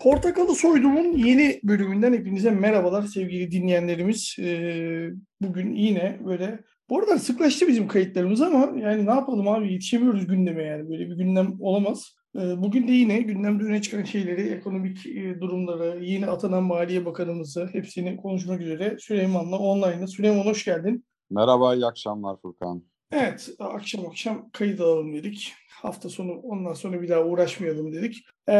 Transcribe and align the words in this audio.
Portakalı 0.00 0.54
Soydum'un 0.54 1.12
yeni 1.12 1.60
bölümünden 1.64 2.12
hepinize 2.12 2.50
merhabalar 2.50 3.02
sevgili 3.02 3.50
dinleyenlerimiz. 3.50 4.36
Ee, 4.38 5.08
bugün 5.40 5.74
yine 5.74 6.20
böyle 6.24 6.60
bu 6.90 6.98
arada 6.98 7.18
sıklaştı 7.18 7.68
bizim 7.68 7.88
kayıtlarımız 7.88 8.40
ama 8.40 8.70
yani 8.78 9.06
ne 9.06 9.10
yapalım 9.10 9.48
abi 9.48 9.72
yetişemiyoruz 9.72 10.26
gündeme 10.26 10.62
yani 10.62 10.90
böyle 10.90 11.10
bir 11.10 11.16
gündem 11.16 11.56
olamaz. 11.60 12.14
Ee, 12.36 12.62
bugün 12.62 12.88
de 12.88 12.92
yine 12.92 13.20
gündemde 13.20 13.64
öne 13.64 13.82
çıkan 13.82 14.04
şeyleri, 14.04 14.48
ekonomik 14.48 15.06
e, 15.06 15.40
durumları, 15.40 16.04
yeni 16.04 16.26
atanan 16.26 16.62
Maliye 16.62 17.06
Bakanımızı 17.06 17.68
hepsini 17.72 18.16
konuşmak 18.16 18.60
üzere 18.60 18.96
Süleyman'la 18.98 19.58
online'da. 19.58 20.06
Süleyman 20.06 20.44
hoş 20.44 20.64
geldin. 20.64 21.04
Merhaba, 21.30 21.74
iyi 21.74 21.86
akşamlar 21.86 22.36
Furkan. 22.42 22.84
Evet, 23.12 23.50
akşam 23.58 24.06
akşam 24.06 24.50
kayıt 24.52 24.80
alalım 24.80 25.12
dedik. 25.12 25.52
Hafta 25.82 26.08
sonu 26.08 26.32
ondan 26.32 26.72
sonra 26.72 27.02
bir 27.02 27.08
daha 27.08 27.24
uğraşmayalım 27.24 27.92
dedik. 27.92 28.24
Ee, 28.48 28.54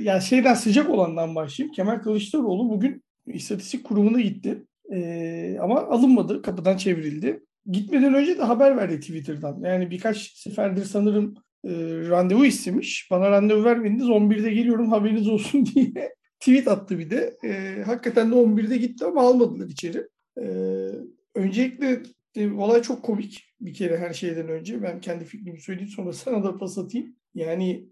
yani 0.00 0.22
şeyden 0.22 0.54
sıcak 0.54 0.90
olandan 0.90 1.34
başlayayım. 1.34 1.74
Kemal 1.74 1.98
Kılıçdaroğlu 1.98 2.70
bugün 2.70 3.02
istatistik 3.26 3.84
kurumuna 3.84 4.20
gitti. 4.20 4.64
Ee, 4.92 5.58
ama 5.60 5.80
alınmadı, 5.80 6.42
kapıdan 6.42 6.76
çevrildi. 6.76 7.40
Gitmeden 7.66 8.14
önce 8.14 8.38
de 8.38 8.42
haber 8.42 8.76
verdi 8.76 9.00
Twitter'dan. 9.00 9.60
Yani 9.64 9.90
birkaç 9.90 10.32
seferdir 10.32 10.84
sanırım 10.84 11.34
e, 11.64 11.70
randevu 12.08 12.44
istemiş. 12.44 13.08
Bana 13.10 13.30
randevu 13.30 13.64
vermediniz 13.64 14.08
11'de 14.08 14.50
geliyorum 14.50 14.90
haberiniz 14.90 15.28
olsun 15.28 15.66
diye 15.74 16.14
tweet 16.40 16.68
attı 16.68 16.98
bir 16.98 17.10
de. 17.10 17.36
E, 17.44 17.82
hakikaten 17.82 18.30
de 18.30 18.34
11'de 18.34 18.76
gitti 18.76 19.04
ama 19.04 19.20
almadılar 19.22 19.66
içeri. 19.66 20.08
E, 20.40 20.44
öncelikle 21.34 22.02
e, 22.38 22.52
olay 22.52 22.82
çok 22.82 23.02
komik 23.02 23.44
bir 23.60 23.74
kere 23.74 23.98
her 23.98 24.12
şeyden 24.12 24.48
önce. 24.48 24.82
Ben 24.82 25.00
kendi 25.00 25.24
fikrimi 25.24 25.60
söyleyeyim 25.60 25.90
sonra 25.90 26.12
sana 26.12 26.44
da 26.44 26.58
pas 26.58 26.78
atayım. 26.78 27.16
Yani 27.34 27.88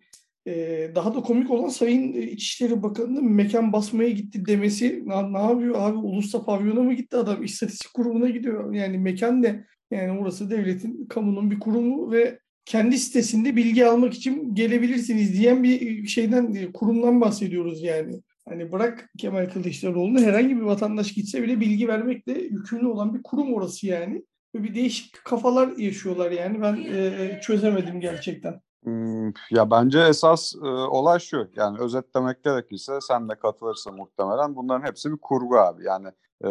e, 0.46 0.90
daha 0.94 1.14
da 1.14 1.20
komik 1.20 1.50
olan 1.50 1.68
Sayın 1.68 2.12
İçişleri 2.12 2.82
Bakanı'nın 2.82 3.32
mekan 3.32 3.72
basmaya 3.72 4.10
gitti 4.10 4.46
demesi. 4.46 5.02
Ne, 5.06 5.38
yapıyor 5.38 5.74
abi? 5.78 5.96
Ulus'ta 5.96 6.44
pavyona 6.44 6.82
mı 6.82 6.94
gitti 6.94 7.16
adam? 7.16 7.44
İstatistik 7.44 7.94
kurumuna 7.94 8.28
gidiyor. 8.28 8.74
Yani 8.74 8.98
mekan 8.98 9.42
ne? 9.42 9.64
Yani 9.90 10.20
orası 10.20 10.50
devletin, 10.50 11.06
kamunun 11.06 11.50
bir 11.50 11.60
kurumu 11.60 12.12
ve 12.12 12.38
kendi 12.64 12.98
sitesinde 12.98 13.56
bilgi 13.56 13.86
almak 13.86 14.14
için 14.14 14.54
gelebilirsiniz 14.54 15.32
diyen 15.38 15.62
bir 15.62 16.06
şeyden, 16.06 16.72
kurumdan 16.72 17.20
bahsediyoruz 17.20 17.82
yani. 17.82 18.20
Hani 18.48 18.72
bırak 18.72 19.10
Kemal 19.18 19.50
Kılıçdaroğlu'nu 19.50 20.20
herhangi 20.20 20.56
bir 20.56 20.62
vatandaş 20.62 21.12
gitse 21.12 21.42
bile 21.42 21.60
bilgi 21.60 21.88
vermekle 21.88 22.32
yükümlü 22.32 22.86
olan 22.86 23.14
bir 23.14 23.22
kurum 23.22 23.54
orası 23.54 23.86
yani. 23.86 24.22
Bir 24.62 24.74
değişik 24.74 25.24
kafalar 25.24 25.68
yaşıyorlar 25.76 26.30
yani. 26.30 26.62
Ben 26.62 26.76
e, 26.76 27.40
çözemedim 27.42 28.00
gerçekten. 28.00 28.60
Hmm, 28.84 29.32
ya 29.50 29.70
bence 29.70 30.00
esas 30.00 30.54
e, 30.54 30.66
olay 30.68 31.18
şu. 31.18 31.50
Yani 31.56 31.78
özetlemek 31.78 32.44
gerekirse 32.44 32.98
sen 33.00 33.28
de 33.28 33.34
katılırsın 33.34 33.94
muhtemelen. 33.94 34.56
Bunların 34.56 34.86
hepsi 34.86 35.12
bir 35.12 35.16
kurgu 35.16 35.58
abi. 35.58 35.84
Yani 35.84 36.08
e, 36.44 36.48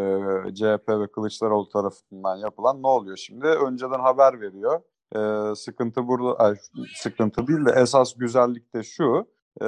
CHP 0.55 0.89
ve 0.89 1.07
Kılıçdaroğlu 1.11 1.69
tarafından 1.69 2.37
yapılan 2.37 2.83
ne 2.83 2.87
oluyor 2.87 3.17
şimdi? 3.17 3.45
Önceden 3.45 3.99
haber 3.99 4.41
veriyor. 4.41 4.81
E, 5.15 5.55
sıkıntı 5.55 6.07
burada, 6.07 6.39
ay, 6.39 6.55
sıkıntı 6.95 7.47
değil 7.47 7.65
de 7.65 7.71
esas 7.81 8.13
güzellik 8.15 8.75
de 8.75 8.83
şu. 8.83 9.27
E, 9.61 9.67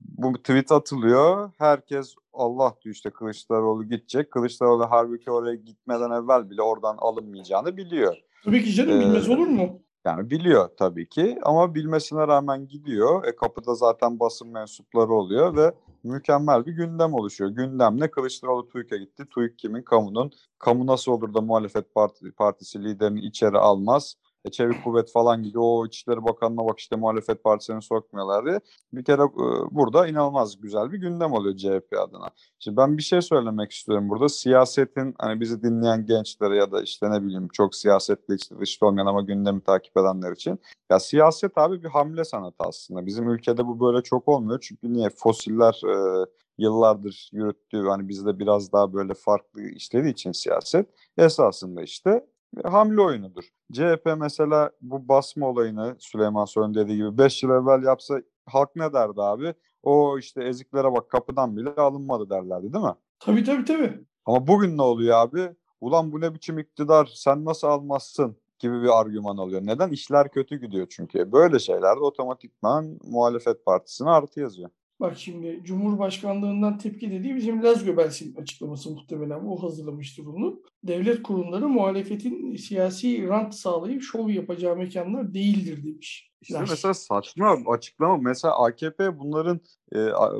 bu 0.00 0.32
tweet 0.32 0.72
atılıyor. 0.72 1.50
Herkes 1.58 2.14
Allah 2.42 2.74
diyor 2.84 2.94
işte 2.94 3.10
Kılıçdaroğlu 3.10 3.84
gidecek. 3.84 4.30
Kılıçdaroğlu 4.30 4.86
halbuki 4.90 5.30
oraya 5.30 5.54
gitmeden 5.54 6.10
evvel 6.10 6.50
bile 6.50 6.62
oradan 6.62 6.96
alınmayacağını 6.98 7.76
biliyor. 7.76 8.16
Tabii 8.44 8.64
ki 8.64 8.72
canım 8.72 9.00
bilmez 9.00 9.28
olur 9.28 9.46
mu? 9.46 9.82
Yani 10.04 10.30
biliyor 10.30 10.68
tabii 10.78 11.08
ki 11.08 11.38
ama 11.42 11.74
bilmesine 11.74 12.26
rağmen 12.26 12.68
gidiyor. 12.68 13.24
E 13.24 13.36
kapıda 13.36 13.74
zaten 13.74 14.20
basın 14.20 14.48
mensupları 14.48 15.12
oluyor 15.12 15.56
ve 15.56 15.72
mükemmel 16.04 16.66
bir 16.66 16.72
gündem 16.72 17.14
oluşuyor. 17.14 17.50
Gündem 17.50 18.00
ne? 18.00 18.10
Kılıçdaroğlu 18.10 18.68
TÜİK'e 18.68 18.98
gitti. 18.98 19.24
TÜİK 19.34 19.58
kimin? 19.58 19.82
Kamunun. 19.82 20.30
Kamu 20.58 20.86
nasıl 20.86 21.12
olur 21.12 21.34
da 21.34 21.40
muhalefet 21.40 21.94
parti, 21.94 22.32
partisi 22.32 22.84
liderini 22.84 23.20
içeri 23.20 23.58
almaz? 23.58 24.16
Çevik 24.50 24.84
Kuvvet 24.84 25.12
falan 25.12 25.42
gidiyor. 25.42 25.62
O 25.66 25.86
İçişleri 25.86 26.24
Bakanı'na 26.24 26.66
bak 26.66 26.78
işte 26.78 26.96
muhalefet 26.96 27.44
partisini 27.44 27.82
sokmuyorlar 27.82 28.46
diye. 28.46 28.60
Bir 28.92 29.04
kere 29.04 29.22
e, 29.22 29.26
burada 29.70 30.06
inanılmaz 30.06 30.60
güzel 30.60 30.92
bir 30.92 30.98
gündem 30.98 31.32
oluyor 31.32 31.56
CHP 31.56 31.98
adına. 31.98 32.30
Şimdi 32.58 32.76
ben 32.76 32.98
bir 32.98 33.02
şey 33.02 33.22
söylemek 33.22 33.72
istiyorum 33.72 34.08
burada. 34.08 34.28
Siyasetin 34.28 35.14
hani 35.18 35.40
bizi 35.40 35.62
dinleyen 35.62 36.06
gençlere 36.06 36.56
ya 36.56 36.72
da 36.72 36.82
işte 36.82 37.10
ne 37.10 37.22
bileyim 37.22 37.48
çok 37.48 37.74
siyasetle 37.74 38.34
işte 38.34 38.58
dışta 38.60 38.86
olmayan 38.86 39.06
ama 39.06 39.22
gündemi 39.22 39.60
takip 39.60 39.96
edenler 39.96 40.32
için. 40.32 40.60
Ya 40.90 41.00
siyaset 41.00 41.58
abi 41.58 41.82
bir 41.82 41.88
hamle 41.88 42.24
sanatı 42.24 42.56
aslında. 42.58 43.06
Bizim 43.06 43.30
ülkede 43.30 43.66
bu 43.66 43.80
böyle 43.80 44.02
çok 44.02 44.28
olmuyor. 44.28 44.58
Çünkü 44.62 44.92
niye? 44.92 45.08
Fosiller 45.10 45.80
e, 45.86 46.26
yıllardır 46.58 47.30
yürüttüğü 47.32 47.82
hani 47.88 48.08
bizde 48.08 48.38
biraz 48.38 48.72
daha 48.72 48.92
böyle 48.92 49.14
farklı 49.14 49.62
işlediği 49.62 50.12
için 50.12 50.32
siyaset 50.32 50.86
esasında 51.18 51.82
işte 51.82 52.26
hamle 52.64 53.00
oyunudur. 53.00 53.44
CHP 53.72 54.08
mesela 54.18 54.70
bu 54.80 55.08
basma 55.08 55.48
olayını 55.48 55.96
Süleyman 55.98 56.44
Soylu 56.44 56.74
dediği 56.74 56.96
gibi 56.96 57.18
5 57.18 57.42
yıl 57.42 57.50
evvel 57.50 57.82
yapsa 57.82 58.22
halk 58.46 58.76
ne 58.76 58.92
derdi 58.92 59.22
abi? 59.22 59.54
O 59.82 60.18
işte 60.18 60.44
eziklere 60.44 60.92
bak 60.92 61.10
kapıdan 61.10 61.56
bile 61.56 61.70
alınmadı 61.70 62.30
derlerdi 62.30 62.72
değil 62.72 62.84
mi? 62.84 62.94
Tabii 63.20 63.44
tabii 63.44 63.64
tabii. 63.64 64.00
Ama 64.26 64.46
bugün 64.46 64.78
ne 64.78 64.82
oluyor 64.82 65.16
abi? 65.16 65.50
Ulan 65.80 66.12
bu 66.12 66.20
ne 66.20 66.34
biçim 66.34 66.58
iktidar 66.58 67.12
sen 67.14 67.44
nasıl 67.44 67.68
almazsın 67.68 68.36
gibi 68.58 68.82
bir 68.82 69.00
argüman 69.00 69.36
alıyor. 69.36 69.60
Neden? 69.64 69.90
İşler 69.90 70.30
kötü 70.30 70.60
gidiyor 70.60 70.86
çünkü. 70.90 71.32
Böyle 71.32 71.58
şeylerde 71.58 72.00
otomatikman 72.00 72.98
muhalefet 73.04 73.64
partisine 73.64 74.10
artı 74.10 74.40
yazıyor. 74.40 74.70
Bak 75.02 75.18
şimdi 75.18 75.60
Cumhurbaşkanlığından 75.64 76.78
tepki 76.78 77.10
dediği 77.10 77.36
bizim 77.36 77.62
Laz 77.62 77.84
Göbels'in 77.84 78.36
açıklaması 78.36 78.90
muhtemelen. 78.90 79.46
O 79.46 79.62
hazırlamıştır 79.62 80.26
bunu. 80.26 80.62
Devlet 80.84 81.22
kurumları 81.22 81.68
muhalefetin 81.68 82.56
siyasi 82.56 83.28
rant 83.28 83.54
sağlayıp 83.54 84.02
şov 84.02 84.28
yapacağı 84.28 84.76
mekanlar 84.76 85.34
değildir 85.34 85.84
demiş. 85.84 86.30
İşte 86.40 86.60
mesela 86.60 86.94
saçma 86.94 87.56
açıklama. 87.66 88.16
Mesela 88.16 88.64
AKP 88.64 89.18
bunların 89.18 89.60
e, 89.94 89.98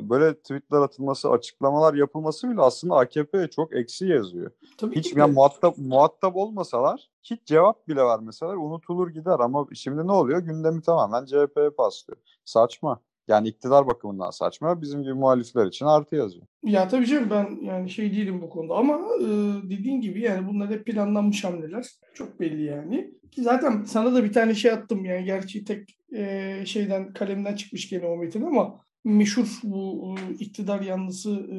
böyle 0.09 0.35
tweetler 0.35 0.81
atılması, 0.81 1.29
açıklamalar 1.29 1.93
yapılması 1.93 2.49
bile 2.49 2.61
aslında 2.61 2.95
AKP'ye 2.95 3.47
çok 3.47 3.75
eksi 3.75 4.07
yazıyor. 4.07 4.51
Tabii 4.77 4.95
hiç 4.95 5.15
yani 5.15 5.33
muhatap 5.33 5.77
muhatap 5.77 6.35
olmasalar, 6.35 7.09
hiç 7.23 7.45
cevap 7.45 7.87
bile 7.87 8.01
vermeseler 8.01 8.53
unutulur 8.53 9.09
gider 9.09 9.39
ama 9.39 9.67
şimdi 9.73 10.07
ne 10.07 10.11
oluyor? 10.11 10.39
Gündemi 10.39 10.81
tamamen 10.81 11.25
CHP'ye 11.25 11.69
paslıyor. 11.69 12.17
Saçma. 12.45 13.01
Yani 13.27 13.47
iktidar 13.47 13.87
bakımından 13.87 14.29
saçma. 14.29 14.81
Bizim 14.81 15.03
gibi 15.03 15.13
muhalifler 15.13 15.65
için 15.65 15.85
artı 15.85 16.15
yazıyor. 16.15 16.45
Ya 16.63 16.87
tabii 16.87 17.05
canım 17.05 17.29
ben 17.29 17.65
yani 17.65 17.89
şey 17.89 18.11
değilim 18.11 18.41
bu 18.41 18.49
konuda 18.49 18.75
ama 18.75 18.99
e, 19.21 19.27
dediğin 19.69 20.01
gibi 20.01 20.21
yani 20.21 20.47
bunlar 20.47 20.69
hep 20.69 20.85
planlanmış 20.85 21.43
hamleler. 21.43 21.85
Çok 22.13 22.39
belli 22.39 22.63
yani. 22.63 23.11
Ki 23.31 23.41
zaten 23.41 23.83
sana 23.83 24.15
da 24.15 24.23
bir 24.23 24.33
tane 24.33 24.55
şey 24.55 24.71
attım 24.71 25.05
yani 25.05 25.25
gerçi 25.25 25.65
tek 25.65 25.97
e, 26.15 26.63
şeyden 26.65 27.13
kalemden 27.13 27.55
çıkmış 27.55 27.89
gene 27.89 28.05
o 28.05 28.17
metin 28.17 28.41
ama 28.41 28.79
meşhur 29.03 29.59
bu 29.63 30.15
e, 30.17 30.33
iktidar 30.33 30.81
yanlısı 30.81 31.31
e, 31.31 31.57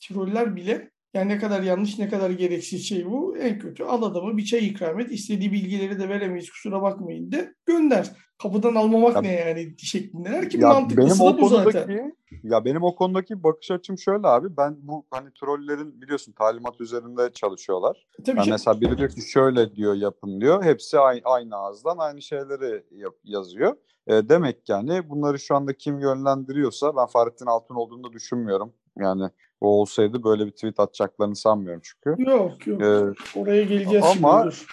tiroller 0.00 0.56
bile 0.56 0.90
yani 1.14 1.28
ne 1.28 1.38
kadar 1.38 1.62
yanlış 1.62 1.98
ne 1.98 2.08
kadar 2.08 2.30
gereksiz 2.30 2.88
şey 2.88 3.06
bu. 3.06 3.36
En 3.36 3.58
kötü 3.58 3.84
al 3.84 4.02
adamı 4.02 4.36
bir 4.36 4.44
çay 4.44 4.66
ikram 4.66 5.00
et. 5.00 5.12
İstediği 5.12 5.52
bilgileri 5.52 5.98
de 5.98 6.08
veremeyiz 6.08 6.50
kusura 6.50 6.82
bakmayın 6.82 7.32
de 7.32 7.54
gönder. 7.66 8.10
Kapıdan 8.42 8.74
almamak 8.74 9.14
ya, 9.14 9.20
ne 9.20 9.32
yani 9.32 9.74
şeklindeler 9.78 10.50
ki 10.50 10.58
ya 10.60 10.68
mantıklısı 10.68 11.24
benim 11.24 11.36
da 11.36 11.40
bu 11.40 11.48
zaten. 11.48 12.12
Ya 12.42 12.64
benim 12.64 12.82
o 12.82 12.94
konudaki 12.94 13.42
bakış 13.42 13.70
açım 13.70 13.98
şöyle 13.98 14.26
abi. 14.26 14.56
Ben 14.56 14.76
bu 14.82 15.06
hani 15.10 15.28
trollerin 15.40 16.02
biliyorsun 16.02 16.32
talimat 16.32 16.80
üzerinde 16.80 17.32
çalışıyorlar. 17.32 18.06
E, 18.20 18.22
tabii 18.22 18.38
yani 18.38 18.50
mesela 18.50 18.80
biri 18.80 18.98
diyor 18.98 19.10
ki 19.10 19.30
şöyle 19.30 19.74
diyor 19.74 19.94
yapın 19.94 20.40
diyor. 20.40 20.64
Hepsi 20.64 20.98
aynı, 20.98 21.20
aynı 21.24 21.56
ağızdan 21.56 21.98
aynı 21.98 22.22
şeyleri 22.22 22.84
yap, 22.90 23.14
yazıyor. 23.24 23.76
E, 24.06 24.28
demek 24.28 24.68
yani 24.68 25.10
bunları 25.10 25.38
şu 25.38 25.56
anda 25.56 25.72
kim 25.72 26.00
yönlendiriyorsa 26.00 26.96
ben 26.96 27.06
Fahrettin 27.06 27.46
Altun 27.46 27.74
olduğunu 27.74 28.04
da 28.04 28.12
düşünmüyorum. 28.12 28.72
Yani 28.98 29.30
o 29.60 29.68
olsaydı 29.68 30.24
böyle 30.24 30.46
bir 30.46 30.50
tweet 30.50 30.80
atacaklarını 30.80 31.36
sanmıyorum 31.36 31.82
çünkü. 31.84 32.22
Yok 32.22 32.66
yok. 32.66 32.82
Ee, 32.82 33.38
Oraya 33.38 33.62
geleceğiz 33.62 34.04
ama, 34.04 34.50
şimdi. 34.50 34.70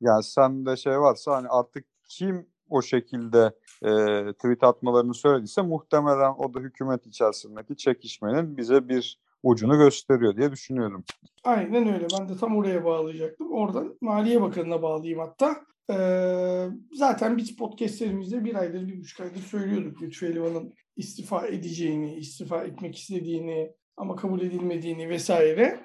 Yani 0.00 0.22
sende 0.22 0.76
şey 0.76 1.00
varsa 1.00 1.36
hani 1.36 1.48
artık 1.48 1.84
kim 2.08 2.46
o 2.68 2.82
şekilde 2.82 3.52
e, 3.82 3.90
tweet 4.32 4.62
atmalarını 4.64 5.14
söylediyse 5.14 5.62
muhtemelen 5.62 6.34
o 6.38 6.54
da 6.54 6.60
hükümet 6.60 7.06
içerisindeki 7.06 7.76
çekişmenin 7.76 8.56
bize 8.56 8.88
bir 8.88 9.18
ucunu 9.42 9.78
gösteriyor 9.78 10.36
diye 10.36 10.52
düşünüyorum. 10.52 11.04
Aynen 11.44 11.94
öyle. 11.94 12.06
Ben 12.20 12.28
de 12.28 12.36
tam 12.36 12.56
oraya 12.56 12.84
bağlayacaktım. 12.84 13.52
Oradan 13.52 13.98
Maliye 14.00 14.42
Bakanı'na 14.42 14.82
bağlayayım 14.82 15.20
hatta. 15.20 15.56
Ee, 15.92 16.68
zaten 16.92 17.36
biz 17.36 17.56
podcastlerimizde 17.56 18.44
bir 18.44 18.54
aydır, 18.54 18.88
bir 18.88 19.00
buçuk 19.00 19.20
aydır 19.20 19.40
söylüyorduk 19.40 20.02
Lütfü 20.02 20.26
Elvan'ın 20.26 20.74
istifa 20.96 21.46
edeceğini, 21.46 22.14
istifa 22.14 22.64
etmek 22.64 22.98
istediğini, 22.98 23.72
ama 24.00 24.16
kabul 24.16 24.40
edilmediğini 24.40 25.08
vesaire 25.08 25.80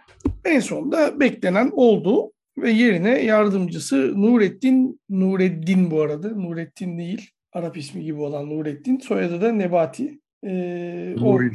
en 0.45 0.59
sonunda 0.59 1.19
beklenen 1.19 1.71
oldu 1.73 2.31
ve 2.57 2.71
yerine 2.71 3.21
yardımcısı 3.21 4.21
Nurettin 4.21 4.99
Nureddin 5.09 5.91
bu 5.91 6.01
arada 6.01 6.29
Nurettin 6.29 6.97
değil 6.97 7.29
Arap 7.53 7.77
ismi 7.77 8.03
gibi 8.03 8.19
olan 8.19 8.49
Nurettin 8.49 8.99
soyadı 8.99 9.41
da 9.41 9.51
Nebati 9.51 10.19
E, 10.43 11.15
o, 11.21 11.41
e, 11.41 11.49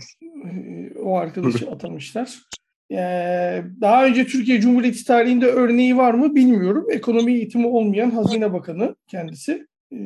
o 1.03 1.17
arkadaşı 1.17 1.71
atamışlar. 1.71 2.39
Ee, 2.93 3.62
daha 3.81 4.07
önce 4.07 4.27
Türkiye 4.27 4.61
Cumhuriyeti 4.61 5.05
tarihinde 5.05 5.47
örneği 5.47 5.97
var 5.97 6.15
mı 6.15 6.35
bilmiyorum. 6.35 6.87
Ekonomi 6.91 7.33
eğitimi 7.33 7.67
olmayan 7.67 8.11
Hazine 8.11 8.53
Bakanı 8.53 8.97
kendisi. 9.07 9.67
Ee, 9.93 9.97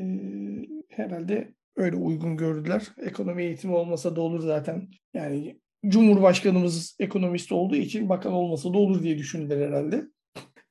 herhalde 0.88 1.54
öyle 1.76 1.96
uygun 1.96 2.36
gördüler. 2.36 2.82
Ekonomi 3.02 3.42
eğitimi 3.42 3.74
olmasa 3.74 4.16
da 4.16 4.20
olur 4.20 4.40
zaten. 4.40 4.88
Yani 5.14 5.56
Cumhurbaşkanımız 5.88 6.96
ekonomist 7.00 7.52
olduğu 7.52 7.76
için 7.76 8.08
bakan 8.08 8.32
olmasa 8.32 8.74
da 8.74 8.78
olur 8.78 9.02
diye 9.02 9.18
düşündüler 9.18 9.68
herhalde. 9.68 10.04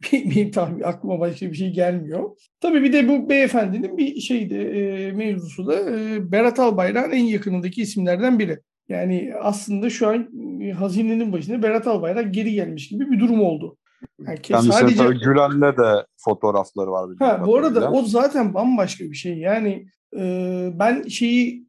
Benim 0.13 0.51
tahmin 0.51 0.81
aklıma 0.81 1.19
başka 1.19 1.45
bir 1.51 1.55
şey 1.55 1.69
gelmiyor. 1.69 2.29
Tabii 2.59 2.83
bir 2.83 2.93
de 2.93 3.07
bu 3.07 3.29
beyefendinin 3.29 3.97
bir 3.97 4.19
şeydi 4.19 4.53
e, 4.53 5.11
mevzusu 5.11 5.67
da 5.67 5.75
e, 5.75 6.31
Berat 6.31 6.59
Albayrak'ın 6.59 7.11
en 7.11 7.23
yakınındaki 7.23 7.81
isimlerden 7.81 8.39
biri. 8.39 8.59
Yani 8.89 9.33
aslında 9.41 9.89
şu 9.89 10.07
an 10.07 10.29
e, 10.61 10.71
hazinenin 10.71 11.33
başında 11.33 11.63
Berat 11.63 11.87
Albayrak 11.87 12.33
geri 12.33 12.53
gelmiş 12.53 12.89
gibi 12.89 13.11
bir 13.11 13.19
durum 13.19 13.41
oldu. 13.41 13.77
Yani 14.49 14.71
sadece 14.71 15.03
Gülen'le 15.03 15.77
de 15.77 16.05
fotoğrafları 16.17 16.91
var. 16.91 17.09
Ha, 17.19 17.43
bu 17.45 17.57
arada 17.57 17.91
o 17.91 18.01
zaten 18.01 18.53
bambaşka 18.53 19.03
bir 19.03 19.15
şey. 19.15 19.37
Yani 19.37 19.85
e, 20.17 20.69
ben 20.73 21.03
şeyi 21.03 21.67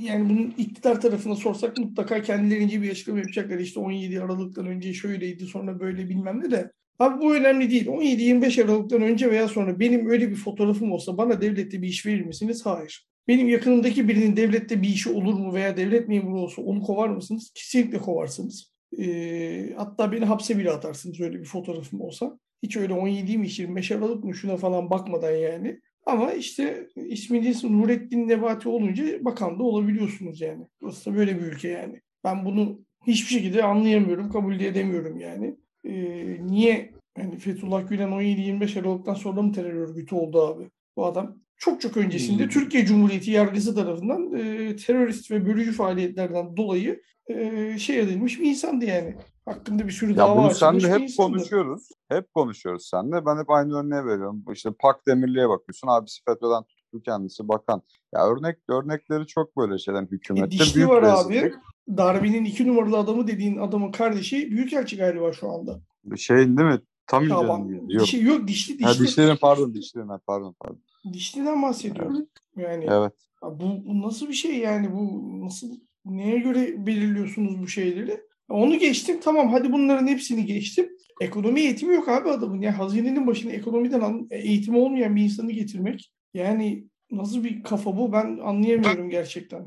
yani 0.00 0.30
bunun 0.30 0.54
iktidar 0.58 1.00
tarafına 1.00 1.34
sorsak 1.36 1.78
mutlaka 1.78 2.22
kendilerince 2.22 2.82
bir 2.82 2.90
açıklama 2.90 3.18
yapacaklar. 3.18 3.58
İşte 3.58 3.80
17 3.80 4.22
Aralık'tan 4.22 4.66
önce 4.66 4.94
şöyleydi 4.94 5.46
sonra 5.46 5.80
böyle 5.80 6.08
bilmem 6.08 6.40
ne 6.40 6.50
de. 6.50 6.72
Abi 6.98 7.22
bu 7.22 7.34
önemli 7.34 7.70
değil. 7.70 7.86
17-25 7.86 8.64
Aralık'tan 8.64 9.02
önce 9.02 9.30
veya 9.30 9.48
sonra 9.48 9.80
benim 9.80 10.10
öyle 10.10 10.30
bir 10.30 10.36
fotoğrafım 10.36 10.92
olsa 10.92 11.18
bana 11.18 11.40
devlette 11.40 11.82
bir 11.82 11.88
iş 11.88 12.06
verir 12.06 12.24
misiniz? 12.24 12.66
Hayır. 12.66 13.06
Benim 13.28 13.48
yakınımdaki 13.48 14.08
birinin 14.08 14.36
devlette 14.36 14.82
bir 14.82 14.88
işi 14.88 15.10
olur 15.10 15.34
mu 15.34 15.54
veya 15.54 15.76
devlet 15.76 16.08
memuru 16.08 16.40
olsa 16.40 16.62
onu 16.62 16.82
kovar 16.82 17.08
mısınız? 17.08 17.52
Kesinlikle 17.54 17.98
kovarsınız. 17.98 18.72
E, 18.98 19.74
hatta 19.76 20.12
beni 20.12 20.24
hapse 20.24 20.58
bile 20.58 20.70
atarsınız 20.70 21.20
öyle 21.20 21.40
bir 21.40 21.44
fotoğrafım 21.44 22.00
olsa. 22.00 22.38
Hiç 22.62 22.76
öyle 22.76 22.92
17'ymiş 22.92 23.62
25 23.62 23.92
Aralık 23.92 24.24
mı 24.24 24.34
şuna 24.34 24.56
falan 24.56 24.90
bakmadan 24.90 25.30
yani. 25.30 25.80
Ama 26.08 26.32
işte 26.32 26.88
isminiz 26.96 27.64
Nurettin 27.64 28.28
Nebati 28.28 28.68
olunca 28.68 29.24
bakan 29.24 29.58
da 29.58 29.62
olabiliyorsunuz 29.62 30.40
yani. 30.40 30.66
Burası 30.80 31.10
da 31.10 31.16
böyle 31.16 31.36
bir 31.36 31.42
ülke 31.42 31.68
yani. 31.68 32.00
Ben 32.24 32.44
bunu 32.44 32.80
hiçbir 33.06 33.28
şekilde 33.28 33.62
anlayamıyorum, 33.64 34.30
kabul 34.30 34.58
de 34.58 34.66
edemiyorum 34.66 35.18
yani. 35.18 35.56
Ee, 35.84 36.36
niye 36.46 36.92
yani 37.18 37.38
Fethullah 37.38 37.88
Gülen 37.88 38.08
17-25 38.08 38.80
Aralık'tan 38.80 39.14
sonra 39.14 39.42
mı 39.42 39.52
terör 39.52 39.74
örgütü 39.74 40.14
oldu 40.14 40.42
abi? 40.42 40.70
Bu 40.96 41.06
adam 41.06 41.36
çok 41.56 41.80
çok 41.80 41.96
öncesinde 41.96 42.42
hmm. 42.42 42.50
Türkiye 42.50 42.86
Cumhuriyeti 42.86 43.30
yargısı 43.30 43.74
tarafından 43.74 44.32
e, 44.34 44.76
terörist 44.76 45.30
ve 45.30 45.46
bölücü 45.46 45.72
faaliyetlerden 45.72 46.56
dolayı 46.56 47.02
e, 47.30 47.78
şey 47.78 48.00
edilmiş 48.00 48.40
bir 48.40 48.46
insandı 48.46 48.84
yani. 48.84 49.14
Hakkında 49.44 49.86
bir 49.86 49.92
sürü 49.92 50.10
ya 50.10 50.16
dava 50.16 50.42
bunu 50.42 50.54
senle 50.54 50.90
hep 50.90 51.16
konuşuyoruz. 51.16 51.88
Hep 52.08 52.34
konuşuyoruz 52.34 52.88
seninle. 52.90 53.26
Ben 53.26 53.38
hep 53.38 53.50
aynı 53.50 53.76
örneği 53.76 54.04
veriyorum. 54.04 54.44
İşte 54.52 54.70
Pak 54.78 55.06
Demirli'ye 55.06 55.48
bakıyorsun. 55.48 55.88
Abisi 55.88 56.24
FETÖ'den 56.24 56.62
tuttu 56.62 57.02
kendisi 57.02 57.48
bakan. 57.48 57.82
Ya 58.14 58.26
örnek 58.26 58.58
örnekleri 58.68 59.26
çok 59.26 59.56
böyle 59.56 59.78
şeyden 59.78 60.08
hükümette. 60.10 60.56
E, 60.56 60.58
dişli 60.58 60.76
büyük 60.76 60.88
var 60.88 61.02
rezillik. 61.02 61.54
abi. 61.54 61.96
Darbe'nin 61.96 62.44
iki 62.44 62.68
numaralı 62.68 62.98
adamı 62.98 63.26
dediğin 63.26 63.56
adamın 63.56 63.92
kardeşi 63.92 64.50
Büyükelçi 64.50 64.96
galiba 64.96 65.32
şu 65.32 65.50
anda. 65.50 65.80
Şey 66.16 66.36
değil 66.36 66.68
mi? 66.68 66.80
Tam 67.06 67.28
canım. 67.28 67.88
Yok. 67.88 68.02
Dişi, 68.02 68.24
yok 68.24 68.48
dişli 68.48 68.74
dişli. 68.74 68.84
Ha, 68.84 68.94
dişlerin 68.98 69.36
pardon 69.36 69.74
dişlerin 69.74 70.08
pardon 70.26 70.54
pardon. 70.60 70.82
Dişliden 71.12 71.62
bahsediyorum. 71.62 72.26
Yani 72.56 72.86
evet. 72.90 73.12
Bu, 73.42 73.84
bu 73.84 74.02
nasıl 74.02 74.28
bir 74.28 74.32
şey 74.32 74.58
yani 74.58 74.92
bu 74.92 75.22
nasıl 75.44 75.66
neye 76.04 76.38
göre 76.38 76.86
belirliyorsunuz 76.86 77.58
bu 77.62 77.68
şeyleri? 77.68 78.27
Onu 78.48 78.78
geçtim 78.78 79.20
tamam 79.20 79.48
hadi 79.48 79.72
bunların 79.72 80.06
hepsini 80.06 80.46
geçtim. 80.46 80.90
Ekonomi 81.20 81.60
eğitimi 81.60 81.94
yok 81.94 82.08
abi 82.08 82.28
adamın. 82.28 82.60
Yani 82.60 82.76
hazinenin 82.76 83.26
başına 83.26 83.52
ekonomiden 83.52 84.00
al, 84.00 84.14
eğitimi 84.30 84.78
olmayan 84.78 85.16
bir 85.16 85.22
insanı 85.22 85.52
getirmek. 85.52 86.12
Yani 86.34 86.84
nasıl 87.10 87.44
bir 87.44 87.62
kafa 87.62 87.96
bu 87.96 88.12
ben 88.12 88.38
anlayamıyorum 88.38 89.10
gerçekten. 89.10 89.66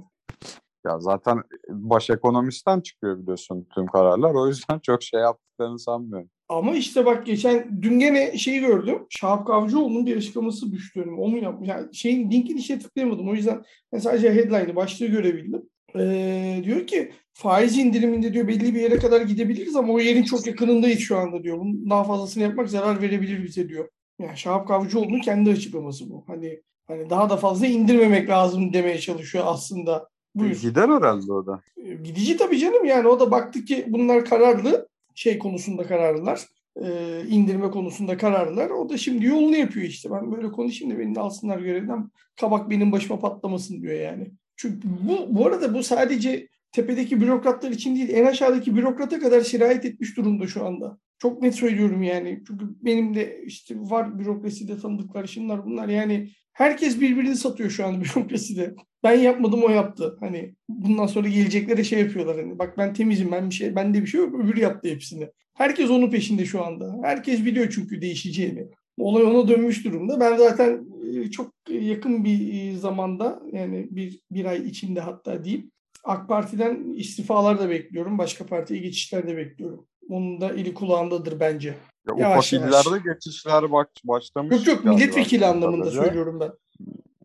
Ya 0.85 0.99
zaten 0.99 1.43
baş 1.69 2.09
ekonomistten 2.09 2.81
çıkıyor 2.81 3.21
biliyorsun 3.21 3.67
tüm 3.75 3.87
kararlar. 3.87 4.33
O 4.33 4.47
yüzden 4.47 4.79
çok 4.83 5.03
şey 5.03 5.19
yaptıklarını 5.19 5.79
sanmıyorum. 5.79 6.29
Ama 6.49 6.75
işte 6.75 7.05
bak 7.05 7.25
geçen 7.25 7.81
dün 7.81 7.99
gene 7.99 8.37
şeyi 8.37 8.59
gördüm. 8.59 9.05
Şahap 9.09 9.47
Kavcıoğlu'nun 9.47 10.05
bir 10.05 10.17
açıklaması 10.17 10.71
düştü 10.71 11.01
önüme. 11.01 11.21
Onu 11.21 11.37
yapmış. 11.37 11.69
Yani 11.69 11.95
şeyin 11.95 12.31
linkini 12.31 12.59
işte 12.59 12.79
tıklayamadım. 12.79 13.29
O 13.29 13.33
yüzden 13.33 13.63
ben 13.93 13.97
sadece 13.99 14.33
headline'ı 14.33 14.75
başlığı 14.75 15.05
görebildim. 15.05 15.69
Ee, 15.95 16.61
diyor 16.63 16.87
ki 16.87 17.11
faiz 17.33 17.77
indiriminde 17.77 18.33
diyor 18.33 18.47
belli 18.47 18.75
bir 18.75 18.81
yere 18.81 18.97
kadar 18.97 19.21
gidebiliriz 19.21 19.75
ama 19.75 19.93
o 19.93 19.99
yerin 19.99 20.23
çok 20.23 20.47
yakınındayız 20.47 20.99
şu 20.99 21.17
anda 21.17 21.43
diyor. 21.43 21.59
Bunun 21.59 21.89
daha 21.89 22.03
fazlasını 22.03 22.43
yapmak 22.43 22.69
zarar 22.69 23.01
verebilir 23.01 23.43
bize 23.43 23.69
diyor. 23.69 23.89
Yani 24.19 24.37
Şahap 24.37 24.67
Kavcıoğlu'nun 24.67 25.19
kendi 25.19 25.51
açıklaması 25.51 26.09
bu. 26.09 26.23
Hani 26.27 26.61
hani 26.87 27.09
daha 27.09 27.29
da 27.29 27.37
fazla 27.37 27.67
indirmemek 27.67 28.29
lazım 28.29 28.73
demeye 28.73 28.99
çalışıyor 28.99 29.43
aslında. 29.47 30.09
Buyur. 30.35 30.61
Gider 30.61 30.89
herhalde 30.89 31.33
o 31.33 31.45
da. 31.45 31.61
Ee, 31.77 31.93
gidici 31.93 32.37
tabii 32.37 32.59
canım 32.59 32.85
yani 32.85 33.07
o 33.07 33.19
da 33.19 33.31
baktı 33.31 33.65
ki 33.65 33.85
bunlar 33.87 34.25
kararlı 34.25 34.87
şey 35.15 35.39
konusunda 35.39 35.87
kararlılar. 35.87 36.47
E, 36.75 37.21
indirme 37.27 37.71
konusunda 37.71 38.17
kararlılar. 38.17 38.69
O 38.69 38.89
da 38.89 38.97
şimdi 38.97 39.25
yolunu 39.25 39.55
yapıyor 39.55 39.85
işte. 39.85 40.11
Ben 40.11 40.31
böyle 40.31 40.51
konuşayım 40.51 40.95
da 40.95 40.99
beni 40.99 41.19
alsınlar 41.19 41.59
görevden. 41.59 42.09
Kabak 42.39 42.69
benim 42.69 42.91
başıma 42.91 43.19
patlamasın 43.19 43.81
diyor 43.81 43.99
yani. 43.99 44.31
Çünkü 44.61 44.87
bu, 45.07 45.35
bu 45.35 45.45
arada 45.45 45.73
bu 45.73 45.83
sadece 45.83 46.47
tepedeki 46.71 47.21
bürokratlar 47.21 47.71
için 47.71 47.95
değil, 47.95 48.09
en 48.09 48.25
aşağıdaki 48.25 48.75
bürokrata 48.75 49.19
kadar 49.19 49.41
sirayet 49.41 49.85
etmiş 49.85 50.17
durumda 50.17 50.47
şu 50.47 50.65
anda. 50.65 50.97
Çok 51.19 51.41
net 51.41 51.55
söylüyorum 51.55 52.03
yani. 52.03 52.43
Çünkü 52.47 52.65
benim 52.81 53.15
de 53.15 53.41
işte 53.45 53.75
var 53.77 54.19
bürokraside 54.19 54.77
tanıdıklar, 54.77 55.27
şunlar 55.27 55.65
bunlar 55.65 55.87
yani 55.87 56.29
herkes 56.53 57.01
birbirini 57.01 57.35
satıyor 57.35 57.69
şu 57.69 57.85
anda 57.85 58.01
bürokraside. 58.03 58.75
Ben 59.03 59.19
yapmadım 59.19 59.63
o 59.63 59.69
yaptı. 59.69 60.17
Hani 60.19 60.55
bundan 60.69 61.07
sonra 61.07 61.27
geleceklere 61.27 61.83
şey 61.83 61.99
yapıyorlar 61.99 62.37
hani. 62.37 62.59
Bak 62.59 62.77
ben 62.77 62.93
temizim 62.93 63.31
ben 63.31 63.49
bir 63.49 63.55
şey 63.55 63.75
bende 63.75 64.01
bir 64.01 64.07
şey 64.07 64.21
yok 64.21 64.35
öbür 64.35 64.57
yaptı 64.57 64.89
hepsini. 64.89 65.27
Herkes 65.53 65.89
onun 65.89 66.09
peşinde 66.09 66.45
şu 66.45 66.65
anda. 66.65 66.99
Herkes 67.03 67.45
biliyor 67.45 67.69
çünkü 67.71 68.01
değişeceğini. 68.01 68.67
Olay 68.97 69.23
ona 69.23 69.47
dönmüş 69.47 69.85
durumda. 69.85 70.19
Ben 70.19 70.37
zaten 70.37 70.85
çok 71.31 71.53
yakın 71.69 72.23
bir 72.23 72.53
e, 72.53 72.77
zamanda 72.77 73.41
yani 73.51 73.87
bir, 73.91 74.19
bir 74.31 74.45
ay 74.45 74.67
içinde 74.67 74.99
hatta 74.99 75.43
diyeyim 75.43 75.71
AK 76.03 76.27
Parti'den 76.27 76.93
istifalar 76.93 77.59
da 77.59 77.69
bekliyorum. 77.69 78.17
Başka 78.17 78.45
partiye 78.45 78.79
geçişler 78.79 79.27
de 79.27 79.37
bekliyorum. 79.37 79.87
Onun 80.09 80.41
da 80.41 80.49
eli 80.53 80.73
kulağındadır 80.73 81.39
bence. 81.39 81.67
Ya 82.07 82.15
yavaş 82.17 82.53
ufak 82.53 82.61
yavaş. 82.61 82.85
illerde 82.85 83.13
geçişler 83.13 83.71
bak 83.71 83.89
başlamış. 84.03 84.51
Yok 84.51 84.67
yok 84.67 84.85
milletvekili 84.85 85.45
anlamında 85.45 85.83
tabii. 85.85 85.95
söylüyorum 85.95 86.39
ben. 86.39 86.51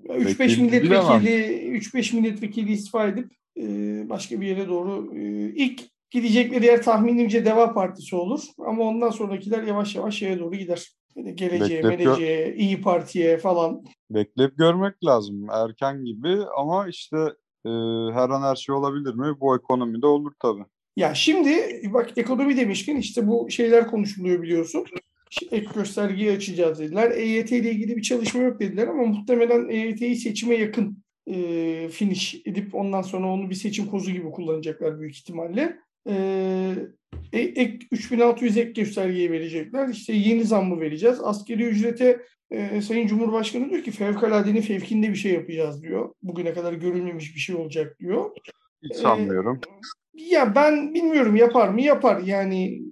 3-5 0.09 0.61
milletvekili 0.61 1.78
3-5 1.78 2.16
milletvekili 2.16 2.73
istifa 2.73 3.06
edip 3.06 3.33
e, 3.59 3.62
başka 4.09 4.40
bir 4.40 4.47
yere 4.47 4.68
doğru 4.68 5.16
e, 5.16 5.23
ilk 5.54 5.83
gidecekleri 6.11 6.66
yer 6.66 6.83
tahminimce 6.83 7.45
Deva 7.45 7.75
Partisi 7.75 8.16
olur. 8.16 8.40
Ama 8.59 8.85
ondan 8.85 9.11
sonrakiler 9.11 9.62
yavaş 9.62 9.95
yavaş 9.95 10.16
şeye 10.16 10.38
doğru 10.38 10.54
gider. 10.54 10.92
Geleceğe, 11.35 11.80
geleceğe, 11.80 12.54
İyi 12.56 12.80
Parti'ye 12.80 13.38
falan. 13.38 13.85
Bekleyip 14.11 14.58
görmek 14.58 15.04
lazım. 15.04 15.50
Erken 15.50 16.04
gibi 16.04 16.38
ama 16.58 16.88
işte 16.88 17.16
e, 17.66 17.70
her 18.12 18.30
an 18.30 18.42
her 18.42 18.56
şey 18.56 18.75
olabilir 18.75 19.14
mi? 19.14 19.40
Bu 19.40 19.56
ekonomide 19.56 20.06
olur 20.06 20.32
tabii. 20.42 20.64
Ya 20.96 21.14
şimdi 21.14 21.80
bak 21.92 22.18
ekonomi 22.18 22.56
demişken 22.56 22.96
işte 22.96 23.28
bu 23.28 23.50
şeyler 23.50 23.87
konuşuluyor 23.87 24.42
biliyorsun. 24.42 24.85
Ek 25.50 25.66
göstergeyi 25.75 26.32
açacağız 26.32 26.78
dediler. 26.78 27.11
EYT 27.11 27.52
ile 27.52 27.70
ilgili 27.70 27.96
bir 27.96 28.02
çalışma 28.02 28.42
yok 28.42 28.61
dediler 28.61 28.88
ama 28.88 29.02
muhtemelen 29.02 29.68
EYT'yi 29.68 30.16
seçime 30.16 30.54
yakın 30.54 31.02
e, 31.26 31.88
finish 31.88 32.35
edip 32.46 32.75
ondan 32.75 33.02
sonra 33.02 33.26
onu 33.26 33.50
bir 33.50 33.54
seçim 33.54 33.87
kozu 33.87 34.11
gibi 34.11 34.30
kullanacaklar 34.30 35.00
büyük 35.00 35.16
ihtimalle. 35.16 35.78
E, 36.09 36.75
ek 37.33 37.87
3600 37.93 38.57
ek 38.57 38.71
göstergeyi 38.71 39.33
verecekler. 39.33 39.89
İşte 39.89 40.13
yeni 40.13 40.45
zammı 40.45 40.81
vereceğiz. 40.81 41.21
Askeri 41.23 41.65
ücrete 41.65 42.23
e, 42.51 42.81
Sayın 42.81 43.07
Cumhurbaşkanı 43.07 43.71
diyor 43.71 43.83
ki 43.83 43.91
fevkaladenin 43.91 44.61
fevkinde 44.61 45.11
bir 45.11 45.17
şey 45.17 45.33
yapacağız 45.33 45.83
diyor. 45.83 46.15
Bugüne 46.23 46.55
kadar 46.55 46.73
görülmemiş 46.73 47.35
bir 47.35 47.41
şey 47.41 47.57
olacak 47.57 47.99
diyor. 48.01 48.31
Hiç 48.83 48.97
sanmıyorum. 48.97 49.61
E, 50.19 50.23
ya 50.23 50.55
ben 50.55 50.95
bilmiyorum 50.95 51.37
yapar 51.37 51.69
mı? 51.69 51.83
Yapar 51.83 52.21
yani 52.21 52.83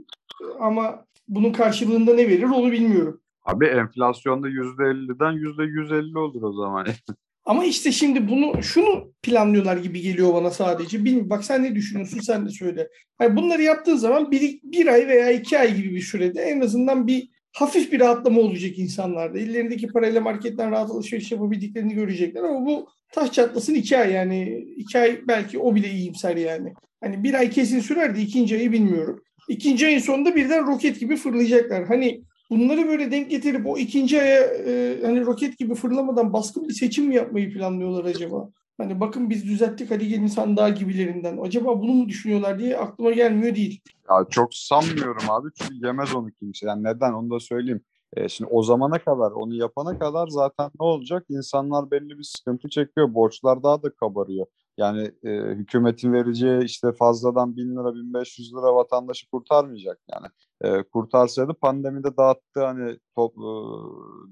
ama 0.60 1.06
bunun 1.28 1.52
karşılığında 1.52 2.14
ne 2.14 2.28
verir 2.28 2.42
onu 2.42 2.72
bilmiyorum. 2.72 3.20
Abi 3.44 3.66
enflasyonda 3.66 4.48
%50'den 4.48 5.34
%150 5.34 6.18
olur 6.18 6.42
o 6.42 6.52
zaman. 6.52 6.86
Ama 7.44 7.64
işte 7.64 7.92
şimdi 7.92 8.28
bunu 8.28 8.62
şunu 8.62 9.12
planlıyorlar 9.22 9.76
gibi 9.76 10.00
geliyor 10.00 10.34
bana 10.34 10.50
sadece. 10.50 11.04
Bilmiyorum, 11.04 11.30
bak 11.30 11.44
sen 11.44 11.62
ne 11.62 11.74
düşünüyorsun 11.74 12.20
sen 12.20 12.46
de 12.46 12.50
söyle. 12.50 12.88
Yani 13.20 13.36
bunları 13.36 13.62
yaptığın 13.62 13.96
zaman 13.96 14.30
bir, 14.30 14.60
bir 14.62 14.86
ay 14.86 15.08
veya 15.08 15.30
iki 15.30 15.58
ay 15.58 15.76
gibi 15.76 15.94
bir 15.94 16.00
sürede 16.00 16.42
en 16.42 16.60
azından 16.60 17.06
bir 17.06 17.28
hafif 17.52 17.92
bir 17.92 18.00
rahatlama 18.00 18.40
olacak 18.40 18.78
insanlarda. 18.78 19.38
Ellerindeki 19.38 19.86
parayla 19.86 20.20
marketten 20.20 20.70
rahat 20.70 20.90
alışveriş 20.90 21.32
yapabildiklerini 21.32 21.94
görecekler 21.94 22.42
ama 22.42 22.66
bu 22.66 22.88
taş 23.12 23.32
çatlasın 23.32 23.74
iki 23.74 23.98
ay 23.98 24.12
yani 24.12 24.64
iki 24.76 24.98
ay 24.98 25.20
belki 25.28 25.58
o 25.58 25.74
bile 25.74 25.90
iyimser 25.90 26.36
yani. 26.36 26.72
Hani 27.00 27.24
bir 27.24 27.34
ay 27.34 27.50
kesin 27.50 27.80
sürer 27.80 28.16
de 28.16 28.20
ikinci 28.20 28.56
ayı 28.56 28.72
bilmiyorum. 28.72 29.22
İkinci 29.48 29.86
ayın 29.86 29.98
sonunda 29.98 30.36
birden 30.36 30.66
roket 30.66 31.00
gibi 31.00 31.16
fırlayacaklar. 31.16 31.86
Hani 31.86 32.22
bunları 32.54 32.88
böyle 32.88 33.10
denk 33.10 33.30
getirip 33.30 33.66
o 33.66 33.78
ikinci 33.78 34.20
aya 34.20 34.40
e, 34.40 34.98
hani 35.02 35.26
roket 35.26 35.58
gibi 35.58 35.74
fırlamadan 35.74 36.32
baskın 36.32 36.68
bir 36.68 36.74
seçim 36.74 37.06
mi 37.06 37.14
yapmayı 37.14 37.52
planlıyorlar 37.52 38.04
acaba? 38.04 38.50
Hani 38.78 39.00
bakın 39.00 39.30
biz 39.30 39.44
düzelttik 39.44 39.90
hadi 39.90 40.08
gelin 40.08 40.26
sandığa 40.26 40.68
gibilerinden. 40.68 41.38
Acaba 41.42 41.80
bunu 41.80 41.92
mu 41.92 42.08
düşünüyorlar 42.08 42.58
diye 42.58 42.78
aklıma 42.78 43.10
gelmiyor 43.12 43.54
değil. 43.54 43.80
Ya 44.10 44.26
çok 44.30 44.54
sanmıyorum 44.54 45.30
abi 45.30 45.48
çünkü 45.54 45.86
yemez 45.86 46.14
onu 46.14 46.30
kimse. 46.30 46.66
Yani 46.66 46.84
neden 46.84 47.12
onu 47.12 47.30
da 47.30 47.40
söyleyeyim. 47.40 47.80
E, 48.16 48.28
şimdi 48.28 48.50
o 48.50 48.62
zamana 48.62 48.98
kadar 48.98 49.30
onu 49.30 49.54
yapana 49.54 49.98
kadar 49.98 50.28
zaten 50.28 50.70
ne 50.80 50.86
olacak? 50.86 51.26
İnsanlar 51.28 51.90
belli 51.90 52.18
bir 52.18 52.22
sıkıntı 52.22 52.68
çekiyor. 52.68 53.14
Borçlar 53.14 53.62
daha 53.62 53.82
da 53.82 53.90
kabarıyor. 53.90 54.46
Yani 54.78 55.10
e, 55.24 55.30
hükümetin 55.30 56.12
vereceği 56.12 56.64
işte 56.64 56.92
fazladan 56.92 57.56
1000 57.56 57.70
lira 57.70 57.94
1500 57.94 58.52
lira 58.52 58.74
vatandaşı 58.74 59.30
kurtarmayacak 59.30 59.98
yani. 60.12 60.26
E, 60.62 60.82
kurtarsaydı 60.82 61.54
pandemide 61.54 62.16
dağıttı 62.16 62.64
hani 62.64 62.98
top, 63.16 63.32
e, 63.38 63.50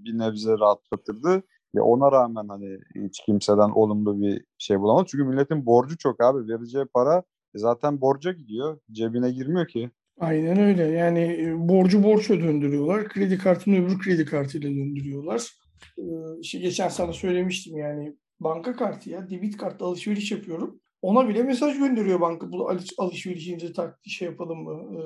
bir 0.04 0.18
nebze 0.18 0.52
rahatlatırdı. 0.52 1.42
Ya 1.74 1.82
ona 1.82 2.12
rağmen 2.12 2.48
hani 2.48 2.78
hiç 2.94 3.20
kimseden 3.26 3.70
olumlu 3.70 4.20
bir 4.20 4.44
şey 4.58 4.80
bulamadı. 4.80 5.06
Çünkü 5.10 5.24
milletin 5.24 5.66
borcu 5.66 5.98
çok 5.98 6.20
abi. 6.20 6.52
Vereceği 6.52 6.84
para 6.84 7.22
zaten 7.54 8.00
borca 8.00 8.32
gidiyor. 8.32 8.78
Cebine 8.92 9.30
girmiyor 9.30 9.68
ki. 9.68 9.90
Aynen 10.20 10.58
öyle. 10.58 10.82
Yani 10.82 11.20
e, 11.20 11.68
borcu 11.68 12.02
borçla 12.02 12.34
döndürüyorlar. 12.40 13.08
Kredi 13.08 13.38
kartını 13.38 13.76
öbür 13.76 13.98
kredi 13.98 14.24
kartıyla 14.24 14.70
döndürüyorlar. 14.70 15.50
Ee, 15.98 16.02
işte 16.40 16.58
geçen 16.58 16.88
sana 16.88 17.12
söylemiştim 17.12 17.76
yani 17.76 18.16
banka 18.44 18.76
kartı 18.76 19.10
ya 19.10 19.30
debit 19.30 19.56
kartla 19.56 19.86
alışveriş 19.86 20.32
yapıyorum. 20.32 20.80
Ona 21.02 21.28
bile 21.28 21.42
mesaj 21.42 21.78
gönderiyor 21.78 22.20
banka. 22.20 22.52
Bu 22.52 22.70
alışverişinizi 22.98 23.72
tak 23.72 24.00
şey 24.06 24.28
yapalım 24.28 24.62
mı? 24.62 25.00
E, 25.00 25.02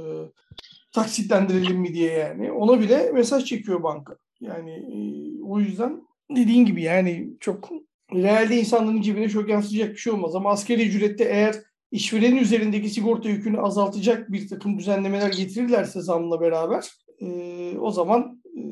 taksitlendirelim 0.93 1.77
mi 1.77 1.95
diye 1.95 2.13
yani. 2.13 2.53
Ona 2.53 2.81
bile 2.81 3.13
mesaj 3.13 3.45
çekiyor 3.45 3.83
banka. 3.83 4.17
Yani 4.41 4.71
e, 4.71 4.99
o 5.43 5.61
yüzden 5.61 6.03
dediğin 6.31 6.67
gibi 6.67 6.83
yani 6.83 7.31
çok 7.41 7.71
realde 8.15 8.59
insanların 8.59 9.01
cebine 9.01 9.29
çok 9.29 9.49
yansıyacak 9.49 9.91
bir 9.91 9.99
şey 9.99 10.13
olmaz. 10.13 10.35
Ama 10.35 10.51
askeri 10.51 10.89
ücrette 10.89 11.25
eğer 11.25 11.57
işverenin 11.91 12.37
üzerindeki 12.37 12.91
sigorta 12.91 13.29
yükünü 13.29 13.61
azaltacak 13.61 14.33
bir 14.33 14.49
takım 14.49 14.79
düzenlemeler 14.79 15.33
getirirlerse 15.33 16.01
zamla 16.01 16.41
beraber 16.41 16.91
e, 17.21 17.79
o 17.79 17.91
zaman 17.91 18.43
e, 18.47 18.63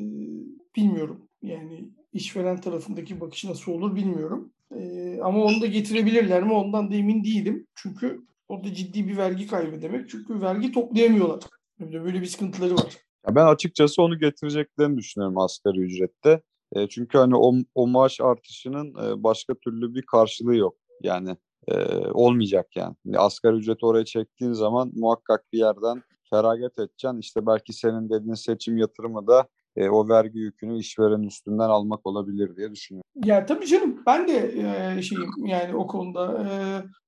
bilmiyorum. 0.75 1.29
Yani 1.41 1.89
işveren 2.13 2.61
tarafındaki 2.61 3.21
bakış 3.21 3.45
nasıl 3.45 3.71
olur 3.71 3.95
bilmiyorum. 3.95 4.53
E, 4.71 5.19
ama 5.21 5.43
onu 5.43 5.61
da 5.61 5.65
getirebilirler 5.65 6.43
mi 6.43 6.53
ondan 6.53 6.91
da 6.91 6.95
emin 6.95 7.23
değilim. 7.23 7.67
Çünkü 7.75 8.21
orada 8.47 8.73
ciddi 8.73 9.07
bir 9.07 9.17
vergi 9.17 9.47
kaybı 9.47 9.81
demek. 9.81 10.09
Çünkü 10.09 10.41
vergi 10.41 10.71
toplayamıyorlar. 10.71 11.39
Böyle 11.79 12.21
bir 12.21 12.25
sıkıntıları 12.25 12.73
var. 12.73 12.97
Ya 13.27 13.35
ben 13.35 13.45
açıkçası 13.45 14.01
onu 14.01 14.19
getireceklerini 14.19 14.97
düşünüyorum 14.97 15.37
asgari 15.37 15.79
ücrette. 15.79 16.41
E, 16.75 16.87
çünkü 16.89 17.17
hani 17.17 17.35
o, 17.35 17.53
o 17.75 17.87
maaş 17.87 18.21
artışının 18.21 18.87
e, 18.87 19.23
başka 19.23 19.53
türlü 19.53 19.95
bir 19.95 20.01
karşılığı 20.01 20.55
yok. 20.55 20.75
Yani 21.03 21.37
e, 21.67 21.75
olmayacak 21.97 22.75
yani. 22.75 22.95
yani. 23.05 23.17
Asgari 23.17 23.55
ücreti 23.55 23.85
oraya 23.85 24.05
çektiğin 24.05 24.53
zaman 24.53 24.91
muhakkak 24.95 25.53
bir 25.53 25.59
yerden 25.59 26.03
feragat 26.29 26.79
edeceksin. 26.79 27.19
İşte 27.19 27.45
belki 27.45 27.73
senin 27.73 28.09
dediğin 28.09 28.33
seçim 28.33 28.77
yatırımı 28.77 29.27
da 29.27 29.47
e, 29.75 29.89
o 29.89 30.09
vergi 30.09 30.39
yükünü 30.39 30.79
işverenin 30.79 31.27
üstünden 31.27 31.69
almak 31.69 32.07
olabilir 32.07 32.57
diye 32.57 32.71
düşünüyorum. 32.71 33.09
Ya 33.25 33.45
tabii 33.45 33.67
canım 33.67 34.03
ben 34.05 34.27
de 34.27 34.53
e, 34.97 35.01
şeyim 35.01 35.45
yani 35.45 35.75
o 35.75 35.87
konuda. 35.87 36.43
E, 36.43 36.49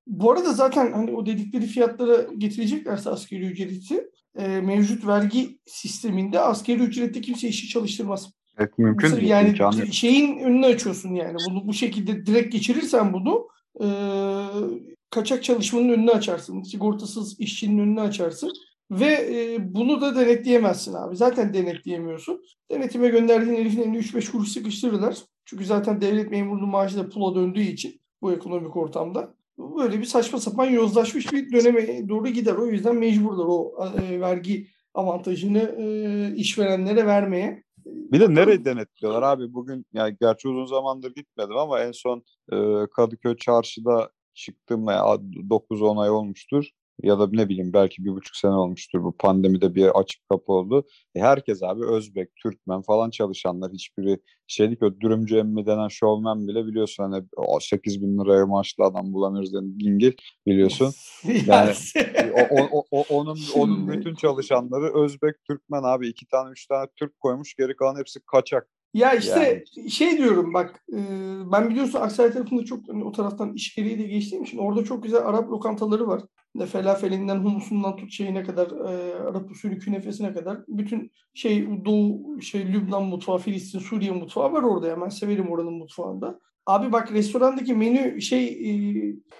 bu 0.06 0.32
arada 0.32 0.52
zaten 0.52 0.92
hani 0.92 1.12
o 1.12 1.26
dedikleri 1.26 1.66
fiyatlara 1.66 2.26
getireceklerse 2.38 3.10
asgari 3.10 3.46
ücreti 3.46 4.10
e, 4.38 4.60
mevcut 4.60 5.06
vergi 5.06 5.58
sisteminde 5.66 6.40
asgari 6.40 6.82
ücrette 6.82 7.20
kimse 7.20 7.48
işi 7.48 7.68
çalıştırmaz. 7.68 8.30
Evet 8.58 8.78
mümkün 8.78 9.16
değil. 9.16 9.28
Yani 9.28 9.48
imkanı. 9.48 9.86
şeyin 9.86 10.38
önünü 10.38 10.66
açıyorsun 10.66 11.14
yani. 11.14 11.36
Bunu 11.50 11.68
bu 11.68 11.72
şekilde 11.72 12.26
direkt 12.26 12.52
geçirirsen 12.52 13.12
bunu 13.12 13.48
e, 13.80 13.88
kaçak 15.10 15.44
çalışmanın 15.44 15.88
önünü 15.88 16.10
açarsın. 16.10 16.62
Sigortasız 16.62 17.40
işçinin 17.40 17.78
önünü 17.78 18.00
açarsın. 18.00 18.52
Ve 18.90 19.06
e, 19.06 19.56
bunu 19.74 20.00
da 20.00 20.16
denetleyemezsin 20.16 20.94
abi. 20.94 21.16
Zaten 21.16 21.54
denetleyemiyorsun. 21.54 22.42
Denetime 22.70 23.08
gönderdiğin 23.08 23.56
herifin 23.56 23.82
elini 23.82 23.98
3-5 23.98 24.30
kuruş 24.32 24.48
sıkıştırırlar. 24.48 25.16
Çünkü 25.44 25.64
zaten 25.64 26.00
devlet 26.00 26.30
memurunun 26.30 26.68
maaşı 26.68 26.96
da 26.96 27.08
pula 27.08 27.34
döndüğü 27.34 27.60
için 27.60 28.00
bu 28.22 28.32
ekonomik 28.32 28.76
ortamda. 28.76 29.34
Böyle 29.58 29.98
bir 29.98 30.04
saçma 30.04 30.40
sapan 30.40 30.66
yozlaşmış 30.66 31.32
bir 31.32 31.52
döneme 31.52 32.08
doğru 32.08 32.28
gider. 32.28 32.54
O 32.54 32.66
yüzden 32.66 32.96
mecburlar 32.96 33.44
o 33.48 33.74
e, 33.98 34.20
vergi 34.20 34.66
avantajını 34.94 35.76
e, 35.78 36.34
işverenlere 36.36 37.06
vermeye. 37.06 37.64
Bir 37.86 38.20
de 38.20 38.34
nereye 38.34 38.64
denetliyorlar 38.64 39.22
abi? 39.22 39.52
Bugün 39.52 39.86
yani 39.92 40.16
gerçi 40.20 40.48
uzun 40.48 40.66
zamandır 40.66 41.14
gitmedim 41.14 41.56
ama 41.56 41.80
en 41.80 41.92
son 41.92 42.22
e, 42.52 42.86
Kadıköy 42.96 43.36
çarşıda 43.36 44.10
çıktım 44.34 44.84
ya 44.84 45.00
9-10 45.00 46.00
ay 46.00 46.10
olmuştur 46.10 46.70
ya 47.02 47.18
da 47.18 47.28
ne 47.32 47.48
bileyim 47.48 47.72
belki 47.72 48.04
bir 48.04 48.10
buçuk 48.10 48.36
sene 48.36 48.52
olmuştur 48.52 49.02
bu 49.02 49.16
pandemide 49.16 49.74
bir 49.74 50.00
açık 50.00 50.28
kapı 50.28 50.52
oldu. 50.52 50.86
E 51.14 51.20
herkes 51.20 51.62
abi 51.62 51.86
Özbek, 51.86 52.28
Türkmen 52.42 52.82
falan 52.82 53.10
çalışanlar 53.10 53.72
hiçbiri 53.72 54.18
şeylik 54.46 54.82
o 54.82 55.00
dürümcü 55.00 55.36
emmi 55.36 55.66
denen 55.66 55.88
şovmen 55.88 56.48
bile 56.48 56.66
biliyorsun 56.66 57.02
hani 57.02 57.24
8 57.60 58.02
bin 58.02 58.18
liraya 58.18 58.46
maaşlı 58.46 58.84
adam 58.84 59.12
bulamıyoruz 59.12 59.52
denen 59.52 59.80
dingil 59.80 60.12
biliyorsun. 60.46 60.92
Yani 61.46 61.72
o, 62.50 62.78
o, 62.78 62.84
o, 62.90 63.04
onun 63.10 63.38
onun 63.54 63.88
bütün 63.88 64.14
çalışanları 64.14 65.04
Özbek, 65.04 65.44
Türkmen 65.44 65.82
abi 65.82 66.08
iki 66.08 66.26
tane 66.26 66.50
üç 66.50 66.66
tane 66.66 66.86
Türk 66.96 67.20
koymuş 67.20 67.54
geri 67.54 67.76
kalan 67.76 67.98
hepsi 67.98 68.20
kaçak. 68.26 68.68
Ya 68.94 69.14
işte 69.14 69.64
yani. 69.76 69.90
şey 69.90 70.18
diyorum 70.18 70.54
bak 70.54 70.84
e, 70.92 70.98
ben 71.52 71.70
biliyorsun 71.70 72.00
Aksaray 72.00 72.32
tarafında 72.32 72.64
çok 72.64 72.88
hani 72.88 73.04
o 73.04 73.12
taraftan 73.12 73.54
iş 73.54 73.74
gereği 73.74 73.98
de 73.98 74.02
geçtiğim 74.02 74.44
için 74.44 74.58
orada 74.58 74.84
çok 74.84 75.02
güzel 75.02 75.26
Arap 75.26 75.50
lokantaları 75.50 76.06
var. 76.06 76.22
Ne 76.54 76.66
felafelinden 76.66 77.36
humusundan 77.36 77.96
tut 77.96 78.12
şeyine 78.12 78.42
kadar 78.42 78.66
e, 78.66 79.14
Arap 79.14 79.50
usulü 79.50 79.78
künefesine 79.78 80.32
kadar 80.32 80.58
bütün 80.68 81.12
şey 81.34 81.68
Doğu 81.84 82.40
şey 82.42 82.72
Lübnan 82.72 83.04
mutfağı, 83.04 83.38
Filistin, 83.38 83.78
Suriye 83.78 84.10
mutfağı 84.10 84.52
var 84.52 84.62
orada 84.62 84.88
ya. 84.88 85.00
Ben 85.00 85.08
severim 85.08 85.50
oranın 85.50 85.72
mutfağında. 85.72 86.40
Abi 86.66 86.92
bak 86.92 87.12
restorandaki 87.12 87.74
menü 87.74 88.20
şey 88.20 88.46
e, 88.46 88.72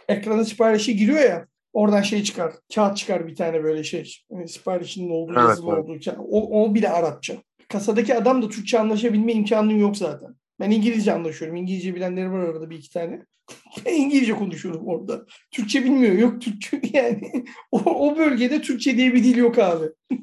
ekrana 0.08 0.44
siparişi 0.44 0.96
giriyor 0.96 1.20
ya. 1.20 1.46
Oradan 1.72 2.02
şey 2.02 2.22
çıkar. 2.22 2.52
Kağıt 2.74 2.96
çıkar 2.96 3.26
bir 3.26 3.34
tane 3.34 3.64
böyle 3.64 3.84
şey. 3.84 4.14
Yani 4.30 4.48
siparişinin 4.48 5.10
olduğu 5.10 5.32
evet, 5.32 5.48
yazılı 5.48 5.72
evet. 5.74 5.84
olduğu. 5.84 5.98
O, 6.18 6.64
o 6.64 6.74
bile 6.74 6.88
Arapça 6.88 7.36
kasadaki 7.68 8.14
adam 8.14 8.42
da 8.42 8.48
Türkçe 8.48 8.78
anlaşabilme 8.78 9.32
imkanın 9.32 9.78
yok 9.78 9.96
zaten. 9.96 10.34
Ben 10.60 10.70
İngilizce 10.70 11.12
anlaşıyorum. 11.12 11.56
İngilizce 11.56 11.94
bilenleri 11.94 12.32
var 12.32 12.42
orada 12.42 12.70
bir 12.70 12.78
iki 12.78 12.90
tane. 12.90 13.26
İngilizce 13.90 14.32
konuşuyorum 14.32 14.86
orada. 14.86 15.26
Türkçe 15.50 15.84
bilmiyor. 15.84 16.14
Yok 16.14 16.40
Türkçe 16.40 16.80
yani. 16.92 17.44
o, 17.70 17.78
o 17.78 18.16
bölgede 18.16 18.62
Türkçe 18.62 18.96
diye 18.96 19.14
bir 19.14 19.24
dil 19.24 19.36
yok 19.36 19.58
abi. 19.58 19.86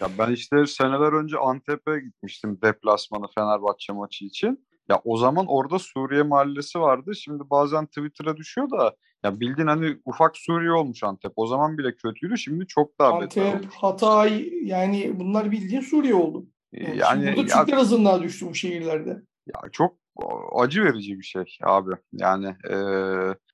ya 0.00 0.08
ben 0.18 0.32
işte 0.32 0.66
seneler 0.66 1.12
önce 1.12 1.38
Antep'e 1.38 2.00
gitmiştim 2.00 2.58
deplasmanı 2.62 3.26
Fenerbahçe 3.34 3.92
maçı 3.92 4.24
için. 4.24 4.66
Ya 4.88 5.00
o 5.04 5.16
zaman 5.16 5.46
orada 5.48 5.78
Suriye 5.78 6.22
mahallesi 6.22 6.80
vardı. 6.80 7.14
Şimdi 7.14 7.42
bazen 7.50 7.86
Twitter'a 7.86 8.36
düşüyor 8.36 8.70
da 8.70 8.94
ya 9.24 9.40
bildiğin 9.40 9.68
hani 9.68 9.96
ufak 10.04 10.36
Suriye 10.36 10.72
olmuş 10.72 11.02
Antep. 11.02 11.32
O 11.36 11.46
zaman 11.46 11.78
bile 11.78 11.96
kötüydü. 11.96 12.38
Şimdi 12.38 12.66
çok 12.66 12.98
daha 12.98 13.12
Antep, 13.12 13.30
beter 13.30 13.54
olmuş. 13.54 13.74
Hatay 13.74 14.50
yani 14.62 15.12
bunlar 15.20 15.50
bildiğin 15.50 15.80
Suriye 15.80 16.14
oldu. 16.14 16.46
Yani, 16.72 16.98
yani 16.98 17.36
burada 17.36 17.60
Türkler 17.60 17.76
azınlığa 17.78 18.22
düştü 18.22 18.46
bu 18.50 18.54
şehirlerde. 18.54 19.22
Ya 19.46 19.60
çok 19.72 20.03
acı 20.52 20.84
verici 20.84 21.18
bir 21.18 21.24
şey 21.24 21.44
abi. 21.62 21.90
Yani 22.12 22.46
e, 22.70 22.76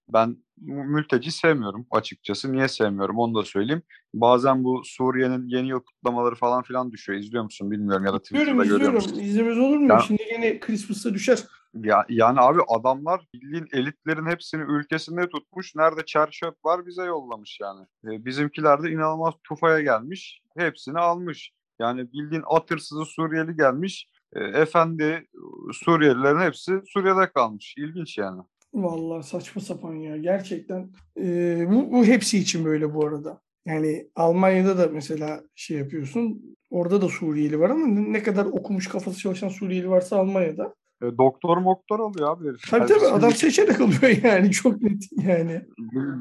ben 0.09 0.37
mülteci 0.61 1.33
sevmiyorum 1.33 1.87
açıkçası. 1.91 2.53
Niye 2.53 2.69
sevmiyorum 2.69 3.19
onu 3.19 3.35
da 3.35 3.43
söyleyeyim. 3.45 3.83
Bazen 4.15 4.65
bu 4.65 4.83
Suriye'nin 4.85 5.49
yeni 5.49 5.69
yıl 5.69 5.81
kutlamaları 5.81 6.35
falan 6.35 6.63
filan 6.63 6.93
düşüyor. 6.93 7.19
İzliyor 7.19 7.45
musun 7.45 7.71
bilmiyorum 7.71 8.05
ya 8.05 8.13
da 8.13 8.19
Twitter'da 8.19 8.65
görüyor 8.65 8.93
musun? 8.93 9.19
İzlemez 9.19 9.59
olur 9.59 9.77
mu? 9.77 9.89
Ya, 9.89 9.99
Şimdi 9.99 10.23
yine 10.35 10.61
Christmas'ta 10.61 11.15
düşer. 11.15 11.39
Ya, 11.75 12.05
yani 12.09 12.41
abi 12.41 12.61
adamlar 12.69 13.27
bildiğin 13.35 13.67
elitlerin 13.73 14.27
hepsini 14.27 14.63
ülkesinde 14.63 15.29
tutmuş. 15.29 15.77
Nerede 15.77 16.05
çerçöp 16.07 16.65
var 16.65 16.87
bize 16.87 17.05
yollamış 17.05 17.59
yani. 17.61 17.87
E, 18.05 18.25
bizimkiler 18.25 18.83
de 18.83 18.91
inanılmaz 18.91 19.35
tufaya 19.45 19.81
gelmiş. 19.81 20.43
Hepsini 20.59 20.99
almış. 20.99 21.53
Yani 21.81 22.13
bildiğin 22.13 22.43
atırsızı 22.47 23.05
Suriyeli 23.05 23.57
gelmiş. 23.57 24.07
E, 24.37 24.41
efendi 24.45 25.27
Suriyelilerin 25.73 26.41
hepsi 26.41 26.73
Suriye'de 26.87 27.33
kalmış. 27.33 27.75
İlginç 27.79 28.19
yani. 28.19 28.41
Vallahi 28.75 29.27
saçma 29.27 29.63
sapan 29.63 29.95
ya. 29.95 30.17
Gerçekten 30.17 30.91
e, 31.21 31.65
bu, 31.71 31.93
bu 31.93 32.05
hepsi 32.05 32.39
için 32.39 32.65
böyle 32.65 32.95
bu 32.95 33.07
arada. 33.07 33.41
Yani 33.67 34.07
Almanya'da 34.17 34.79
da 34.79 34.89
mesela 34.93 35.41
şey 35.55 35.79
yapıyorsun. 35.79 36.43
Orada 36.71 37.03
da 37.03 37.09
Suriyeli 37.09 37.61
var 37.61 37.71
ama 37.71 37.87
ne 37.87 38.23
kadar 38.23 38.47
okumuş 38.47 38.89
kafası 38.89 39.19
çalışan 39.19 39.49
Suriyeli 39.49 39.91
varsa 39.91 40.17
Almanya'da. 40.17 40.75
E, 41.03 41.07
doktor 41.19 41.57
moktor 41.57 42.01
alıyor 42.01 42.37
abi. 42.37 42.49
herif. 42.49 42.61
Tabii 42.71 42.87
tabii 42.87 43.05
Yani 43.05 43.13
adam 43.15 43.33
seçerek 43.33 43.81
alıyor 43.81 44.23
yani 44.25 44.51
çok 44.51 44.83
net 44.83 45.03
yani. 45.25 45.63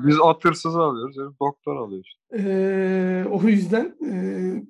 Biz 0.07 0.15
atırsız 0.23 0.75
alıyoruz. 0.75 1.17
herif 1.17 1.39
doktor 1.41 1.75
alıyor 1.75 2.03
işte. 2.05 2.19
Ee, 2.37 3.25
o 3.31 3.43
yüzden 3.43 3.95
e, 4.05 4.13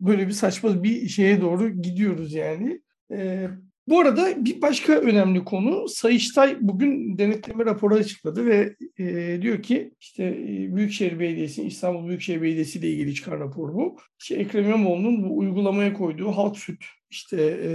böyle 0.01 0.27
bir 0.27 0.31
saçma 0.31 0.83
bir 0.83 1.07
şeye 1.07 1.41
doğru 1.41 1.69
gidiyoruz 1.69 2.33
yani. 2.33 2.81
Ee, 3.11 3.47
bu 3.87 3.99
arada 3.99 4.45
bir 4.45 4.61
başka 4.61 4.93
önemli 4.93 5.43
konu 5.43 5.87
Sayıştay 5.87 6.57
bugün 6.61 7.17
denetleme 7.17 7.65
raporu 7.65 7.95
açıkladı 7.95 8.45
ve 8.45 8.75
e, 8.97 9.41
diyor 9.41 9.63
ki 9.63 9.93
işte 9.99 10.23
e, 10.23 10.75
Büyükşehir 10.75 11.19
Belediyesi, 11.19 11.63
İstanbul 11.63 12.07
Büyükşehir 12.07 12.41
Belediyesi 12.41 12.79
ile 12.79 12.89
ilgili 12.89 13.13
çıkan 13.13 13.39
rapor 13.39 13.73
bu. 13.73 13.97
İşte 14.19 14.35
Ekrem 14.35 14.65
İmamoğlu'nun 14.65 15.23
bu 15.23 15.37
uygulamaya 15.37 15.93
koyduğu 15.93 16.31
halk 16.31 16.57
süt 16.57 16.85
işte 17.09 17.59
e, 17.63 17.71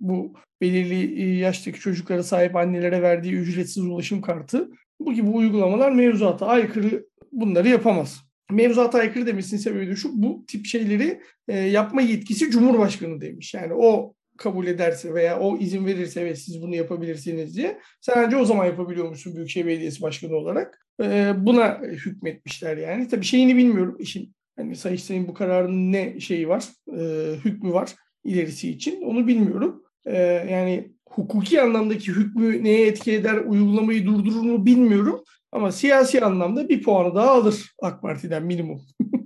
bu 0.00 0.34
belirli 0.60 1.22
e, 1.22 1.36
yaştaki 1.36 1.80
çocuklara 1.80 2.22
sahip 2.22 2.56
annelere 2.56 3.02
verdiği 3.02 3.32
ücretsiz 3.32 3.84
ulaşım 3.84 4.20
kartı 4.20 4.70
bu 5.00 5.14
gibi 5.14 5.28
uygulamalar 5.28 5.92
mevzuata 5.92 6.46
aykırı 6.46 7.06
bunları 7.32 7.68
yapamaz. 7.68 8.20
Mevzuata 8.50 8.98
aykırı 8.98 9.26
demesinin 9.26 9.60
sebebi 9.60 9.88
de 9.88 9.96
şu 9.96 10.22
bu 10.22 10.44
tip 10.48 10.66
şeyleri 10.66 11.20
e, 11.48 11.58
yapma 11.58 12.00
yetkisi 12.00 12.50
Cumhurbaşkanı 12.50 13.20
demiş. 13.20 13.54
Yani 13.54 13.72
o 13.74 14.14
kabul 14.38 14.66
ederse 14.66 15.14
veya 15.14 15.40
o 15.40 15.58
izin 15.58 15.86
verirse 15.86 16.24
ve 16.24 16.36
siz 16.36 16.62
bunu 16.62 16.74
yapabilirsiniz 16.74 17.56
diye 17.56 17.78
ancak 18.16 18.40
o 18.40 18.44
zaman 18.44 18.66
yapabiliyormuşsun 18.66 19.34
Büyükşehir 19.34 19.66
Belediyesi 19.66 20.02
Başkanı 20.02 20.36
olarak. 20.36 20.86
E, 21.02 21.32
buna 21.36 21.80
hükmetmişler 21.80 22.76
yani. 22.76 23.08
Tabii 23.08 23.24
şeyini 23.24 23.56
bilmiyorum 23.56 23.96
işin. 23.98 24.34
Hani 24.56 24.76
Sayıştay'ın 24.76 25.28
bu 25.28 25.34
kararının 25.34 25.92
ne 25.92 26.20
şeyi 26.20 26.48
var, 26.48 26.64
e, 26.98 27.34
hükmü 27.44 27.72
var 27.72 27.94
ilerisi 28.24 28.70
için 28.70 29.02
onu 29.02 29.26
bilmiyorum. 29.26 29.82
E, 30.06 30.18
yani 30.50 30.92
hukuki 31.08 31.62
anlamdaki 31.62 32.12
hükmü 32.12 32.64
neye 32.64 32.86
etki 32.86 33.12
eder, 33.12 33.36
uygulamayı 33.36 34.06
durdurur 34.06 34.42
mu 34.42 34.66
bilmiyorum. 34.66 35.24
Ama 35.52 35.72
siyasi 35.72 36.24
anlamda 36.24 36.68
bir 36.68 36.82
puanı 36.82 37.14
daha 37.14 37.30
alır 37.30 37.74
AK 37.82 38.02
Parti'den 38.02 38.42
minimum. 38.42 38.80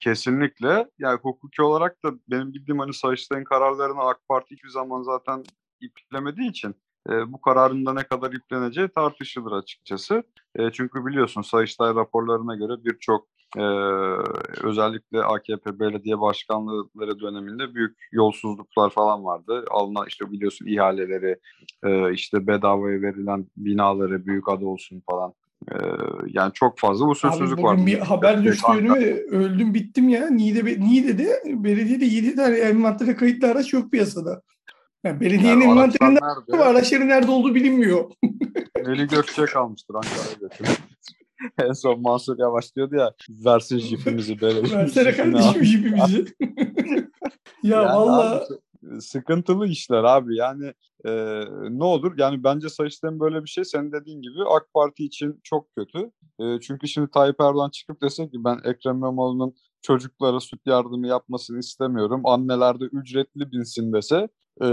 Kesinlikle. 0.00 0.90
Yani 0.98 1.18
hukuki 1.22 1.62
olarak 1.62 2.04
da 2.04 2.12
benim 2.28 2.54
bildiğim 2.54 2.78
hani 2.78 2.94
Sayıştay'ın 2.94 3.44
kararlarını 3.44 4.00
AK 4.00 4.28
Parti 4.28 4.54
hiçbir 4.54 4.68
zaman 4.68 5.02
zaten 5.02 5.44
iplemediği 5.80 6.50
için 6.50 6.74
e, 7.10 7.32
bu 7.32 7.40
kararın 7.40 7.86
da 7.86 7.92
ne 7.92 8.02
kadar 8.02 8.32
ipleneceği 8.32 8.88
tartışılır 8.88 9.52
açıkçası. 9.52 10.22
E, 10.56 10.72
çünkü 10.72 11.06
biliyorsun 11.06 11.42
Sayıştay 11.42 11.94
raporlarına 11.94 12.56
göre 12.56 12.84
birçok 12.84 13.26
e, 13.56 13.62
özellikle 14.62 15.22
AKP 15.22 15.80
belediye 15.80 16.20
başkanlıkları 16.20 17.20
döneminde 17.20 17.74
büyük 17.74 17.98
yolsuzluklar 18.12 18.90
falan 18.90 19.24
vardı. 19.24 19.64
Alınan 19.70 20.06
işte 20.08 20.30
biliyorsun 20.30 20.66
ihaleleri, 20.66 21.36
e, 21.84 22.12
işte 22.12 22.46
bedavaya 22.46 23.02
verilen 23.02 23.46
binaları 23.56 24.26
büyük 24.26 24.48
adı 24.48 24.64
olsun 24.64 25.02
falan. 25.10 25.34
E, 25.70 25.76
yani 26.26 26.52
çok 26.52 26.78
fazla 26.78 27.04
Abi 27.04 27.10
usulsüzlük 27.12 27.58
var. 27.62 27.74
bugün 27.74 27.86
bir 27.86 27.98
haber 27.98 28.44
düştü 28.44 28.72
önüme. 28.78 28.98
Öldüm 29.30 29.74
bittim 29.74 30.08
ya. 30.08 30.30
Niğde, 30.30 30.80
Niğde'de 30.80 31.42
belediyede 31.46 32.04
7 32.04 32.34
tane 32.36 32.56
envantere 32.56 33.16
kayıtlı 33.16 33.48
araç 33.50 33.72
yok 33.72 33.90
piyasada. 33.90 34.42
Yani 35.04 35.20
belediyenin 35.20 35.60
Yani 35.60 35.64
envanterinde 35.72 36.20
nerede? 36.50 36.64
araçların 36.64 37.08
nerede 37.08 37.30
olduğu 37.30 37.54
bilinmiyor. 37.54 38.10
Veli 38.86 39.06
Gökçek 39.06 39.56
almıştır 39.56 39.94
Ankara'ya 39.94 40.34
götürüp. 40.40 40.68
en 41.68 41.72
son 41.72 42.00
Mansur 42.00 42.38
Yavaş 42.38 42.76
diyordu 42.76 42.96
ya 42.96 43.12
versin 43.28 43.78
jipimizi 43.78 44.40
belediye. 44.40 44.78
Versene 44.78 45.12
jipini 45.12 45.36
al." 45.38 45.42
kardeşim 45.42 45.64
jipimizi. 45.64 46.24
ya 47.62 47.76
Yani 47.82 47.86
valla 47.86 48.36
abi, 48.36 48.44
sıkıntılı 49.00 49.66
işler 49.66 50.04
abi 50.04 50.36
yani 50.36 50.72
e, 51.04 51.12
ne 51.70 51.84
olur 51.84 52.18
yani 52.18 52.44
bence 52.44 52.68
Sayıştay'ın 52.68 53.20
böyle 53.20 53.44
bir 53.44 53.48
şey 53.48 53.64
senin 53.64 53.92
dediğin 53.92 54.22
gibi 54.22 54.34
AK 54.50 54.74
Parti 54.74 55.04
için 55.04 55.40
çok 55.42 55.74
kötü. 55.76 56.10
E, 56.40 56.60
çünkü 56.60 56.88
şimdi 56.88 57.10
Tayyip 57.10 57.40
Erdoğan 57.40 57.70
çıkıp 57.70 58.02
dese 58.02 58.30
ki 58.30 58.44
ben 58.44 58.60
Ekrem 58.64 58.96
İmamoğlu'nun 58.96 59.54
çocuklara 59.82 60.40
süt 60.40 60.60
yardımı 60.66 61.06
yapmasını 61.06 61.58
istemiyorum. 61.58 62.22
Anneler 62.24 62.80
de 62.80 62.84
ücretli 62.84 63.52
binsin 63.52 63.92
dese 63.92 64.28
e, 64.62 64.66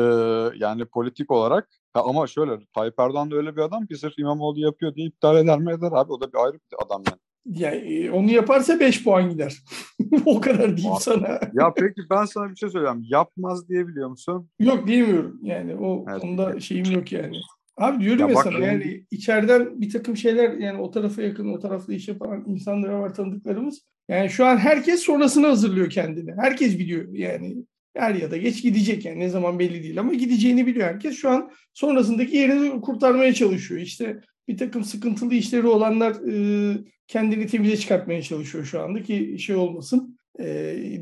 yani 0.55 0.85
politik 0.85 1.31
olarak 1.31 1.69
ha, 1.93 2.03
ama 2.05 2.27
şöyle 2.27 2.59
Tayyip 2.75 2.99
Erdoğan 2.99 3.31
da 3.31 3.35
öyle 3.35 3.55
bir 3.55 3.61
adam 3.61 3.85
ki 3.87 3.95
sırf 3.95 4.19
İmamoğlu 4.19 4.59
yapıyor 4.59 4.95
diye 4.95 5.07
iptal 5.07 5.37
eder 5.37 5.59
mi 5.59 5.73
eder 5.73 5.91
abi 5.93 6.11
o 6.13 6.21
da 6.21 6.33
bir 6.33 6.37
ayrı 6.45 6.53
bir 6.53 6.85
adam 6.85 7.03
yani. 7.07 7.19
Ya, 7.45 7.71
e, 7.71 8.11
onu 8.11 8.31
yaparsa 8.31 8.79
5 8.79 9.03
puan 9.03 9.29
gider. 9.29 9.57
o 10.25 10.41
kadar 10.41 10.77
diyeyim 10.77 10.95
Abi. 10.95 11.03
sana. 11.03 11.39
Ya 11.53 11.73
peki 11.75 12.01
ben 12.09 12.25
sana 12.25 12.49
bir 12.49 12.55
şey 12.55 12.69
söyleyeyim. 12.69 13.05
Yapmaz 13.09 13.69
diyebiliyor 13.69 14.09
musun? 14.09 14.49
Yok 14.59 14.87
diyemiyorum. 14.87 15.39
Yani 15.43 15.75
o 15.75 16.05
Evet. 16.09 16.21
konuda 16.21 16.59
şeyim 16.59 16.91
yok 16.91 17.11
yani. 17.11 17.37
Abi 17.77 18.03
diyorum 18.03 18.29
Ya 18.29 18.33
ya, 18.35 18.43
sana 18.43 18.65
yani 18.65 19.05
içeriden 19.11 19.81
bir 19.81 19.89
takım 19.89 20.17
şeyler 20.17 20.53
yani 20.53 20.81
o 20.81 20.91
tarafa 20.91 21.21
yakın 21.21 21.53
o 21.53 21.59
tarafta 21.59 21.93
iş 21.93 22.07
yapan 22.07 22.43
insanlar 22.47 22.89
var 22.89 23.13
tanıdıklarımız. 23.13 23.81
Yani 24.09 24.29
şu 24.29 24.45
an 24.45 24.57
herkes 24.57 24.99
sonrasını 24.99 25.47
hazırlıyor 25.47 25.89
kendini. 25.89 26.31
Herkes 26.37 26.79
biliyor 26.79 27.05
yani. 27.13 27.55
Er 27.99 28.15
ya 28.15 28.31
da 28.31 28.37
geç 28.37 28.63
gidecek 28.63 29.05
yani 29.05 29.19
ne 29.19 29.29
zaman 29.29 29.59
belli 29.59 29.83
değil 29.83 29.99
ama 29.99 30.13
gideceğini 30.13 30.67
biliyor 30.67 30.87
herkes. 30.87 31.17
Şu 31.17 31.29
an 31.29 31.51
sonrasındaki 31.73 32.37
yerini 32.37 32.81
kurtarmaya 32.81 33.33
çalışıyor. 33.33 33.81
İşte 33.81 34.19
bir 34.47 34.57
takım 34.57 34.83
sıkıntılı 34.83 35.33
işleri 35.33 35.67
olanlar 35.67 36.15
e, 36.31 36.77
kendini 37.07 37.47
temize 37.47 37.77
çıkartmaya 37.77 38.21
çalışıyor 38.21 38.65
şu 38.65 38.81
anda 38.81 39.03
ki 39.03 39.37
şey 39.39 39.55
olmasın. 39.55 40.17
E, 40.39 40.45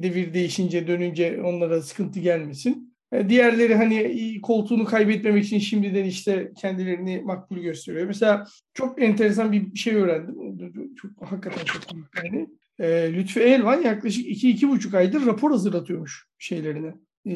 devir 0.03 0.33
değişince 0.33 0.87
dönünce 0.87 1.41
onlara 1.43 1.81
sıkıntı 1.81 2.19
gelmesin. 2.19 2.93
E, 3.11 3.29
Diğerleri 3.29 3.75
hani 3.75 4.41
koltuğunu 4.41 4.85
kaybetmemek 4.85 5.45
için 5.45 5.59
şimdiden 5.59 6.05
işte 6.05 6.51
kendilerini 6.57 7.21
makbul 7.21 7.57
gösteriyor. 7.57 8.07
Mesela 8.07 8.47
çok 8.73 9.01
enteresan 9.01 9.51
bir 9.51 9.75
şey 9.75 9.95
öğrendim. 9.95 10.95
Çok 10.95 11.11
hakikaten 11.21 11.65
çok 11.65 11.83
yani. 12.23 12.47
E, 12.79 13.13
Lütfü 13.13 13.39
Elvan 13.39 13.81
yaklaşık 13.81 14.25
2-2,5 14.27 14.97
aydır 14.97 15.25
rapor 15.25 15.51
hazırlatıyormuş 15.51 16.27
şeylerine. 16.37 16.95
E, 17.25 17.35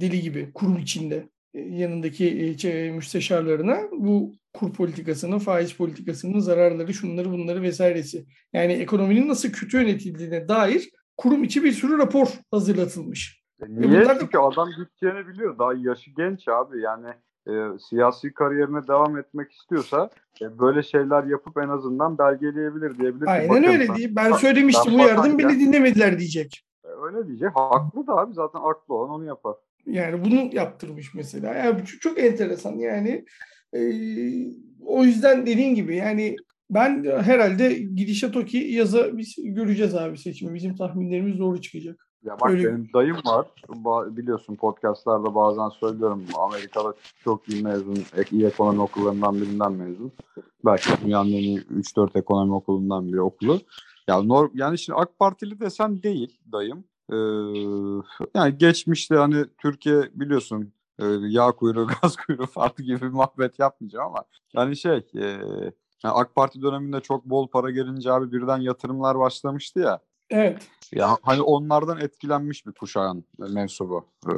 deli 0.00 0.20
gibi 0.20 0.52
kurum 0.54 0.78
içinde 0.78 1.28
e, 1.54 1.60
yanındaki 1.60 2.56
e, 2.68 2.90
müsteşarlarına 2.90 3.78
bu 3.92 4.34
kur 4.54 4.72
politikasının, 4.72 5.38
faiz 5.38 5.72
politikasının 5.72 6.38
zararları, 6.38 6.94
şunları 6.94 7.30
bunları 7.30 7.62
vesairesi. 7.62 8.24
Yani 8.52 8.72
ekonominin 8.72 9.28
nasıl 9.28 9.48
kötü 9.48 9.76
yönetildiğine 9.76 10.48
dair 10.48 10.90
kurum 11.16 11.44
içi 11.44 11.64
bir 11.64 11.72
sürü 11.72 11.98
rapor 11.98 12.26
hazırlatılmış. 12.50 13.42
Niye? 13.68 13.82
bunlar 13.90 14.16
da- 14.16 14.20
Çünkü 14.20 14.38
adam 14.38 14.68
gideceğini 14.70 15.28
biliyor. 15.28 15.58
Daha 15.58 15.74
yaşı 15.74 16.10
genç 16.16 16.48
abi. 16.48 16.80
Yani 16.80 17.06
e, 17.48 17.52
siyasi 17.88 18.34
kariyerine 18.34 18.86
devam 18.88 19.18
etmek 19.18 19.52
istiyorsa 19.52 20.10
e, 20.42 20.58
böyle 20.58 20.82
şeyler 20.82 21.24
yapıp 21.24 21.58
en 21.58 21.68
azından 21.68 22.18
belgeleyebilir 22.18 22.98
diyebilir. 22.98 23.26
Aynen 23.26 23.48
bakın 23.48 23.62
öyle 23.62 23.88
ben- 23.88 23.96
diye. 23.96 24.16
Ben 24.16 24.32
söylemiştim 24.32 24.94
uyardım 24.94 25.38
beni 25.38 25.60
dinlemediler 25.60 26.18
diyecek. 26.18 26.64
E, 26.84 26.88
Öyle 26.88 27.26
diyecek. 27.28 27.48
Haklı 27.54 28.06
da 28.06 28.12
abi. 28.16 28.34
Zaten 28.34 28.60
haklı 28.60 28.94
olan 28.94 29.10
onu 29.10 29.24
yapar. 29.24 29.54
Yani 29.86 30.24
bunu 30.24 30.50
yaptırmış 30.52 31.14
mesela. 31.14 31.54
Yani 31.54 31.84
çok, 31.84 32.00
çok 32.00 32.18
enteresan 32.18 32.72
yani. 32.72 33.24
e, 33.72 33.80
o 34.86 35.04
yüzden 35.04 35.46
dediğin 35.46 35.74
gibi 35.74 35.96
yani 35.96 36.36
ben 36.70 37.04
herhalde 37.04 37.72
gidişat 37.72 38.36
o 38.36 38.44
ki 38.44 38.58
yaza 38.58 39.18
biz 39.18 39.34
göreceğiz 39.38 39.94
abi 39.94 40.18
seçimi. 40.18 40.54
Bizim 40.54 40.76
tahminlerimiz 40.76 41.38
doğru 41.38 41.60
çıkacak. 41.60 42.08
Ya 42.24 42.40
bak 42.40 42.50
Öyle- 42.50 42.68
benim 42.68 42.88
dayım 42.94 43.16
var. 43.24 43.46
Ba- 43.68 44.16
biliyorsun 44.16 44.56
podcastlarda 44.56 45.34
bazen 45.34 45.68
söylüyorum. 45.68 46.24
Amerika'da 46.34 46.94
çok 47.24 47.48
iyi 47.48 47.62
mezun, 47.64 47.98
iyi 48.30 48.46
ekonomi 48.46 48.80
okullarından 48.80 49.34
birinden 49.34 49.72
mezun. 49.72 50.12
Belki 50.64 50.90
dünyanın 51.04 51.28
en 51.28 51.32
iyi 51.32 51.58
3-4 51.58 52.16
ekonomi 52.16 52.54
okulundan 52.54 53.08
biri 53.08 53.20
okulu. 53.20 53.60
Ya 54.08 54.22
nor 54.22 54.50
yani 54.54 54.78
şimdi 54.78 54.98
AK 54.98 55.18
Partili 55.18 55.60
desen 55.60 56.02
değil 56.02 56.40
dayım. 56.52 56.84
Ee, 57.12 57.16
yani 58.34 58.58
geçmişte 58.58 59.14
hani 59.14 59.44
Türkiye 59.58 60.10
biliyorsun 60.14 60.72
e, 60.98 61.04
yağ 61.20 61.52
kuyruğu, 61.52 61.86
gaz 62.02 62.16
kuyruğu 62.16 62.46
farklı 62.46 62.84
gibi 62.84 63.00
bir 63.00 63.08
muhabbet 63.08 63.58
yapmayacağım 63.58 64.06
ama 64.06 64.24
yani 64.54 64.76
şey 64.76 65.06
e, 65.16 65.40
AK 66.04 66.34
Parti 66.34 66.62
döneminde 66.62 67.00
çok 67.00 67.24
bol 67.24 67.48
para 67.48 67.70
gelince 67.70 68.12
abi 68.12 68.32
birden 68.32 68.58
yatırımlar 68.58 69.18
başlamıştı 69.18 69.80
ya. 69.80 70.00
Evet. 70.32 70.68
Ya 70.92 71.16
hani 71.22 71.42
onlardan 71.42 72.00
etkilenmiş 72.00 72.66
bir 72.66 72.72
kuşağın 72.72 73.24
mensubu. 73.38 74.04
Ee, 74.28 74.32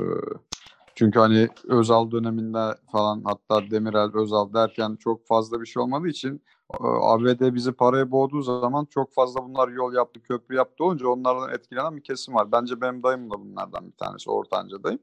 çünkü 0.94 1.18
hani 1.18 1.48
Özal 1.68 2.10
döneminde 2.10 2.74
falan 2.92 3.22
hatta 3.24 3.70
Demirel 3.70 4.10
Özal 4.14 4.54
derken 4.54 4.96
çok 4.96 5.26
fazla 5.26 5.60
bir 5.60 5.66
şey 5.66 5.82
olmadığı 5.82 6.08
için 6.08 6.42
ABD 6.80 7.54
bizi 7.54 7.72
paraya 7.72 8.10
boğduğu 8.10 8.42
zaman 8.42 8.84
çok 8.84 9.14
fazla 9.14 9.48
bunlar 9.48 9.68
yol 9.68 9.92
yaptı, 9.94 10.22
köprü 10.22 10.56
yaptı 10.56 10.84
olunca 10.84 11.08
onlardan 11.08 11.54
etkilenen 11.54 11.96
bir 11.96 12.02
kesim 12.02 12.34
var. 12.34 12.52
Bence 12.52 12.80
benim 12.80 13.02
dayım 13.02 13.30
da 13.30 13.34
bunlardan 13.40 13.86
bir 13.86 13.96
tanesi, 13.96 14.30
ortanca 14.30 14.82
dayım. 14.84 15.00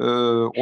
Ee, 0.00 0.04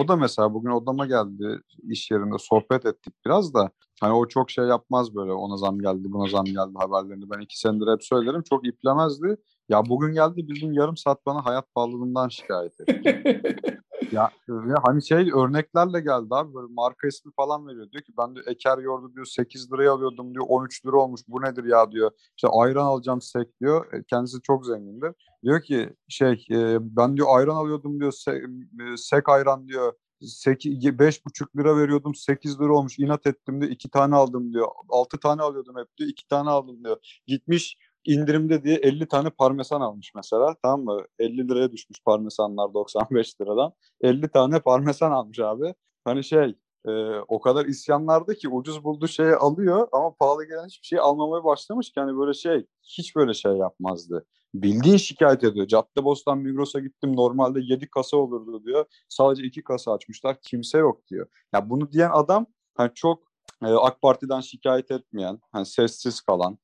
o 0.01 0.09
da 0.09 0.17
mesela 0.17 0.55
bugün 0.55 0.71
odama 0.71 1.07
geldi 1.07 1.61
iş 1.89 2.11
yerinde 2.11 2.39
sohbet 2.39 2.87
ettik 2.87 3.15
biraz 3.27 3.55
da. 3.55 3.71
Hani 4.01 4.13
o 4.13 4.29
çok 4.29 4.51
şey 4.51 4.65
yapmaz 4.65 5.15
böyle 5.15 5.33
ona 5.33 5.57
zam 5.57 5.79
geldi 5.79 6.13
buna 6.13 6.29
zam 6.29 6.45
geldi 6.45 6.75
haberlerini. 6.75 7.31
Ben 7.31 7.41
iki 7.41 7.59
senedir 7.59 7.93
hep 7.93 8.05
söylerim 8.05 8.43
çok 8.43 8.67
iplemezdi. 8.67 9.37
Ya 9.69 9.83
bugün 9.89 10.15
geldi 10.15 10.49
bizim 10.49 10.73
yarım 10.73 10.97
saat 10.97 11.27
bana 11.27 11.45
hayat 11.45 11.75
pahalılığından 11.75 12.29
şikayet 12.29 12.81
etti. 12.81 13.81
ya 14.13 14.31
ve 14.49 14.75
hani 14.83 15.07
şey 15.07 15.31
örneklerle 15.33 16.01
geldi 16.01 16.27
abi 16.31 16.55
böyle 16.55 16.67
marka 16.71 17.09
ismi 17.09 17.33
falan 17.37 17.69
veriyor. 17.69 17.91
Diyor 17.91 18.03
ki 18.03 18.13
ben 18.19 18.37
de 18.37 18.41
Eker 18.47 18.79
yoğurdu 18.79 19.15
diyor 19.15 19.27
8 19.27 19.73
liraya 19.73 19.93
alıyordum 19.93 20.35
diyor 20.35 20.45
13 20.49 20.87
lira 20.87 20.97
olmuş 20.97 21.21
bu 21.29 21.43
nedir 21.43 21.65
ya 21.65 21.93
diyor. 21.93 22.11
İşte 22.37 22.49
ayran 22.49 22.85
alacağım 22.85 23.21
sek 23.21 23.61
diyor. 23.61 23.93
E, 23.93 24.05
kendisi 24.05 24.43
çok 24.43 24.67
zengindir. 24.67 25.13
Diyor 25.45 25.63
ki 25.63 25.97
şey 26.09 26.47
e, 26.51 26.79
ben 26.81 27.17
diyor 27.17 27.29
ayran 27.31 27.57
alıyordum 27.57 28.01
diyor 28.01 28.13
sek, 28.13 28.43
e, 28.45 28.97
sek 28.97 29.29
ayran 29.29 29.69
diyor. 29.69 29.93
5,5 30.23 31.59
lira 31.59 31.77
veriyordum 31.77 32.15
8 32.15 32.61
lira 32.61 32.73
olmuş 32.73 32.99
inat 32.99 33.27
ettim 33.27 33.61
de 33.61 33.69
2 33.69 33.91
tane 33.91 34.15
aldım 34.15 34.53
diyor 34.53 34.69
6 34.89 35.21
tane 35.21 35.43
alıyordum 35.43 35.77
hep 35.77 35.97
diyor 35.99 36.11
2 36.11 36.29
tane 36.29 36.51
aldım 36.51 36.85
diyor 36.85 36.97
gitmiş 37.27 37.77
indirimde 38.05 38.65
diye 38.65 38.77
50 38.77 39.09
tane 39.09 39.31
parmesan 39.31 39.81
almış 39.81 40.13
mesela 40.15 40.57
tamam 40.63 40.85
mı? 40.85 41.05
50 41.19 41.49
liraya 41.49 41.73
düşmüş 41.73 41.99
parmesanlar 42.05 42.75
95 42.75 43.41
liradan. 43.41 43.73
50 44.01 44.29
tane 44.29 44.61
parmesan 44.61 45.11
almış 45.11 45.41
abi. 45.41 45.75
Hani 46.05 46.25
şey 46.25 46.55
e, 46.87 46.91
o 47.29 47.41
kadar 47.41 47.67
isyanlarda 47.67 48.35
ki 48.35 48.49
ucuz 48.49 48.85
bulduğu 48.85 49.09
şeyi 49.09 49.35
alıyor 49.35 49.89
ama 49.93 50.15
pahalı 50.15 50.45
gelen 50.45 50.67
hiçbir 50.67 50.87
şey 50.87 50.99
almamaya 50.99 51.45
başlamış 51.45 51.91
ki 51.91 52.01
hani 52.01 52.19
böyle 52.19 52.35
şey 52.35 52.67
hiç 52.83 53.17
böyle 53.17 53.35
şey 53.35 53.53
yapmazdı. 53.53 54.27
Bildiğin 54.55 54.97
şikayet 54.97 55.45
ediyor. 55.45 55.67
Caddebostan 55.67 56.39
Migros'a 56.39 56.81
gittim 56.81 57.17
normalde 57.17 57.61
7 57.63 57.91
kasa 57.91 58.17
olurdu 58.17 58.65
diyor. 58.65 58.85
Sadece 59.09 59.43
2 59.43 59.65
kasa 59.65 59.93
açmışlar 59.93 60.37
kimse 60.43 60.79
yok 60.79 61.07
diyor. 61.09 61.27
Ya 61.55 61.71
bunu 61.71 61.93
diyen 61.93 62.11
adam 62.13 62.47
hani 62.75 62.91
çok 62.95 63.33
e, 63.63 63.67
AK 63.67 64.03
Parti'den 64.03 64.41
şikayet 64.41 64.91
etmeyen, 64.91 65.41
hani 65.53 65.67
sessiz 65.67 66.21
kalan, 66.21 66.59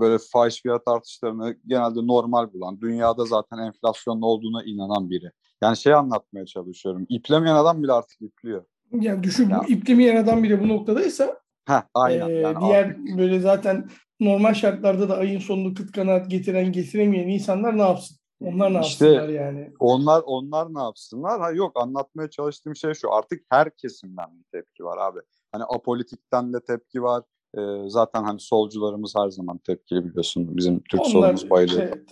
böyle 0.00 0.18
faiz 0.32 0.62
fiyat 0.62 0.82
artışlarını 0.86 1.56
genelde 1.66 2.06
normal 2.06 2.52
bulan, 2.52 2.80
dünyada 2.80 3.24
zaten 3.24 3.58
enflasyonun 3.58 4.22
olduğuna 4.22 4.62
inanan 4.64 5.10
biri. 5.10 5.30
Yani 5.62 5.76
şey 5.76 5.94
anlatmaya 5.94 6.46
çalışıyorum. 6.46 7.06
İplemeyen 7.08 7.54
adam 7.54 7.82
bile 7.82 7.92
artık 7.92 8.22
ipliyor. 8.22 8.64
Yani 8.92 9.22
düşün 9.22 9.50
ya. 9.50 9.60
bu 9.60 9.72
iplemeyen 9.72 10.24
adam 10.24 10.42
bile 10.42 10.60
bu 10.60 10.68
noktadaysa 10.68 11.40
Heh, 11.66 11.82
aynen. 11.94 12.28
E, 12.28 12.32
yani 12.32 12.56
diğer 12.60 12.84
abi. 12.84 13.18
böyle 13.18 13.40
zaten 13.40 13.88
normal 14.20 14.54
şartlarda 14.54 15.08
da 15.08 15.16
ayın 15.16 15.40
sonunu 15.40 15.74
kıt 15.74 15.92
kanaat 15.92 16.30
getiren 16.30 16.72
getiremeyen 16.72 17.28
insanlar 17.28 17.78
ne 17.78 17.82
yapsın? 17.82 18.16
Onlar 18.40 18.74
ne 18.74 18.80
işte, 18.80 19.06
yapsınlar 19.06 19.28
yani? 19.28 19.72
Onlar 19.78 20.22
onlar 20.26 20.74
ne 20.74 20.80
yapsınlar? 20.82 21.40
Ha 21.40 21.50
yok 21.50 21.72
anlatmaya 21.74 22.30
çalıştığım 22.30 22.76
şey 22.76 22.94
şu. 22.94 23.12
Artık 23.12 23.42
her 23.50 23.76
kesimden 23.76 24.38
bir 24.38 24.44
tepki 24.52 24.84
var 24.84 24.98
abi. 24.98 25.20
Hani 25.52 25.64
apolitikten 25.64 26.52
de 26.52 26.60
tepki 26.66 27.02
var. 27.02 27.22
E, 27.54 27.60
zaten 27.88 28.24
hani 28.24 28.40
solcularımız 28.40 29.14
her 29.16 29.28
zaman 29.28 29.58
tepkili 29.58 30.04
biliyorsun. 30.04 30.56
Bizim 30.56 30.80
Türk 30.80 31.00
Onlar, 31.00 31.10
solumuz 31.10 31.50
bayılıyor. 31.50 31.88
Şey, 31.88 32.04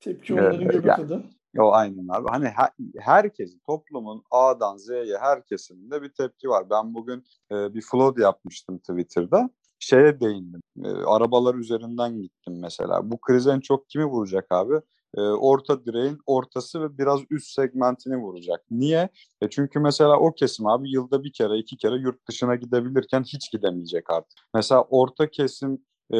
tepki 0.00 0.34
onların 0.34 0.60
ee, 0.60 0.64
göbek 0.64 0.86
yani, 0.86 1.04
adı. 1.04 1.24
O 1.58 1.72
aynen 1.72 2.08
abi. 2.08 2.28
Hani 2.28 2.48
her, 2.48 2.70
herkesin, 2.98 3.60
toplumun 3.66 4.22
A'dan 4.30 4.76
Z'ye 4.76 5.18
her 5.20 5.44
kesiminde 5.46 6.02
bir 6.02 6.08
tepki 6.08 6.48
var. 6.48 6.70
Ben 6.70 6.94
bugün 6.94 7.24
e, 7.52 7.74
bir 7.74 7.82
flood 7.82 8.18
yapmıştım 8.18 8.78
Twitter'da. 8.78 9.50
Şeye 9.78 10.20
değindim. 10.20 10.60
E, 10.84 10.88
arabalar 10.88 11.54
üzerinden 11.54 12.22
gittim 12.22 12.60
mesela. 12.60 13.10
Bu 13.10 13.20
kriz 13.20 13.46
en 13.46 13.60
çok 13.60 13.88
kimi 13.88 14.04
vuracak 14.04 14.46
abi? 14.50 14.74
E, 15.16 15.20
orta 15.20 15.84
direğin 15.84 16.18
ortası 16.26 16.82
ve 16.82 16.98
biraz 16.98 17.20
üst 17.30 17.54
segmentini 17.54 18.16
vuracak. 18.16 18.64
Niye? 18.70 19.08
E 19.42 19.50
çünkü 19.50 19.80
mesela 19.80 20.18
o 20.18 20.32
kesim 20.32 20.66
abi 20.66 20.90
yılda 20.90 21.24
bir 21.24 21.32
kere 21.32 21.58
iki 21.58 21.76
kere 21.76 21.94
yurt 21.94 22.28
dışına 22.28 22.54
gidebilirken 22.54 23.22
hiç 23.22 23.52
gidemeyecek 23.52 24.10
artık. 24.10 24.38
Mesela 24.54 24.82
orta 24.82 25.30
kesim 25.30 25.78
e, 26.12 26.18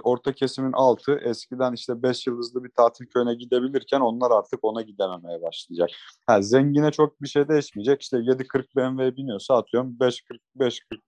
orta 0.00 0.32
kesimin 0.32 0.72
altı 0.72 1.20
eskiden 1.24 1.72
işte 1.72 2.02
5 2.02 2.26
yıldızlı 2.26 2.64
bir 2.64 2.70
tatil 2.76 3.06
köyüne 3.06 3.34
gidebilirken 3.34 4.00
onlar 4.00 4.30
artık 4.30 4.58
ona 4.62 4.82
gidememeye 4.82 5.42
başlayacak. 5.42 5.90
Ha, 6.26 6.42
zengine 6.42 6.90
çok 6.90 7.22
bir 7.22 7.28
şey 7.28 7.48
değişmeyecek. 7.48 8.02
İşte 8.02 8.18
740 8.18 8.76
BMW 8.76 9.16
biniyorsa 9.16 9.56
atıyorum 9.56 10.00
540 10.00 10.40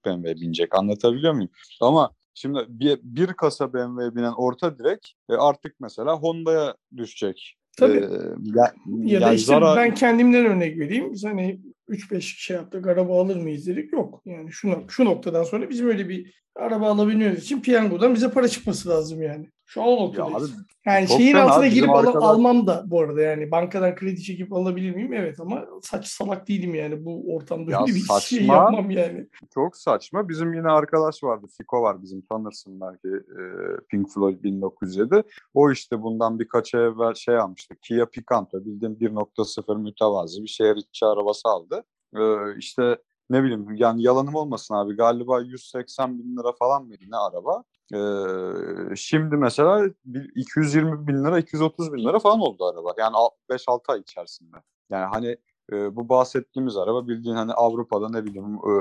BMW 0.06 0.40
binecek. 0.40 0.74
Anlatabiliyor 0.74 1.32
muyum? 1.32 1.50
Ama 1.80 2.10
Şimdi 2.34 2.58
bir, 2.68 2.98
bir 3.02 3.26
kasa 3.26 3.74
BMW 3.74 4.16
binen 4.16 4.32
orta 4.32 4.78
direk 4.78 5.16
e, 5.30 5.34
artık 5.34 5.74
mesela 5.80 6.14
Honda'ya 6.16 6.74
düşecek. 6.96 7.56
Tabii. 7.76 7.98
Ee, 7.98 8.34
ya, 8.54 8.72
ya 9.04 9.20
da 9.20 9.32
işte 9.32 9.46
zarar... 9.46 9.76
ben 9.76 9.94
kendimden 9.94 10.46
örnek 10.46 10.78
vereyim. 10.78 11.12
Biz 11.12 11.24
hani 11.24 11.60
3-5 11.88 12.20
şey 12.20 12.56
yaptık 12.56 12.86
araba 12.86 13.20
alır 13.20 13.36
mıyız 13.36 13.66
dedik. 13.66 13.92
Yok. 13.92 14.22
Yani 14.24 14.52
şu, 14.52 14.84
şu 14.88 15.04
noktadan 15.04 15.44
sonra 15.44 15.70
bizim 15.70 15.88
öyle 15.88 16.08
bir 16.08 16.42
araba 16.56 16.88
alabilmemiz 16.88 17.42
için 17.42 17.60
piyangodan 17.60 18.14
bize 18.14 18.30
para 18.30 18.48
çıkması 18.48 18.88
lazım 18.88 19.22
yani. 19.22 19.50
Şu 19.66 19.83
an 19.83 19.88
o 19.88 20.07
noktadayız. 20.07 20.50
Ya 20.50 20.57
abi, 20.57 20.64
yani 20.87 21.09
şeyin 21.09 21.35
altına 21.35 21.66
girip 21.66 21.90
al- 21.90 21.98
arkadaş... 21.98 22.22
almam 22.22 22.66
da 22.66 22.85
bu 22.87 23.00
arada 23.00 23.22
yani 23.22 23.50
bankadan 23.50 23.94
kredi 23.94 24.22
çekip 24.22 24.53
alabilir 24.53 24.94
miyim? 24.94 25.12
Evet 25.12 25.40
ama 25.40 25.64
saç 25.83 26.07
salak 26.07 26.48
değilim 26.48 26.74
yani 26.74 27.05
bu 27.05 27.35
ortamda 27.35 27.70
ya 27.70 27.81
öyle 27.81 27.87
bir 27.94 27.98
şey 27.98 28.07
saçma, 28.07 28.38
şey 28.38 28.46
yapmam 28.46 28.90
yani. 28.90 29.29
Çok 29.55 29.77
saçma. 29.77 30.29
Bizim 30.29 30.55
yine 30.55 30.68
arkadaş 30.68 31.24
vardı. 31.24 31.46
Fiko 31.59 31.83
var 31.83 32.03
bizim 32.03 32.22
tanırsın 32.22 32.81
belki 32.81 33.09
e, 33.09 33.42
Pink 33.90 34.11
Floyd 34.11 34.42
1907. 34.44 35.22
O 35.55 35.70
işte 35.70 36.03
bundan 36.03 36.38
birkaç 36.38 36.74
ay 36.74 36.85
evvel 36.85 37.14
şey 37.14 37.37
almıştı. 37.37 37.74
Kia 37.83 38.07
Picanto 38.07 38.64
bildiğim 38.64 38.94
1.0 38.94 39.83
mütevazi 39.83 40.42
bir 40.42 40.48
şehir 40.48 40.77
içi 40.77 41.07
arabası 41.07 41.48
aldı. 41.48 41.85
E, 42.16 42.22
işte 42.59 42.98
ne 43.31 43.42
bileyim 43.42 43.74
yani 43.74 44.03
yalanım 44.03 44.35
olmasın 44.35 44.74
abi 44.74 44.96
galiba 44.96 45.40
180 45.40 46.18
bin 46.18 46.37
lira 46.37 46.53
falan 46.59 46.87
mıydı 46.87 47.05
ne 47.09 47.16
araba. 47.16 47.64
Ee, 47.92 48.96
şimdi 48.96 49.36
mesela 49.36 49.90
220 50.34 51.06
bin 51.06 51.24
lira 51.24 51.38
230 51.38 51.92
bin 51.92 52.04
lira 52.04 52.18
falan 52.18 52.40
oldu 52.40 52.64
araba. 52.64 52.94
Yani 52.98 53.14
5-6 53.50 53.80
ay 53.92 54.00
içerisinde. 54.00 54.56
Yani 54.90 55.04
hani 55.04 55.36
e, 55.72 55.96
bu 55.96 56.08
bahsettiğimiz 56.08 56.76
araba 56.76 57.08
bildiğin 57.08 57.34
hani 57.34 57.52
Avrupa'da 57.52 58.08
ne 58.08 58.24
bileyim 58.24 58.54
e, 58.54 58.72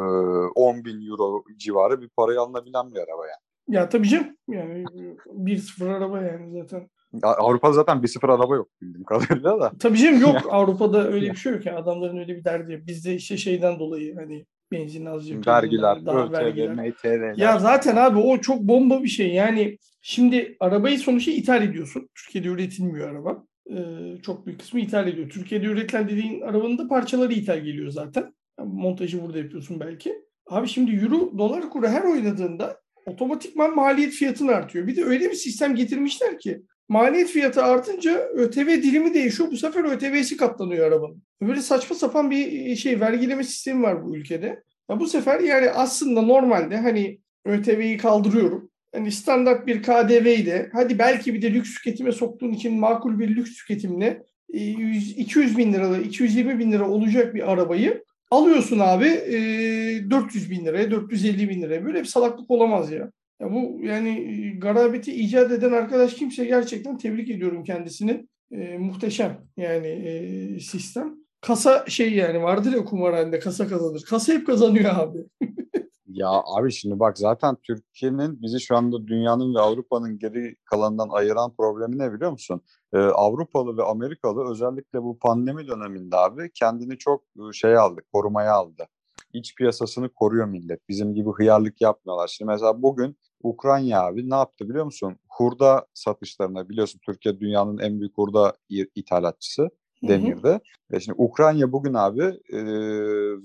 10 0.55 0.85
bin 0.85 1.09
euro 1.09 1.43
civarı 1.57 2.01
bir 2.01 2.09
parayı 2.09 2.39
alınabilen 2.39 2.91
bir 2.91 2.97
araba 2.97 3.27
yani. 3.27 3.43
Ya 3.67 3.89
tabii 3.89 4.09
canım. 4.09 4.37
Yani 4.47 4.85
1-0 5.25 5.93
araba 5.93 6.21
yani 6.21 6.51
zaten. 6.61 6.89
Avrupa'da 7.23 7.73
zaten 7.73 7.97
1-0 7.97 8.33
araba 8.33 8.55
yok 8.55 8.69
bildiğim 8.81 9.03
kadarıyla 9.03 9.59
da. 9.59 9.71
Tabii 9.79 9.97
canım 9.97 10.21
yok. 10.21 10.35
Avrupa'da 10.49 11.07
öyle 11.07 11.31
bir 11.31 11.35
şey 11.35 11.53
yok. 11.53 11.65
Yani 11.65 11.77
adamların 11.77 12.17
öyle 12.17 12.35
bir 12.35 12.43
derdi 12.43 12.73
yok. 12.73 12.81
Bizde 12.87 13.15
işte 13.15 13.37
şeyden 13.37 13.79
dolayı 13.79 14.15
hani 14.15 14.45
benzin 14.73 15.05
azıcık. 15.05 15.47
Vergiler, 15.47 15.97
ÖTV, 15.97 16.31
vergiler. 16.31 16.69
MTV'ler. 16.69 17.37
Ya 17.37 17.59
zaten 17.59 17.95
abi 17.95 18.19
o 18.19 18.37
çok 18.37 18.61
bomba 18.61 19.03
bir 19.03 19.07
şey. 19.07 19.33
Yani 19.33 19.77
şimdi 20.01 20.57
arabayı 20.59 20.99
sonuçta 20.99 21.31
ithal 21.31 21.63
ediyorsun. 21.63 22.09
Türkiye'de 22.15 22.47
üretilmiyor 22.47 23.09
araba. 23.09 23.43
Ee, 23.69 23.75
çok 24.23 24.45
büyük 24.45 24.59
kısmı 24.59 24.79
ithal 24.79 25.07
ediyor. 25.07 25.29
Türkiye'de 25.29 25.65
üretilen 25.65 26.09
dediğin 26.09 26.41
arabanın 26.41 26.77
da 26.77 26.87
parçaları 26.87 27.33
ithal 27.33 27.59
geliyor 27.59 27.91
zaten. 27.91 28.33
Yani 28.59 28.73
montajı 28.73 29.21
burada 29.21 29.37
yapıyorsun 29.37 29.79
belki. 29.79 30.15
Abi 30.49 30.67
şimdi 30.67 30.91
euro 30.91 31.37
dolar 31.37 31.69
kuru 31.69 31.87
her 31.87 32.03
oynadığında 32.03 32.81
otomatikman 33.05 33.75
maliyet 33.75 34.13
fiyatını 34.13 34.51
artıyor. 34.51 34.87
Bir 34.87 34.95
de 34.95 35.03
öyle 35.03 35.29
bir 35.29 35.35
sistem 35.35 35.75
getirmişler 35.75 36.39
ki 36.39 36.61
maliyet 36.89 37.27
fiyatı 37.27 37.63
artınca 37.63 38.29
ÖTV 38.33 38.67
dilimi 38.67 39.13
değişiyor. 39.13 39.51
Bu 39.51 39.57
sefer 39.57 39.83
ÖTV'si 39.83 40.37
katlanıyor 40.37 40.87
arabanın. 40.87 41.23
Böyle 41.41 41.61
saçma 41.61 41.95
sapan 41.95 42.31
bir 42.31 42.75
şey 42.75 42.99
vergileme 42.99 43.43
sistemi 43.43 43.83
var 43.83 44.05
bu 44.05 44.17
ülkede. 44.17 44.63
Ya 44.89 44.99
bu 44.99 45.07
sefer 45.07 45.39
yani 45.39 45.69
aslında 45.69 46.21
normalde 46.21 46.77
hani 46.77 47.19
ÖTV'yi 47.45 47.97
kaldırıyorum. 47.97 48.69
Hani 48.95 49.11
standart 49.11 49.67
bir 49.67 49.83
KDV'yi 49.83 50.69
hadi 50.73 50.99
belki 50.99 51.33
bir 51.33 51.41
de 51.41 51.53
lüks 51.53 51.75
tüketime 51.75 52.11
soktuğun 52.11 52.51
için 52.51 52.79
makul 52.79 53.19
bir 53.19 53.35
lüks 53.35 53.57
tüketimle 53.57 54.23
200 54.49 55.57
bin 55.57 55.73
lira 55.73 55.97
220 55.97 56.59
bin 56.59 56.71
lira 56.71 56.89
olacak 56.89 57.35
bir 57.35 57.51
arabayı 57.51 58.03
alıyorsun 58.31 58.79
abi 58.79 59.05
400 60.09 60.51
bin 60.51 60.65
liraya 60.65 60.91
450 60.91 61.49
bin 61.49 61.61
liraya 61.61 61.85
böyle 61.85 61.99
bir 61.99 62.05
salaklık 62.05 62.51
olamaz 62.51 62.91
ya. 62.91 63.11
Ya 63.41 63.51
bu 63.51 63.79
yani 63.83 64.59
garabeti 64.59 65.13
icat 65.13 65.51
eden 65.51 65.71
arkadaş 65.71 66.13
kimse 66.13 66.45
gerçekten 66.45 66.97
tebrik 66.97 67.29
ediyorum 67.29 67.63
kendisini. 67.63 68.27
E, 68.51 68.77
muhteşem 68.77 69.47
yani 69.57 69.87
e, 69.87 70.59
sistem. 70.59 71.15
Kasa 71.41 71.85
şey 71.87 72.13
yani 72.13 72.43
vardır 72.43 72.73
ya 72.73 72.85
kumarhanede 72.85 73.39
kasa 73.39 73.67
kazanır. 73.67 74.03
Kasa 74.09 74.33
hep 74.33 74.47
kazanıyor 74.47 74.95
abi. 74.95 75.19
ya 76.07 76.29
abi 76.29 76.71
şimdi 76.71 76.99
bak 76.99 77.17
zaten 77.17 77.55
Türkiye'nin 77.63 78.41
bizi 78.41 78.61
şu 78.61 78.77
anda 78.77 79.07
dünyanın 79.07 79.55
ve 79.55 79.59
Avrupa'nın 79.59 80.19
geri 80.19 80.55
kalanından 80.65 81.09
ayıran 81.09 81.55
problemi 81.55 81.97
ne 81.97 82.13
biliyor 82.13 82.31
musun? 82.31 82.61
Ee, 82.93 82.97
Avrupalı 82.97 83.77
ve 83.77 83.83
Amerikalı 83.83 84.51
özellikle 84.51 85.03
bu 85.03 85.19
pandemi 85.19 85.67
döneminde 85.67 86.15
abi 86.15 86.51
kendini 86.53 86.97
çok 86.97 87.23
şey 87.53 87.77
aldı, 87.77 88.01
korumaya 88.13 88.53
aldı. 88.53 88.87
İç 89.33 89.55
piyasasını 89.55 90.09
koruyor 90.09 90.45
millet. 90.45 90.89
Bizim 90.89 91.13
gibi 91.13 91.29
hıyarlık 91.29 91.81
yapmıyorlar. 91.81 92.27
Şimdi 92.27 92.51
mesela 92.51 92.81
bugün 92.81 93.17
Ukrayna 93.43 94.01
abi 94.01 94.29
ne 94.29 94.35
yaptı 94.35 94.69
biliyor 94.69 94.85
musun? 94.85 95.17
Hurda 95.29 95.85
satışlarına 95.93 96.69
biliyorsun 96.69 96.99
Türkiye 97.05 97.39
dünyanın 97.39 97.77
en 97.77 97.99
büyük 97.99 98.17
hurda 98.17 98.53
ithalatçısı 98.69 99.69
demirde. 100.07 100.59
Ve 100.91 100.99
şimdi 100.99 101.15
Ukrayna 101.21 101.71
bugün 101.71 101.93
abi 101.93 102.23
e, 102.49 102.59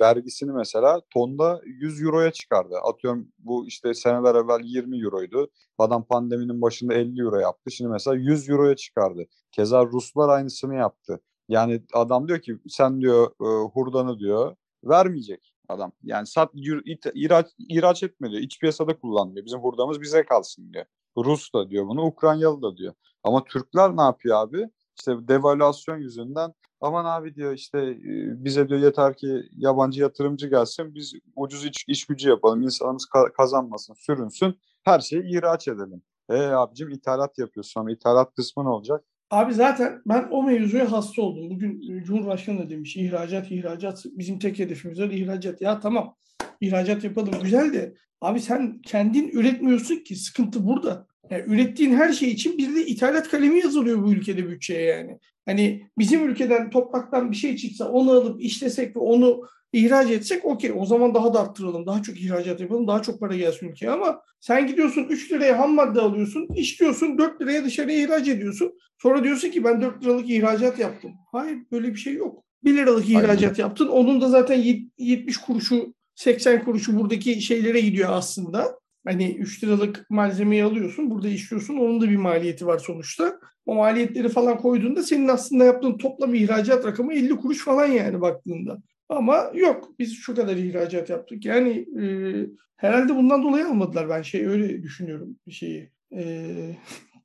vergisini 0.01 0.53
mesela 0.53 1.01
tonda 1.11 1.61
100 1.65 2.03
euroya 2.03 2.31
çıkardı. 2.31 2.75
Atıyorum 2.85 3.29
bu 3.39 3.67
işte 3.67 3.95
seneler 3.95 4.35
evvel 4.35 4.61
20 4.65 5.03
euroydu. 5.05 5.51
Adam 5.79 6.05
pandeminin 6.05 6.63
başında 6.63 6.95
50 6.95 7.23
euro 7.23 7.39
yaptı. 7.39 7.71
Şimdi 7.71 7.91
mesela 7.91 8.17
100 8.17 8.51
euroya 8.51 8.77
çıkardı. 8.77 9.27
Keza 9.53 9.87
Ruslar 9.87 10.29
aynısını 10.29 10.75
yaptı. 10.75 11.21
Yani 11.49 11.83
adam 11.93 12.29
diyor 12.29 12.41
ki 12.41 12.59
sen 12.69 13.01
diyor 13.01 13.31
e, 13.41 13.69
hurdanı 13.73 14.19
diyor 14.19 14.57
vermeyecek 14.85 15.55
adam. 15.69 15.93
Yani 16.03 16.27
sat 16.27 16.51
ihraç, 17.15 17.47
ihraç 17.59 18.03
etme 18.03 18.31
diyor. 18.31 18.43
İç 18.43 18.61
piyasada 18.61 18.99
kullanmıyor. 18.99 19.47
Bizim 19.47 19.61
hurdamız 19.61 20.01
bize 20.01 20.27
kalsın 20.27 20.73
diyor. 20.73 20.85
Rus 21.17 21.55
da 21.55 21.71
diyor 21.71 21.89
bunu, 21.89 22.03
Ukraynalı 22.03 22.63
da 22.63 22.77
diyor. 22.77 22.95
Ama 23.23 23.45
Türkler 23.45 23.97
ne 23.97 24.03
yapıyor 24.03 24.37
abi? 24.37 24.69
İşte 24.99 25.29
devalüasyon 25.29 25.99
yüzünden 25.99 26.55
aman 26.81 27.05
abi 27.05 27.35
diyor 27.35 27.53
işte 27.53 27.97
bize 28.45 28.69
diyor 28.69 28.81
yeter 28.81 29.17
ki 29.17 29.43
yabancı 29.57 30.01
yatırımcı 30.01 30.49
gelsin 30.49 30.95
biz 30.95 31.15
ucuz 31.37 31.65
iş, 31.65 31.85
iş 31.89 32.07
gücü 32.07 32.29
yapalım 32.29 32.63
insanımız 32.63 33.05
ka- 33.05 33.33
kazanmasın 33.33 33.95
sürünsün 33.95 34.59
her 34.85 35.01
şeyi 35.01 35.37
ihraç 35.37 35.69
edelim. 35.69 36.03
E 36.31 36.43
abicim 36.43 36.91
ithalat 36.91 37.39
yapıyorsun 37.39 37.81
ama 37.81 37.91
ithalat 37.91 38.35
kısmı 38.35 38.65
ne 38.65 38.69
olacak? 38.69 39.05
Abi 39.31 39.55
zaten 39.55 40.03
ben 40.07 40.29
o 40.31 40.43
mevzuya 40.43 40.93
hasta 40.93 41.23
oldum. 41.23 41.51
Bugün 41.51 42.03
Cumhurbaşkanı 42.03 42.59
da 42.59 42.71
demiş 42.71 42.97
ihracat 42.97 43.51
ihracat 43.51 44.05
bizim 44.05 44.39
tek 44.39 44.59
hedefimiz 44.59 45.01
var 45.01 45.11
ihracat. 45.11 45.61
Ya 45.61 45.81
tamam 45.81 46.17
ihracat 46.61 47.05
yapalım 47.05 47.33
güzel 47.43 47.73
de 47.73 47.95
abi 48.21 48.41
sen 48.41 48.83
kendin 48.83 49.29
üretmiyorsun 49.29 49.97
ki 49.97 50.17
sıkıntı 50.17 50.67
burada. 50.67 51.07
Yani 51.31 51.45
ürettiğin 51.47 51.95
her 51.95 52.13
şey 52.13 52.31
için 52.31 52.59
bir 52.59 52.75
de 52.75 52.87
ithalat 52.87 53.29
kalemi 53.29 53.61
yazılıyor 53.61 54.03
bu 54.03 54.13
ülkede 54.13 54.49
bütçeye 54.49 54.83
yani. 54.83 55.19
Hani 55.47 55.83
bizim 55.99 56.29
ülkeden 56.29 56.71
topraktan 56.71 57.31
bir 57.31 57.37
şey 57.37 57.57
çıksa 57.57 57.89
onu 57.89 58.11
alıp 58.11 58.43
işlesek 58.43 58.97
ve 58.97 59.01
onu 59.01 59.41
ihraç 59.73 60.11
etsek 60.11 60.45
okey 60.45 60.73
o 60.77 60.87
zaman 60.87 61.15
daha 61.15 61.35
da 61.35 61.41
arttıralım. 61.41 61.87
Daha 61.87 62.03
çok 62.03 62.21
ihracat 62.21 62.61
yapalım. 62.61 62.89
Daha 62.89 63.03
çok 63.03 63.21
para 63.21 63.37
gelsin 63.37 63.69
ülkeye 63.69 63.91
ama 63.91 64.23
sen 64.41 64.67
gidiyorsun 64.67 65.07
3 65.09 65.33
liraya 65.33 65.59
ham 65.59 65.75
madde 65.75 66.01
alıyorsun. 66.01 66.49
işliyorsun 66.55 67.19
4 67.19 67.43
liraya 67.43 67.65
dışarıya 67.65 68.01
ihraç 68.01 68.29
ediyorsun. 68.29 68.73
Sonra 69.03 69.25
diyorsun 69.25 69.51
ki 69.51 69.65
ben 69.65 69.83
4 69.83 70.05
liralık 70.05 70.31
ihracat 70.31 70.79
yaptım. 70.79 71.13
Hayır 71.33 71.59
böyle 71.73 71.89
bir 71.89 71.99
şey 71.99 72.15
yok. 72.15 72.45
1 72.65 72.77
liralık 72.77 73.09
ihracat 73.09 73.43
Aynen. 73.43 73.61
yaptın. 73.61 73.89
Onun 73.89 74.21
da 74.21 74.29
zaten 74.29 74.65
70 74.99 75.37
kuruşu 75.37 75.95
80 76.15 76.65
kuruşu 76.65 76.99
buradaki 77.01 77.43
şeylere 77.43 77.81
gidiyor 77.81 78.09
aslında. 78.13 78.78
Hani 79.07 79.37
3 79.37 79.65
liralık 79.65 80.11
malzemeyi 80.11 80.65
alıyorsun, 80.65 81.11
burada 81.11 81.29
işliyorsun. 81.29 81.77
Onun 81.77 82.01
da 82.01 82.11
bir 82.11 82.17
maliyeti 82.17 82.67
var 82.67 82.79
sonuçta. 82.79 83.41
O 83.67 83.75
maliyetleri 83.75 84.29
falan 84.29 84.59
koyduğunda 84.59 85.03
senin 85.03 85.29
aslında 85.29 85.65
yaptığın 85.65 85.99
toplam 85.99 86.35
ihracat 86.35 86.85
rakamı 86.85 87.15
50 87.15 87.37
kuruş 87.37 87.65
falan 87.65 87.87
yani 87.87 88.21
baktığında. 88.21 88.79
Ama 89.09 89.51
yok 89.55 89.99
biz 89.99 90.17
şu 90.17 90.35
kadar 90.35 90.57
ihracat 90.57 91.11
yaptık. 91.11 91.45
Yani 91.45 91.87
e, 92.03 92.05
herhalde 92.77 93.17
bundan 93.17 93.43
dolayı 93.43 93.67
almadılar 93.67 94.09
ben 94.09 94.23
şey 94.23 94.47
öyle 94.47 94.83
düşünüyorum 94.83 95.37
şeyi. 95.51 95.91
E, 96.13 96.77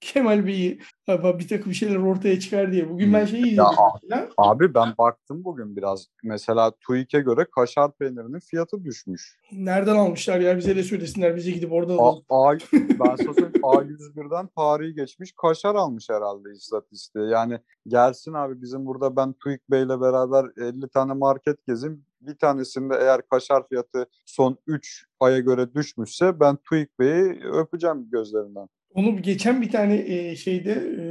Kemal 0.03 0.45
Bey'i 0.45 0.79
bir 1.07 1.47
takım 1.47 1.73
şeyler 1.73 1.95
ortaya 1.95 2.39
çıkar 2.39 2.71
diye. 2.71 2.89
Bugün 2.89 3.13
ben 3.13 3.25
şeyi 3.25 3.45
izledim. 3.45 3.65
Ya, 4.09 4.29
abi 4.37 4.73
ben 4.73 4.93
baktım 4.97 5.43
bugün 5.43 5.75
biraz. 5.75 6.07
Mesela 6.23 6.71
TÜİK'e 6.87 7.19
göre 7.19 7.45
kaşar 7.55 7.91
peynirinin 7.91 8.39
fiyatı 8.39 8.83
düşmüş. 8.83 9.39
Nereden 9.51 9.95
almışlar 9.95 10.39
ya 10.39 10.57
bize 10.57 10.75
de 10.75 10.83
söylesinler. 10.83 11.35
Bize 11.35 11.51
gidip 11.51 11.71
orada 11.71 11.93
alalım. 11.93 12.23
A, 12.29 12.49
A, 12.49 12.53
ben 12.73 13.15
sana 13.15 13.47
A101'den 13.63 14.47
Paris'i 14.47 14.95
geçmiş 14.95 15.31
kaşar 15.41 15.75
almış 15.75 16.09
herhalde 16.09 16.51
istatistiği. 16.51 17.29
Yani 17.29 17.59
gelsin 17.87 18.33
abi 18.33 18.61
bizim 18.61 18.85
burada 18.85 19.15
ben 19.15 19.33
TÜİK 19.33 19.71
Bey'le 19.71 20.01
beraber 20.01 20.45
50 20.57 20.89
tane 20.89 21.13
market 21.13 21.65
gezim. 21.67 22.05
Bir 22.21 22.37
tanesinde 22.37 22.95
eğer 23.01 23.21
kaşar 23.29 23.67
fiyatı 23.67 24.05
son 24.25 24.57
3 24.67 25.05
aya 25.19 25.39
göre 25.39 25.73
düşmüşse 25.73 26.39
ben 26.39 26.57
TÜİK 26.69 26.99
Bey'i 26.99 27.43
öpeceğim 27.43 28.09
gözlerinden. 28.11 28.67
Onu 28.93 29.21
geçen 29.21 29.61
bir 29.61 29.71
tane 29.71 29.95
e, 30.07 30.35
şeyde 30.35 30.71
e, 30.71 31.05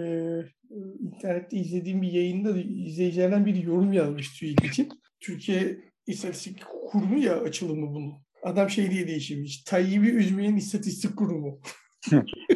internette 1.01 1.57
izlediğim 1.57 2.03
bir 2.03 2.13
yayında 2.13 2.59
izleyicilerden 2.59 3.47
biri 3.47 3.67
yorum 3.67 3.93
yazmış 3.93 4.39
TÜİK 4.39 4.65
için. 4.65 4.89
Türkiye 5.21 5.79
İstatistik 6.07 6.63
Kurumu 6.91 7.19
ya 7.19 7.41
açılımı 7.41 7.95
bunu. 7.95 8.23
Adam 8.43 8.71
şey 8.71 8.91
diye 8.91 9.09
değiştirmiş. 9.09 9.63
Tayyip'i 9.63 10.09
üzmeyen 10.11 10.57
istatistik 10.57 11.17
kurumu. 11.17 11.61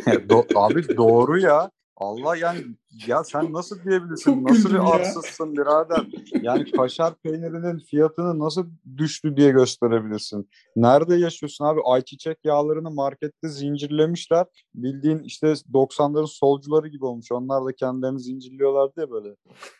Do- 0.07 0.59
abi 0.59 0.97
doğru 0.97 1.41
ya. 1.41 1.71
Allah 1.97 2.37
yani 2.37 2.61
ya 3.07 3.25
sen 3.25 3.53
nasıl 3.53 3.85
diyebilirsin? 3.85 4.35
Çok 4.35 4.51
nasıl 4.51 4.71
bir 4.71 4.95
arsızsın 4.95 5.53
birader? 5.53 6.07
Yani 6.43 6.71
kaşar 6.71 7.15
peynirinin 7.15 7.79
fiyatını 7.79 8.39
nasıl 8.39 8.67
düştü 8.97 9.37
diye 9.37 9.51
gösterebilirsin. 9.51 10.51
Nerede 10.77 11.17
yaşıyorsun 11.17 11.65
abi? 11.65 11.81
Ayçiçek 11.85 12.39
yağlarını 12.45 12.91
markette 12.91 13.49
zincirlemişler. 13.49 14.47
Bildiğin 14.75 15.19
işte 15.19 15.47
90'ların 15.47 16.27
solcuları 16.27 16.89
gibi 16.89 17.05
olmuş. 17.05 17.33
Onlar 17.33 17.65
da 17.65 17.73
kendilerini 17.73 18.21
zincirliyorlar 18.21 18.97
diye 18.97 19.11
böyle. 19.11 19.29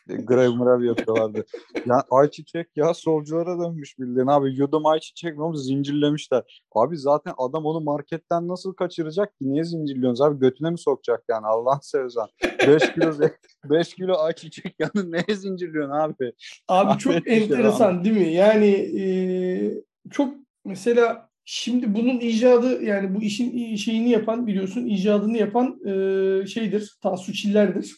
E, 0.09 0.15
grev 0.15 0.53
mrev 0.53 0.83
yapıyorlardı. 0.83 1.45
Yani 1.85 2.01
ayçiçek 2.11 2.67
yağı 2.75 2.93
solculara 2.93 3.59
dönmüş 3.59 3.99
bildiğin 3.99 4.27
abi. 4.27 4.55
Yudum 4.55 4.85
ayçiçek 4.85 5.37
mi 5.37 5.43
olmuş 5.43 5.59
zincirlemişler. 5.59 6.63
Abi 6.75 6.97
zaten 6.97 7.33
adam 7.37 7.65
onu 7.65 7.81
marketten 7.81 8.47
nasıl 8.47 8.73
kaçıracak 8.73 9.29
ki? 9.37 9.51
Niye 9.51 9.63
zincirliyorsunuz 9.63 10.21
abi? 10.21 10.39
Götüne 10.39 10.69
mi 10.69 10.79
sokacak 10.79 11.23
yani? 11.29 11.47
Allah'ın 11.47 11.79
seversen. 11.81 12.27
5 12.67 12.93
kilo 12.93 13.06
5 13.69 13.93
kilo 13.95 14.17
ayçiçek 14.17 14.75
yağını 14.79 15.11
neye 15.11 15.35
zincirliyorsun 15.35 15.91
abi? 15.91 16.33
Abi 16.67 16.99
çok 16.99 17.27
enteresan 17.27 18.03
değil 18.03 18.17
mi? 18.17 18.33
Yani 18.33 18.67
e, 18.99 19.03
çok 20.11 20.33
mesela 20.65 21.29
şimdi 21.45 21.95
bunun 21.95 22.19
icadı 22.19 22.83
yani 22.83 23.15
bu 23.15 23.21
işin 23.21 23.75
şeyini 23.75 24.09
yapan 24.09 24.47
biliyorsun 24.47 24.85
icadını 24.85 25.37
yapan 25.37 25.79
e, 25.85 26.47
şeydir 26.47 26.97
Tansu 27.01 27.33
Çiller'dir. 27.33 27.95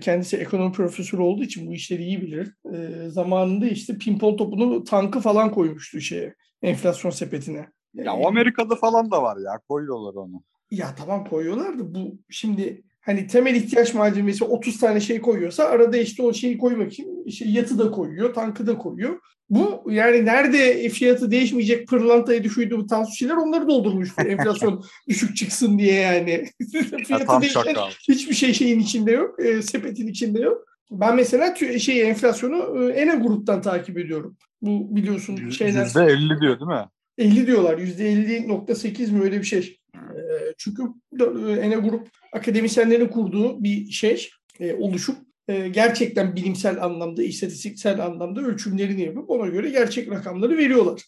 Kendisi 0.00 0.36
ekonomi 0.36 0.72
profesörü 0.72 1.22
olduğu 1.22 1.42
için 1.42 1.66
bu 1.66 1.72
işleri 1.72 2.02
iyi 2.02 2.22
bilir. 2.22 2.54
E, 2.74 3.08
zamanında 3.10 3.66
işte 3.66 3.98
pimpon 3.98 4.36
topunu 4.36 4.84
tankı 4.84 5.20
falan 5.20 5.50
koymuştu 5.50 6.00
şeye 6.00 6.34
enflasyon 6.62 7.10
sepetine. 7.10 7.66
Ya 7.94 8.12
Amerika'da 8.12 8.76
falan 8.76 9.10
da 9.10 9.22
var 9.22 9.36
ya 9.36 9.60
koyuyorlar 9.68 10.14
onu. 10.14 10.42
Ya 10.70 10.94
tamam 10.98 11.24
koyuyorlar 11.24 11.78
da 11.78 11.94
bu 11.94 12.18
şimdi 12.30 12.82
hani 13.04 13.26
temel 13.26 13.54
ihtiyaç 13.54 13.94
malzemesi 13.94 14.44
30 14.44 14.80
tane 14.80 15.00
şey 15.00 15.20
koyuyorsa 15.20 15.64
arada 15.64 15.96
işte 15.96 16.22
o 16.22 16.32
şeyi 16.32 16.58
koymak 16.58 16.92
için 16.92 17.22
işte 17.26 17.44
yatı 17.48 17.78
da 17.78 17.90
koyuyor, 17.90 18.34
tankı 18.34 18.66
da 18.66 18.78
koyuyor. 18.78 19.20
Bu 19.50 19.84
yani 19.90 20.24
nerede 20.24 20.88
fiyatı 20.88 21.30
değişmeyecek 21.30 21.88
pırlantayı 21.88 22.44
düşürdü 22.44 22.76
bu 22.76 22.86
tansiyonlar 22.86 23.36
onları 23.36 23.68
doldurmuş 23.68 24.10
enflasyon 24.26 24.84
düşük 25.08 25.36
çıksın 25.36 25.78
diye 25.78 25.94
yani. 25.94 26.44
fiyatı 27.06 27.32
ya, 27.32 27.40
değişen 27.40 27.74
hiçbir 28.08 28.34
şey 28.34 28.52
şeyin 28.52 28.80
içinde 28.80 29.12
yok, 29.12 29.44
e, 29.44 29.62
sepetin 29.62 30.06
içinde 30.06 30.40
yok. 30.40 30.64
Ben 30.90 31.16
mesela 31.16 31.54
şey 31.78 32.02
enflasyonu 32.02 32.90
e, 32.90 32.92
Ene 32.92 33.14
gruptan 33.14 33.62
takip 33.62 33.98
ediyorum. 33.98 34.36
Bu 34.62 34.96
biliyorsun 34.96 35.50
şeyler. 35.50 35.86
%50 35.86 36.40
diyor 36.40 36.60
değil 36.60 36.70
mi? 36.70 36.88
50 37.18 37.46
diyorlar. 37.46 37.78
%50.8 37.78 39.12
mi 39.12 39.22
öyle 39.22 39.38
bir 39.38 39.44
şey. 39.44 39.78
Ee, 39.94 40.54
çünkü 40.58 40.82
e, 41.20 41.52
Ene 41.52 41.76
Grup 41.76 42.08
akademisyenlerin 42.34 43.08
kurduğu 43.08 43.64
bir 43.64 43.90
şey, 43.90 44.30
e, 44.60 44.74
oluşup 44.74 45.16
e, 45.48 45.68
gerçekten 45.68 46.36
bilimsel 46.36 46.84
anlamda, 46.84 47.22
istatistiksel 47.22 48.04
anlamda 48.04 48.40
ölçümlerini 48.40 49.02
yapıp 49.02 49.30
ona 49.30 49.46
göre 49.46 49.70
gerçek 49.70 50.10
rakamları 50.10 50.58
veriyorlar. 50.58 51.02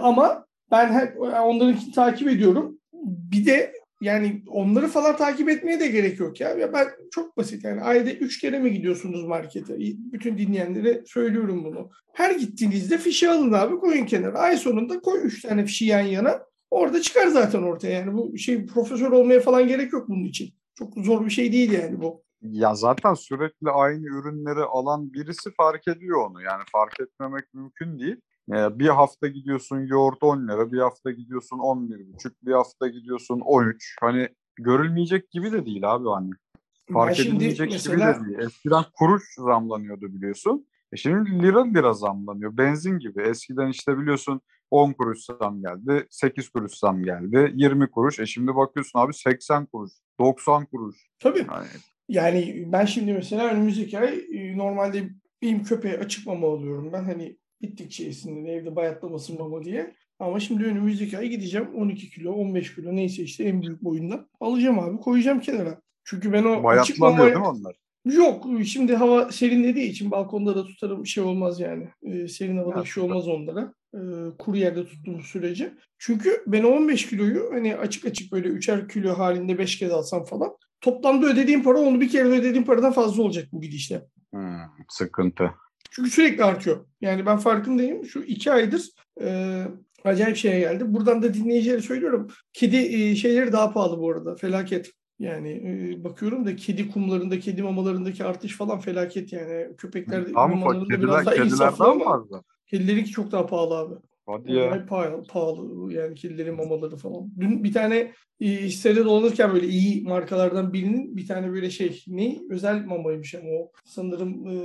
Ama 0.00 0.46
ben 0.70 0.92
hep 0.92 1.20
onlarınkini 1.20 1.92
takip 1.92 2.28
ediyorum. 2.28 2.78
Bir 3.02 3.46
de 3.46 3.72
yani 4.00 4.42
onları 4.48 4.88
falan 4.88 5.16
takip 5.16 5.48
etmeye 5.48 5.80
de 5.80 5.88
gerek 5.88 6.20
yok 6.20 6.40
ya. 6.40 6.50
ya 6.50 6.72
ben 6.72 6.86
çok 7.10 7.36
basit 7.36 7.64
yani 7.64 7.80
ayda 7.80 8.10
üç 8.10 8.40
kere 8.40 8.58
mi 8.58 8.72
gidiyorsunuz 8.72 9.24
markete? 9.24 9.78
Bütün 10.12 10.38
dinleyenlere 10.38 11.02
söylüyorum 11.06 11.64
bunu. 11.64 11.90
Her 12.12 12.34
gittiğinizde 12.34 12.98
fişi 12.98 13.28
alın 13.28 13.52
abi 13.52 13.76
koyun 13.76 14.06
kenara. 14.06 14.38
Ay 14.38 14.56
sonunda 14.56 15.00
koy 15.00 15.20
üç 15.24 15.42
tane 15.42 15.64
fişi 15.64 15.84
yan 15.84 16.00
yana. 16.00 16.40
Orada 16.76 17.02
çıkar 17.02 17.26
zaten 17.26 17.62
ortaya 17.62 17.92
yani 17.92 18.14
bu 18.14 18.38
şey 18.38 18.66
profesör 18.66 19.12
olmaya 19.12 19.40
falan 19.40 19.68
gerek 19.68 19.92
yok 19.92 20.08
bunun 20.08 20.24
için. 20.24 20.54
Çok 20.74 20.94
zor 20.96 21.24
bir 21.24 21.30
şey 21.30 21.52
değil 21.52 21.72
yani 21.72 22.00
bu. 22.00 22.22
Ya 22.42 22.74
zaten 22.74 23.14
sürekli 23.14 23.70
aynı 23.70 24.06
ürünleri 24.06 24.60
alan 24.60 25.12
birisi 25.12 25.50
fark 25.50 25.88
ediyor 25.88 26.30
onu. 26.30 26.42
Yani 26.42 26.62
fark 26.72 27.00
etmemek 27.00 27.54
mümkün 27.54 27.98
değil. 27.98 28.16
Ee, 28.52 28.78
bir 28.78 28.88
hafta 28.88 29.26
gidiyorsun 29.26 29.86
yoğurt 29.86 30.22
10 30.22 30.48
lira, 30.48 30.72
bir 30.72 30.78
hafta 30.78 31.10
gidiyorsun 31.10 31.56
11,5, 31.56 32.32
bir 32.42 32.52
hafta 32.52 32.88
gidiyorsun 32.88 33.40
13. 33.40 33.96
Hani 34.00 34.28
görülmeyecek 34.56 35.30
gibi 35.30 35.52
de 35.52 35.66
değil 35.66 35.94
abi 35.94 36.08
hani. 36.08 36.30
Fark 36.92 37.20
edilmeyecek 37.20 37.72
mesela... 37.72 38.12
gibi 38.12 38.24
de 38.24 38.28
değil. 38.28 38.38
Eskiden 38.38 38.84
kuruş 38.98 39.24
zamlanıyordu 39.38 40.14
biliyorsun. 40.14 40.66
E 40.92 40.96
şimdi 40.96 41.42
lira 41.42 41.64
lira 41.64 41.92
zamlanıyor. 41.92 42.56
Benzin 42.56 42.98
gibi. 42.98 43.22
Eskiden 43.22 43.68
işte 43.68 43.98
biliyorsun 43.98 44.40
10 44.70 44.92
kuruş 44.92 45.24
zam 45.24 45.60
geldi, 45.60 46.06
8 46.10 46.48
kuruş 46.48 46.72
zam 46.72 47.04
geldi, 47.04 47.52
20 47.54 47.90
kuruş. 47.90 48.20
E 48.20 48.26
şimdi 48.26 48.56
bakıyorsun 48.56 48.98
abi 48.98 49.14
80 49.14 49.66
kuruş, 49.66 49.92
90 50.20 50.66
kuruş. 50.66 50.96
Tabii. 51.18 51.46
Yani, 51.50 51.66
yani 52.08 52.64
ben 52.72 52.84
şimdi 52.84 53.12
mesela 53.12 53.50
önümüzdeki 53.50 53.98
ay 53.98 54.26
e, 54.32 54.58
normalde 54.58 55.10
benim 55.42 55.64
köpeğe 55.64 55.98
açık 55.98 56.26
mama 56.26 56.48
alıyorum 56.48 56.92
ben. 56.92 57.04
Hani 57.04 57.36
bittikçe 57.62 58.04
yesin 58.04 58.44
evde 58.44 58.76
bayatlamasın 58.76 59.38
mama 59.38 59.64
diye. 59.64 59.94
Ama 60.18 60.40
şimdi 60.40 60.64
önümüzdeki 60.64 61.18
ay 61.18 61.28
gideceğim 61.28 61.68
12 61.74 62.10
kilo 62.10 62.32
15 62.32 62.74
kilo 62.74 62.96
neyse 62.96 63.22
işte 63.22 63.44
en 63.44 63.62
büyük 63.62 63.84
boyunda 63.84 64.28
alacağım 64.40 64.78
abi 64.78 64.96
koyacağım 64.96 65.40
kenara. 65.40 65.80
Çünkü 66.04 66.32
ben 66.32 66.44
o 66.44 66.68
açık 66.68 66.98
mamaya... 66.98 67.24
değil 67.26 67.36
mi 67.36 67.46
onlar? 67.46 67.76
Yok 68.04 68.46
şimdi 68.64 68.96
hava 68.96 69.32
serinlediği 69.32 69.90
için 69.90 70.10
balkonda 70.10 70.56
da 70.56 70.64
tutarım 70.64 71.06
şey 71.06 71.24
olmaz 71.24 71.60
yani. 71.60 71.88
Ee, 72.02 72.28
serin 72.28 72.56
havada 72.56 72.82
bir 72.82 72.88
şey 72.88 73.02
olmaz 73.02 73.28
onlara. 73.28 73.74
Ee, 73.96 74.36
kuru 74.38 74.56
yerde 74.56 74.86
tuttuğum 74.86 75.22
sürece. 75.22 75.74
Çünkü 75.98 76.42
ben 76.46 76.62
15 76.62 77.08
kiloyu 77.08 77.48
hani 77.52 77.76
açık 77.76 78.04
açık 78.04 78.32
böyle 78.32 78.48
3'er 78.48 78.88
kilo 78.88 79.18
halinde 79.18 79.58
5 79.58 79.78
kez 79.78 79.90
alsam 79.90 80.24
falan 80.24 80.56
toplamda 80.80 81.26
ödediğim 81.26 81.62
para 81.62 81.78
onu 81.78 82.00
bir 82.00 82.08
kere 82.08 82.28
ödediğim 82.28 82.64
paradan 82.64 82.92
fazla 82.92 83.22
olacak 83.22 83.48
bu 83.52 83.60
gidişle. 83.60 84.06
Hmm, 84.30 84.58
sıkıntı. 84.88 85.50
Çünkü 85.90 86.10
sürekli 86.10 86.44
artıyor. 86.44 86.86
Yani 87.00 87.26
ben 87.26 87.38
farkındayım. 87.38 88.04
Şu 88.04 88.22
iki 88.22 88.52
aydır 88.52 88.90
e, 89.20 89.62
acayip 90.04 90.36
şeye 90.36 90.60
geldi. 90.60 90.84
Buradan 90.94 91.22
da 91.22 91.34
dinleyicilere 91.34 91.82
söylüyorum. 91.82 92.28
Kedi 92.52 92.76
e, 92.76 93.16
şeyleri 93.16 93.52
daha 93.52 93.72
pahalı 93.72 93.98
bu 93.98 94.10
arada. 94.10 94.36
Felaket. 94.36 94.92
Yani 95.18 95.50
e, 95.50 96.04
bakıyorum 96.04 96.46
da 96.46 96.56
kedi 96.56 96.90
kumlarında, 96.90 97.38
kedi 97.38 97.62
mamalarındaki 97.62 98.24
artış 98.24 98.56
falan 98.56 98.80
felaket 98.80 99.32
yani. 99.32 99.76
Köpekler 99.76 100.30
mamalarında 100.30 101.02
biraz 101.02 101.26
daha 101.26 101.34
insaflı 101.34 101.84
ama 101.84 102.26
kedilerinki 102.66 103.10
çok 103.10 103.32
daha 103.32 103.46
pahalı 103.46 103.76
abi. 103.76 103.94
Hadi 104.26 104.52
ya. 104.52 104.64
Yani 104.64 104.86
pahalı, 104.86 105.22
pahalı 105.26 105.92
yani 105.92 106.14
kedilerin 106.14 106.54
mamaları 106.54 106.96
falan. 106.96 107.30
Dün 107.40 107.64
bir 107.64 107.72
tane 107.72 108.12
e, 108.40 108.70
sitede 108.70 109.04
dolanırken 109.04 109.54
böyle 109.54 109.66
iyi 109.68 110.02
markalardan 110.02 110.72
birinin 110.72 111.16
bir 111.16 111.26
tane 111.26 111.52
böyle 111.52 111.70
şey 111.70 112.04
ne 112.06 112.38
özel 112.50 112.84
mamaymış 112.84 113.34
ama 113.34 113.48
o 113.50 113.72
sanırım 113.84 114.46
e, 114.46 114.56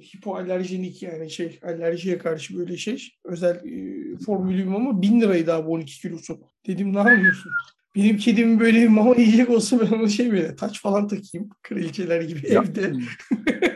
hipoalerjenik 0.00 1.02
yani 1.02 1.30
şey 1.30 1.58
alerjiye 1.62 2.18
karşı 2.18 2.58
böyle 2.58 2.76
şey 2.76 3.08
özel 3.24 3.56
e, 3.56 4.18
formülü 4.26 4.58
bir 4.58 4.68
mama 4.68 5.02
1000 5.02 5.20
liraydı 5.20 5.54
abi 5.54 5.68
12 5.68 6.00
kilosu. 6.00 6.40
Dedim 6.66 6.94
ne 6.94 6.98
yapıyorsun? 6.98 7.52
Benim 7.96 8.16
kedim 8.16 8.60
böyle 8.60 8.88
mama 8.88 9.14
yiyecek 9.14 9.50
olsa 9.50 9.80
ben 9.80 9.98
onu 9.98 10.08
şey 10.08 10.32
böyle 10.32 10.56
taç 10.56 10.82
falan 10.82 11.08
takayım 11.08 11.48
kraliçeler 11.62 12.22
gibi 12.22 12.52
ya, 12.52 12.62
evde. 12.62 12.92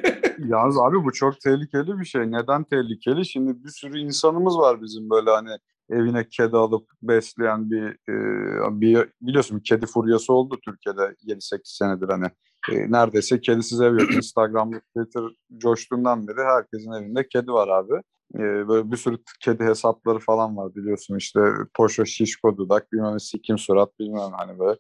Yalnız 0.49 0.79
abi 0.79 1.05
bu 1.05 1.13
çok 1.13 1.41
tehlikeli 1.41 1.99
bir 2.01 2.05
şey. 2.05 2.23
Neden 2.23 2.65
tehlikeli? 2.65 3.27
Şimdi 3.27 3.65
bir 3.65 3.69
sürü 3.69 3.99
insanımız 3.99 4.59
var 4.59 4.83
bizim 4.83 5.11
böyle 5.11 5.31
hani 5.31 5.51
evine 5.91 6.29
kedi 6.29 6.57
alıp 6.57 6.89
besleyen 7.03 7.71
bir, 7.71 7.85
e, 7.85 8.81
bir 8.81 9.09
biliyorsun 9.21 9.61
kedi 9.61 9.87
furyası 9.87 10.33
oldu 10.33 10.59
Türkiye'de 10.65 11.15
7-8 11.27 11.61
senedir 11.65 12.09
hani 12.09 12.27
e, 12.73 12.93
neredeyse 12.93 13.41
kedisiz 13.41 13.81
ev 13.81 14.01
yok. 14.01 14.15
Instagram, 14.15 14.71
Twitter 14.71 15.23
coştuğundan 15.59 16.29
beri 16.29 16.45
herkesin 16.45 16.93
evinde 16.93 17.29
kedi 17.29 17.53
var 17.53 17.69
abi. 17.69 17.95
E, 18.35 18.69
böyle 18.69 18.93
bir 18.93 18.97
sürü 18.97 19.19
kedi 19.41 19.65
hesapları 19.65 20.19
falan 20.19 20.57
var 20.57 20.75
biliyorsun 20.75 21.17
işte 21.17 21.41
Poşo 21.75 22.07
Şişko 22.07 22.57
Dudak 22.57 22.93
bilmem 22.93 23.21
Sikim 23.21 23.59
Surat 23.59 23.99
bilmem 23.99 24.31
hani 24.33 24.59
böyle 24.59 24.79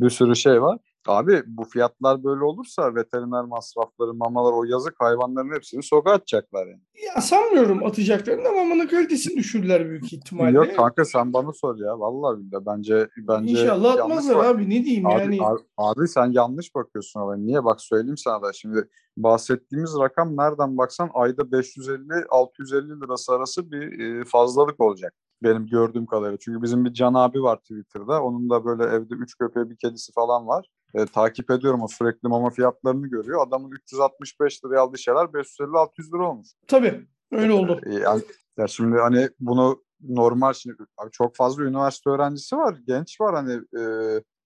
bir 0.00 0.10
sürü 0.10 0.36
şey 0.36 0.62
var. 0.62 0.78
Abi 1.06 1.42
bu 1.46 1.64
fiyatlar 1.64 2.24
böyle 2.24 2.44
olursa 2.44 2.94
veteriner 2.94 3.44
masrafları, 3.44 4.14
mamalar 4.14 4.52
o 4.52 4.64
yazık 4.64 4.94
hayvanların 4.98 5.54
hepsini 5.54 5.82
sokağa 5.82 6.12
atacaklar 6.12 6.66
yani. 6.66 6.80
Ya 7.14 7.20
sanmıyorum 7.20 7.86
atacaklarını 7.86 8.48
ama 8.48 8.64
mamanın 8.64 8.86
kalitesini 8.86 9.36
düşürürler 9.36 9.90
büyük 9.90 10.12
ihtimalle. 10.12 10.56
Yok 10.56 10.76
kanka 10.76 11.04
sen 11.04 11.32
bana 11.32 11.52
sor 11.52 11.78
ya. 11.78 12.00
Vallahi 12.00 12.40
billahi 12.40 12.66
bence 12.66 13.08
bence 13.18 13.50
İnşallah 13.50 13.92
atmazlar 13.92 14.36
bak. 14.36 14.44
abi 14.44 14.70
ne 14.70 14.84
diyeyim 14.84 15.06
abi, 15.06 15.20
yani. 15.20 15.38
Abi, 15.42 15.60
abi 15.76 16.08
sen 16.08 16.32
yanlış 16.32 16.74
bakıyorsun 16.74 17.20
olaya. 17.20 17.38
Niye 17.38 17.64
bak 17.64 17.80
söyleyeyim 17.80 18.16
sana 18.16 18.42
da 18.42 18.52
şimdi 18.52 18.88
bahsettiğimiz 19.16 19.94
rakam 20.00 20.36
nereden 20.36 20.78
baksan 20.78 21.10
ayda 21.14 21.42
550-650 21.42 23.00
lirası 23.00 23.32
arası 23.32 23.72
bir 23.72 24.00
e, 24.00 24.24
fazlalık 24.24 24.80
olacak 24.80 25.14
benim 25.42 25.66
gördüğüm 25.66 26.06
kadarıyla. 26.06 26.38
Çünkü 26.38 26.62
bizim 26.62 26.84
bir 26.84 26.92
Can 26.92 27.14
abi 27.14 27.42
var 27.42 27.56
Twitter'da. 27.56 28.22
Onun 28.22 28.50
da 28.50 28.64
böyle 28.64 28.84
evde 28.84 29.14
3 29.14 29.38
köpeği 29.38 29.70
bir 29.70 29.76
kedisi 29.76 30.12
falan 30.12 30.46
var 30.46 30.66
e, 30.94 31.06
takip 31.06 31.50
ediyorum 31.50 31.82
o 31.82 31.88
sürekli 31.88 32.28
mama 32.28 32.50
fiyatlarını 32.50 33.06
görüyor. 33.06 33.46
Adamın 33.46 33.70
365 33.70 34.64
liraya 34.64 34.80
aldığı 34.80 34.98
şeyler 34.98 35.20
550-600 35.20 36.14
lira 36.14 36.30
olmuş. 36.30 36.48
Tabii 36.66 37.06
öyle 37.32 37.52
oldu. 37.52 37.80
E, 37.86 37.94
yani, 37.94 38.22
ya 38.58 38.66
şimdi 38.66 38.98
hani 38.98 39.28
bunu 39.40 39.82
normal 40.00 40.52
şimdi 40.52 40.76
çok 41.12 41.36
fazla 41.36 41.64
üniversite 41.64 42.10
öğrencisi 42.10 42.56
var, 42.56 42.76
genç 42.86 43.20
var 43.20 43.34
hani 43.34 43.52
e, 43.52 43.82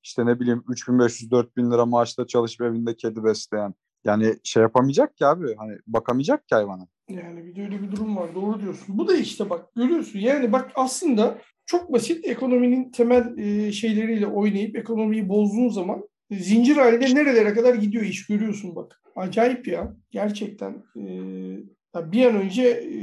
işte 0.02 0.26
ne 0.26 0.40
bileyim 0.40 0.64
3500-4000 0.68 1.72
lira 1.72 1.86
maaşla 1.86 2.26
çalışıp 2.26 2.60
evinde 2.60 2.96
kedi 2.96 3.24
besleyen. 3.24 3.74
Yani 4.04 4.34
şey 4.44 4.62
yapamayacak 4.62 5.16
ki 5.16 5.26
abi 5.26 5.54
hani 5.56 5.78
bakamayacak 5.86 6.48
ki 6.48 6.54
hayvana. 6.54 6.88
Yani 7.08 7.44
bir 7.44 7.56
de 7.56 7.62
öyle 7.62 7.82
bir 7.82 7.92
durum 7.92 8.16
var 8.16 8.34
doğru 8.34 8.60
diyorsun. 8.60 8.98
Bu 8.98 9.08
da 9.08 9.16
işte 9.16 9.50
bak 9.50 9.74
görüyorsun 9.74 10.18
yani 10.18 10.52
bak 10.52 10.70
aslında 10.74 11.38
çok 11.66 11.92
basit 11.92 12.26
ekonominin 12.26 12.90
temel 12.90 13.38
e, 13.38 13.72
şeyleriyle 13.72 14.26
oynayıp 14.26 14.76
ekonomiyi 14.76 15.28
bozduğun 15.28 15.68
zaman 15.68 16.08
zincir 16.30 16.76
halinde 16.76 17.14
nerelere 17.14 17.54
kadar 17.54 17.74
gidiyor 17.74 18.04
iş 18.04 18.26
görüyorsun 18.26 18.76
bak. 18.76 19.02
Acayip 19.16 19.68
ya. 19.68 19.96
Gerçekten. 20.10 20.82
E, 20.96 22.12
bir 22.12 22.26
an 22.26 22.34
önce 22.34 22.62
e, 22.62 22.98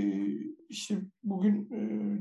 işte 0.70 0.96
bugün 1.24 1.70
e, 1.72 1.80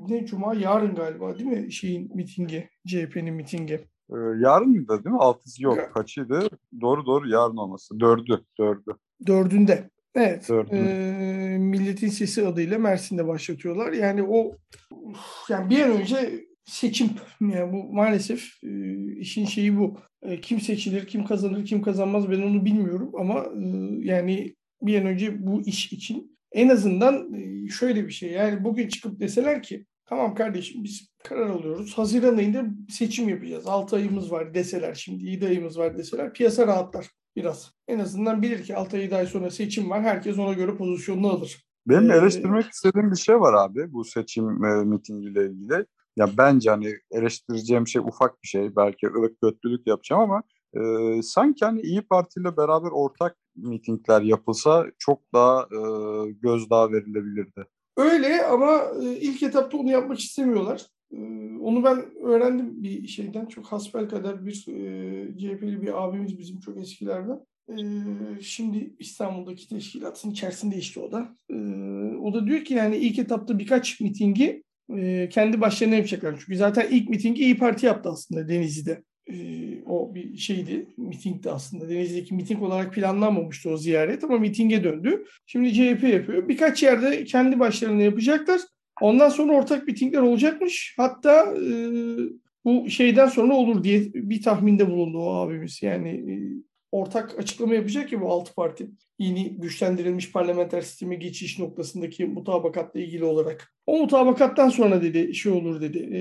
ne 0.08 0.26
cuma 0.26 0.54
yarın 0.54 0.94
galiba 0.94 1.38
değil 1.38 1.50
mi 1.50 1.72
şeyin 1.72 2.16
mitingi 2.16 2.68
CHP'nin 2.86 3.34
mitingi. 3.34 3.80
Ee, 4.10 4.16
yarın 4.38 4.88
da 4.88 5.04
değil 5.04 5.14
mi? 5.14 5.20
Altısı 5.20 5.62
yok. 5.62 5.76
Ya. 5.76 5.92
Kaçıydı? 5.92 6.48
Doğru 6.80 7.06
doğru 7.06 7.28
yarın 7.28 7.56
olması. 7.56 8.00
Dördü. 8.00 8.44
Dördü. 8.58 8.96
Dördünde. 9.26 9.90
Evet. 10.14 10.48
Dördünde. 10.48 10.78
E, 10.78 11.58
Milletin 11.58 12.08
Sesi 12.08 12.46
adıyla 12.46 12.78
Mersin'de 12.78 13.26
başlatıyorlar. 13.26 13.92
Yani 13.92 14.22
o 14.22 14.56
yani 15.48 15.70
bir 15.70 15.82
an 15.82 15.90
önce 15.90 16.44
seçim 16.64 17.10
yani 17.40 17.72
bu 17.72 17.92
maalesef 17.92 18.50
e, 18.64 18.94
işin 19.18 19.44
şeyi 19.44 19.78
bu. 19.78 19.96
E, 20.22 20.40
kim 20.40 20.60
seçilir, 20.60 21.06
kim 21.06 21.24
kazanır, 21.24 21.64
kim 21.64 21.82
kazanmaz 21.82 22.30
ben 22.30 22.42
onu 22.42 22.64
bilmiyorum 22.64 23.12
ama 23.18 23.44
e, 23.44 23.60
yani 24.00 24.54
bir 24.82 25.00
an 25.00 25.06
önce 25.06 25.46
bu 25.46 25.62
iş 25.62 25.92
için 25.92 26.38
en 26.52 26.68
azından 26.68 27.28
şöyle 27.68 28.06
bir 28.06 28.12
şey 28.12 28.30
yani 28.30 28.64
bugün 28.64 28.88
çıkıp 28.88 29.20
deseler 29.20 29.62
ki 29.62 29.86
tamam 30.08 30.34
kardeşim 30.34 30.84
biz 30.84 31.08
karar 31.24 31.50
alıyoruz. 31.50 31.98
Haziran 31.98 32.36
ayında 32.36 32.64
seçim 32.88 33.28
yapacağız. 33.28 33.66
6 33.66 33.96
ayımız 33.96 34.32
var 34.32 34.54
deseler 34.54 34.94
şimdi 34.94 35.24
7 35.24 35.46
ayımız 35.46 35.78
var 35.78 35.98
deseler 35.98 36.32
piyasa 36.32 36.66
rahatlar 36.66 37.06
biraz. 37.36 37.72
En 37.88 37.98
azından 37.98 38.42
bilir 38.42 38.64
ki 38.64 38.76
6 38.76 38.96
ay 39.16 39.26
sonra 39.26 39.50
seçim 39.50 39.90
var. 39.90 40.02
Herkes 40.02 40.38
ona 40.38 40.52
göre 40.52 40.76
pozisyonunu 40.76 41.28
alır. 41.28 41.68
Benim 41.86 42.10
eleştirmek 42.10 42.64
ee, 42.64 42.68
istediğim 42.68 43.10
bir 43.10 43.16
şey 43.16 43.40
var 43.40 43.54
abi 43.54 43.92
bu 43.92 44.04
seçim 44.04 44.64
e, 44.64 44.84
mitingiyle 44.84 45.46
ilgili. 45.46 45.86
Ya 46.16 46.30
bence 46.38 46.70
hani 46.70 46.94
eleştireceğim 47.10 47.86
şey 47.86 48.02
ufak 48.02 48.42
bir 48.42 48.48
şey. 48.48 48.76
Belki 48.76 49.06
ılık 49.06 49.40
kötülük 49.40 49.86
yapacağım 49.86 50.22
ama 50.22 50.42
e, 50.74 51.22
sanki 51.22 51.64
hani 51.64 51.80
İyi 51.80 52.02
Parti 52.02 52.40
ile 52.40 52.56
beraber 52.56 52.90
ortak 52.92 53.36
mitingler 53.56 54.22
yapılsa 54.22 54.86
çok 54.98 55.32
daha 55.32 55.62
e, 55.62 55.80
gözdağı 56.30 56.92
verilebilirdi. 56.92 57.66
Öyle 57.98 58.42
ama 58.42 58.82
e, 59.02 59.16
ilk 59.20 59.42
etapta 59.42 59.78
onu 59.78 59.90
yapmak 59.90 60.18
istemiyorlar. 60.18 60.86
E, 61.12 61.18
onu 61.60 61.84
ben 61.84 62.04
öğrendim 62.24 62.82
bir 62.82 63.06
şeyden. 63.06 63.46
Çok 63.46 63.66
hasbel 63.66 64.08
kadar 64.08 64.46
bir 64.46 64.64
e, 64.68 65.38
CHP'li 65.38 65.82
bir 65.82 66.04
abimiz 66.04 66.38
bizim 66.38 66.60
çok 66.60 66.78
eskilerden. 66.78 67.40
Şimdi 68.40 68.96
İstanbul'daki 68.98 69.68
teşkilatın 69.68 70.30
içerisinde 70.30 70.76
işte 70.76 71.00
o 71.00 71.12
da. 71.12 71.36
O 72.20 72.34
da 72.34 72.46
diyor 72.46 72.64
ki 72.64 72.74
yani 72.74 72.96
ilk 72.96 73.18
etapta 73.18 73.58
birkaç 73.58 74.00
mitingi 74.00 74.62
kendi 75.30 75.60
başlarına 75.60 75.94
yapacaklar. 75.94 76.36
Çünkü 76.38 76.56
zaten 76.56 76.88
ilk 76.90 77.08
mitingi 77.08 77.42
İyi 77.42 77.58
Parti 77.58 77.86
yaptı 77.86 78.08
aslında 78.08 78.48
Denizli'de. 78.48 79.02
E, 79.32 79.36
o 79.86 80.14
bir 80.14 80.36
şeydi, 80.36 80.86
mitingdi 80.96 81.50
aslında. 81.50 81.88
Denizli'deki 81.88 82.34
miting 82.34 82.62
olarak 82.62 82.94
planlanmamıştı 82.94 83.70
o 83.70 83.76
ziyaret 83.76 84.24
ama 84.24 84.38
mitinge 84.38 84.84
döndü. 84.84 85.24
Şimdi 85.46 85.72
CHP 85.72 86.02
yapıyor. 86.02 86.48
Birkaç 86.48 86.82
yerde 86.82 87.24
kendi 87.24 87.58
başlarına 87.58 88.02
yapacaklar. 88.02 88.60
Ondan 89.00 89.28
sonra 89.28 89.52
ortak 89.52 89.86
mitingler 89.86 90.20
olacakmış. 90.20 90.94
Hatta 90.96 91.54
e, 91.56 91.72
bu 92.64 92.90
şeyden 92.90 93.28
sonra 93.28 93.54
olur 93.54 93.84
diye 93.84 94.12
bir 94.14 94.42
tahminde 94.42 94.90
bulundu 94.90 95.18
o 95.18 95.34
abimiz. 95.34 95.82
Yani 95.82 96.08
e, 96.08 96.34
ortak 96.92 97.38
açıklama 97.38 97.74
yapacak 97.74 98.08
ki 98.08 98.20
bu 98.20 98.32
altı 98.32 98.54
parti 98.54 98.90
yeni 99.18 99.56
güçlendirilmiş 99.56 100.32
parlamenter 100.32 100.80
sisteme 100.80 101.14
geçiş 101.14 101.58
noktasındaki 101.58 102.26
mutabakatla 102.26 103.00
ilgili 103.00 103.24
olarak. 103.24 103.74
O 103.86 103.98
mutabakattan 103.98 104.68
sonra 104.68 105.02
dedi 105.02 105.34
şey 105.34 105.52
olur 105.52 105.80
dedi. 105.80 105.98
E, 105.98 106.20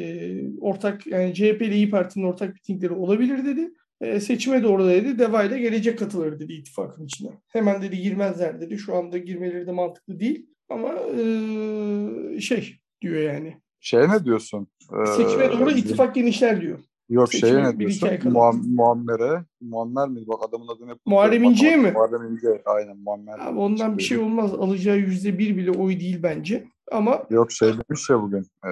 ortak 0.61 1.07
yani 1.07 1.33
CHP 1.33 1.61
ile 1.61 1.75
İyi 1.75 1.89
Parti'nin 1.89 2.25
ortak 2.25 2.53
mitingleri 2.53 2.93
olabilir 2.93 3.45
dedi. 3.45 3.73
E, 4.01 4.19
seçime 4.19 4.63
doğru 4.63 4.85
da 4.85 4.89
dedi. 4.89 5.19
Deva 5.19 5.43
ile 5.43 5.59
gelecek 5.59 5.99
katılır 5.99 6.39
dedi 6.39 6.53
ittifakın 6.53 7.05
içine. 7.05 7.29
Hemen 7.47 7.81
dedi 7.81 7.97
girmezler 7.97 8.61
dedi. 8.61 8.77
Şu 8.77 8.95
anda 8.95 9.17
girmeleri 9.17 9.67
de 9.67 9.71
mantıklı 9.71 10.19
değil. 10.19 10.45
Ama 10.69 10.93
e, 10.93 12.41
şey 12.41 12.75
diyor 13.01 13.21
yani. 13.21 13.57
Şey 13.79 13.99
ne 13.99 14.25
diyorsun? 14.25 14.67
Ee, 14.93 15.05
Seçime 15.05 15.51
doğru 15.51 15.71
ittifak 15.71 16.15
genişler 16.15 16.61
diyor. 16.61 16.79
Yok 17.09 17.33
şey 17.33 17.53
ne 17.63 17.79
diyorsun? 17.79 18.09
Muam 18.23 18.61
Muammer'e. 18.67 19.45
Muammer 19.61 20.09
miydi? 20.09 20.27
Bak 20.27 20.39
adamın 20.49 20.67
adını 20.67 20.91
hep 20.91 20.97
Muharrem 21.05 21.43
İnce'ye 21.43 21.77
mi? 21.77 21.91
Muharrem 21.91 22.33
İnce. 22.33 22.61
Aynen 22.65 22.97
Muammer. 22.97 23.39
Abi 23.39 23.59
ondan 23.59 23.97
bir 23.97 24.03
şey 24.03 24.17
olmaz. 24.17 24.53
Alacağı 24.53 24.97
yüzde 24.97 25.39
bir 25.39 25.57
bile 25.57 25.71
oy 25.71 25.99
değil 25.99 26.23
bence. 26.23 26.67
Ama 26.91 27.23
Yok 27.29 27.51
şey 27.51 27.69
demiş 27.69 28.09
ya 28.09 28.21
bugün. 28.21 28.41
E, 28.41 28.71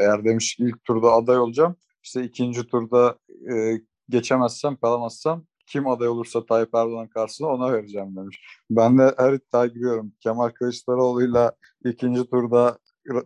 eğer 0.00 0.24
demiş 0.24 0.56
ilk 0.58 0.84
turda 0.84 1.12
aday 1.12 1.38
olacağım. 1.38 1.76
İşte 2.02 2.24
ikinci 2.24 2.66
turda 2.66 3.16
e, 3.52 3.80
geçemezsem, 4.08 4.76
kalamazsam 4.76 5.44
kim 5.66 5.86
aday 5.88 6.08
olursa 6.08 6.46
Tayyip 6.46 6.74
Erdoğan 6.74 7.08
karşısına 7.08 7.48
ona 7.48 7.72
vereceğim 7.72 8.16
demiş. 8.16 8.40
Ben 8.70 8.98
de 8.98 9.14
her 9.16 9.32
iddiaya 9.32 9.66
giriyorum. 9.66 10.12
Kemal 10.20 10.48
Kılıçdaroğlu'yla 10.48 11.52
ikinci 11.84 12.24
turda 12.30 12.78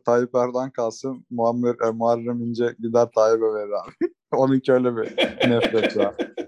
Tayyip 0.05 0.35
Erdoğan 0.35 0.70
kalsın. 0.70 1.26
Muammer, 1.30 1.74
e, 1.89 1.91
Muharrem 1.91 2.41
İnce 2.41 2.74
gider 2.78 3.09
Tayyip'e 3.14 3.47
verir 3.47 3.72
abi. 3.85 4.12
Onunki 4.32 4.72
öyle 4.72 4.97
bir 4.97 5.16
nefret 5.51 5.97
var. 5.97 6.14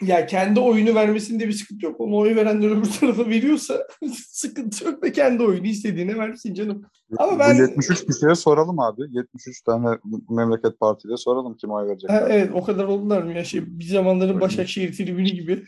ya 0.00 0.26
kendi 0.26 0.60
oyunu 0.60 0.94
vermesinde 0.94 1.48
bir 1.48 1.52
sıkıntı 1.52 1.86
yok. 1.86 2.00
Onu 2.00 2.16
oy 2.16 2.36
verenler 2.36 2.70
öbür 2.70 2.90
tarafa 3.00 3.26
veriyorsa 3.26 3.86
sıkıntı 4.28 4.84
yok 4.84 5.02
da 5.02 5.12
kendi 5.12 5.42
oyunu 5.42 5.66
istediğine 5.66 6.18
versin 6.18 6.54
canım. 6.54 6.82
Ama 7.18 7.38
ben... 7.38 7.56
Bu 7.56 7.60
73 7.60 8.06
kişiye 8.06 8.34
soralım 8.34 8.80
abi. 8.80 9.02
73 9.10 9.62
tane 9.62 9.98
memleket 10.30 10.80
partide 10.80 11.16
soralım 11.16 11.56
kim 11.56 11.70
oy 11.70 11.86
verecek. 11.86 12.10
Ha, 12.10 12.26
evet 12.28 12.50
o 12.54 12.64
kadar 12.64 12.84
oldular 12.84 13.22
mı 13.22 13.32
ya? 13.32 13.44
Şey, 13.44 13.78
bir 13.78 13.84
zamanların 13.84 14.40
Başakşehir 14.40 14.96
tribünü 14.96 15.28
gibi. 15.28 15.64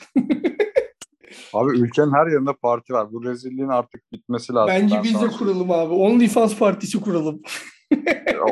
Abi 1.53 1.79
ülkenin 1.79 2.13
her 2.13 2.27
yerinde 2.27 2.53
parti 2.53 2.93
var. 2.93 3.13
Bu 3.13 3.25
rezilliğin 3.25 3.69
artık 3.69 4.13
bitmesi 4.13 4.53
lazım. 4.53 4.75
Bence 4.75 5.01
biz 5.03 5.21
de 5.21 5.29
kuralım 5.29 5.71
abi. 5.71 5.95
OnlyFans 5.95 6.59
partisi 6.59 7.01
kuralım. 7.01 7.43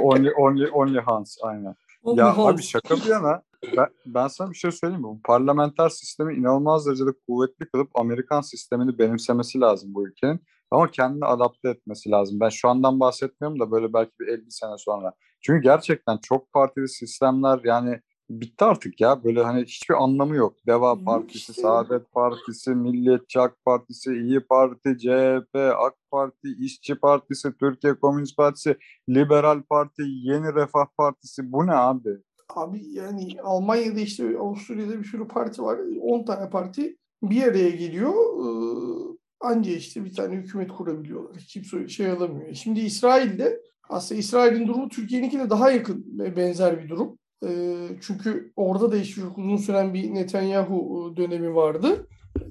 only, 0.02 0.30
only, 0.38 0.68
only 0.72 0.98
Hans 0.98 1.36
aynen. 1.42 1.74
Only 2.02 2.20
ya 2.20 2.38
Hans. 2.38 2.54
abi 2.54 2.62
şaka 2.62 2.96
bir 2.96 3.10
yana 3.10 3.42
ben, 3.76 3.86
ben 4.06 4.28
sana 4.28 4.50
bir 4.50 4.56
şey 4.56 4.72
söyleyeyim 4.72 5.02
mi? 5.02 5.08
Bu 5.08 5.20
parlamenter 5.24 5.88
sistemi 5.88 6.34
inanılmaz 6.34 6.86
derecede 6.86 7.10
kuvvetli 7.26 7.66
kılıp 7.66 7.90
Amerikan 7.94 8.40
sistemini 8.40 8.98
benimsemesi 8.98 9.60
lazım 9.60 9.94
bu 9.94 10.08
ülkenin. 10.08 10.40
Ama 10.70 10.90
kendini 10.90 11.24
adapte 11.24 11.68
etmesi 11.68 12.10
lazım. 12.10 12.40
Ben 12.40 12.48
şu 12.48 12.68
andan 12.68 13.00
bahsetmiyorum 13.00 13.60
da 13.60 13.70
böyle 13.70 13.92
belki 13.92 14.12
bir 14.20 14.26
50 14.26 14.50
sene 14.50 14.78
sonra. 14.78 15.12
Çünkü 15.40 15.62
gerçekten 15.62 16.18
çok 16.22 16.52
partili 16.52 16.88
sistemler 16.88 17.60
yani 17.64 18.00
bitti 18.40 18.64
artık 18.64 19.00
ya. 19.00 19.24
Böyle 19.24 19.42
hani 19.42 19.62
hiçbir 19.62 19.94
anlamı 20.02 20.36
yok. 20.36 20.56
Deva 20.66 21.04
Partisi, 21.04 21.52
Saadet 21.52 22.12
Partisi, 22.12 22.70
Milliyetçi 22.70 23.40
AK 23.40 23.64
Partisi, 23.64 24.12
İyi 24.12 24.40
Parti, 24.40 24.98
CHP, 24.98 25.56
AK 25.56 25.94
Parti, 26.10 26.48
İşçi 26.58 26.94
Partisi, 26.94 27.56
Türkiye 27.60 27.94
Komünist 27.94 28.36
Partisi, 28.36 28.76
Liberal 29.08 29.62
Parti, 29.62 30.02
Yeni 30.02 30.54
Refah 30.54 30.86
Partisi. 30.96 31.52
Bu 31.52 31.66
ne 31.66 31.72
abi? 31.72 32.10
Abi 32.48 32.80
yani 32.92 33.36
Almanya'da 33.42 34.00
işte 34.00 34.38
Avusturya'da 34.38 34.98
bir 34.98 35.04
sürü 35.04 35.28
parti 35.28 35.62
var. 35.62 35.78
10 36.00 36.24
tane 36.24 36.50
parti 36.50 36.96
bir 37.22 37.42
araya 37.42 37.70
geliyor. 37.70 38.12
Ee, 38.12 39.16
anca 39.40 39.72
işte 39.72 40.04
bir 40.04 40.14
tane 40.14 40.34
hükümet 40.34 40.72
kurabiliyorlar. 40.72 41.36
Kimse 41.48 41.88
şey 41.88 42.10
alamıyor. 42.10 42.54
Şimdi 42.54 42.80
İsrail'de 42.80 43.62
aslında 43.88 44.18
İsrail'in 44.18 44.68
durumu 44.68 44.88
Türkiye'ninkine 44.88 45.50
daha 45.50 45.70
yakın 45.70 46.04
benzer 46.36 46.82
bir 46.84 46.88
durum. 46.88 47.18
Ee, 47.46 47.88
çünkü 48.00 48.52
orada 48.56 48.92
da 48.92 48.96
işte 48.96 49.20
uzun 49.36 49.56
süren 49.56 49.94
bir 49.94 50.14
Netanyahu 50.14 51.10
e, 51.12 51.16
dönemi 51.16 51.54
vardı. 51.54 52.06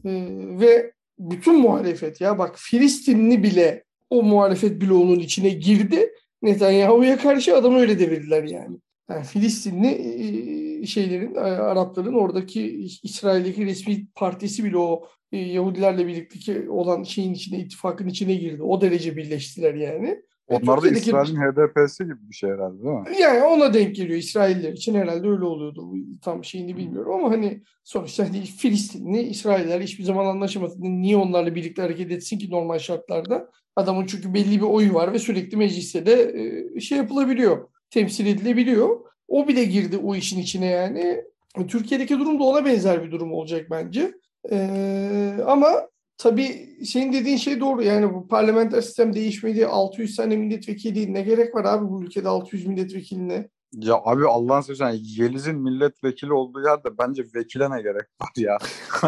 Ee, 0.05 0.27
ve 0.59 0.91
bütün 1.19 1.59
muhalefet 1.59 2.21
ya 2.21 2.37
bak 2.37 2.55
Filistinli 2.57 3.43
bile 3.43 3.83
o 4.09 4.23
muhalefet 4.23 4.81
bloğunun 4.81 5.19
içine 5.19 5.49
girdi. 5.49 6.13
Netanyahu'ya 6.41 7.17
karşı 7.17 7.57
adamı 7.57 7.79
öyle 7.79 7.99
devirdiler 7.99 8.43
yani 8.43 8.77
yani 9.11 9.23
Filistinli 9.23 10.87
şeylerin, 10.87 11.35
Arapların 11.35 12.13
oradaki 12.13 12.87
İsrail'deki 13.03 13.65
resmi 13.65 14.07
partisi 14.15 14.63
bile 14.63 14.77
o 14.77 15.07
Yahudilerle 15.31 16.07
birlikte 16.07 16.69
olan 16.69 17.03
şeyin 17.03 17.33
içine, 17.33 17.59
ittifakın 17.59 18.07
içine 18.07 18.35
girdi. 18.35 18.63
O 18.63 18.81
derece 18.81 19.17
birleştiler 19.17 19.73
yani. 19.73 20.21
Onlar 20.51 20.81
da 20.81 20.89
İsrail'in 20.89 21.35
HDP'si 21.35 22.03
gibi 22.03 22.29
bir 22.29 22.35
şey 22.35 22.49
herhalde 22.49 22.83
değil 22.83 22.95
mi? 22.95 23.03
Yani 23.21 23.43
ona 23.43 23.73
denk 23.73 23.95
geliyor 23.95 24.19
İsrailler 24.19 24.73
için 24.73 24.95
herhalde 24.95 25.27
öyle 25.27 25.45
oluyordu. 25.45 25.93
Tam 26.21 26.43
şeyini 26.43 26.77
bilmiyorum 26.77 27.13
ama 27.13 27.31
hani 27.31 27.63
sonuçta 27.83 28.23
hani 28.23 28.41
Filistinli 28.41 29.21
İsrailler 29.21 29.81
hiçbir 29.81 30.03
zaman 30.03 30.25
anlaşamadı. 30.25 30.73
Niye 30.79 31.17
onlarla 31.17 31.55
birlikte 31.55 31.81
hareket 31.81 32.11
etsin 32.11 32.37
ki 32.37 32.51
normal 32.51 32.79
şartlarda? 32.79 33.49
Adamın 33.75 34.05
çünkü 34.05 34.33
belli 34.33 34.57
bir 34.57 34.65
oyu 34.65 34.93
var 34.93 35.13
ve 35.13 35.19
sürekli 35.19 35.57
mecliste 35.57 36.05
de 36.05 36.79
şey 36.79 36.97
yapılabiliyor 36.97 37.67
temsil 37.91 38.25
edilebiliyor. 38.25 38.99
O 39.27 39.47
bile 39.47 39.63
girdi 39.63 39.97
o 39.97 40.15
işin 40.15 40.39
içine 40.39 40.65
yani. 40.65 41.23
Türkiye'deki 41.67 42.19
durum 42.19 42.39
da 42.39 42.43
ona 42.43 42.65
benzer 42.65 43.03
bir 43.03 43.11
durum 43.11 43.33
olacak 43.33 43.67
bence. 43.71 44.13
Ee, 44.51 45.37
ama 45.47 45.87
tabii 46.22 46.78
senin 46.86 47.13
dediğin 47.13 47.38
şey 47.38 47.59
doğru. 47.59 47.84
Yani 47.84 48.13
bu 48.13 48.28
parlamenter 48.28 48.82
sistem 48.82 49.13
değişmedi. 49.13 49.67
600 49.67 50.15
tane 50.15 50.36
milletvekili 50.36 51.13
ne 51.13 51.22
gerek 51.22 51.55
var 51.55 51.65
abi 51.65 51.89
bu 51.89 52.03
ülkede 52.03 52.30
600 52.30 52.67
milletvekiline? 52.67 53.49
Ya 53.74 53.95
abi 54.05 54.28
Allah'ın 54.28 54.61
sözü 54.61 54.84
Yeliz'in 54.93 55.55
milletvekili 55.55 56.34
olduğu 56.34 56.61
yerde 56.61 56.97
bence 56.99 57.24
vekile 57.36 57.72
ne 57.72 57.82
gerek 57.82 58.07
var 58.22 58.30
ya. 58.38 58.57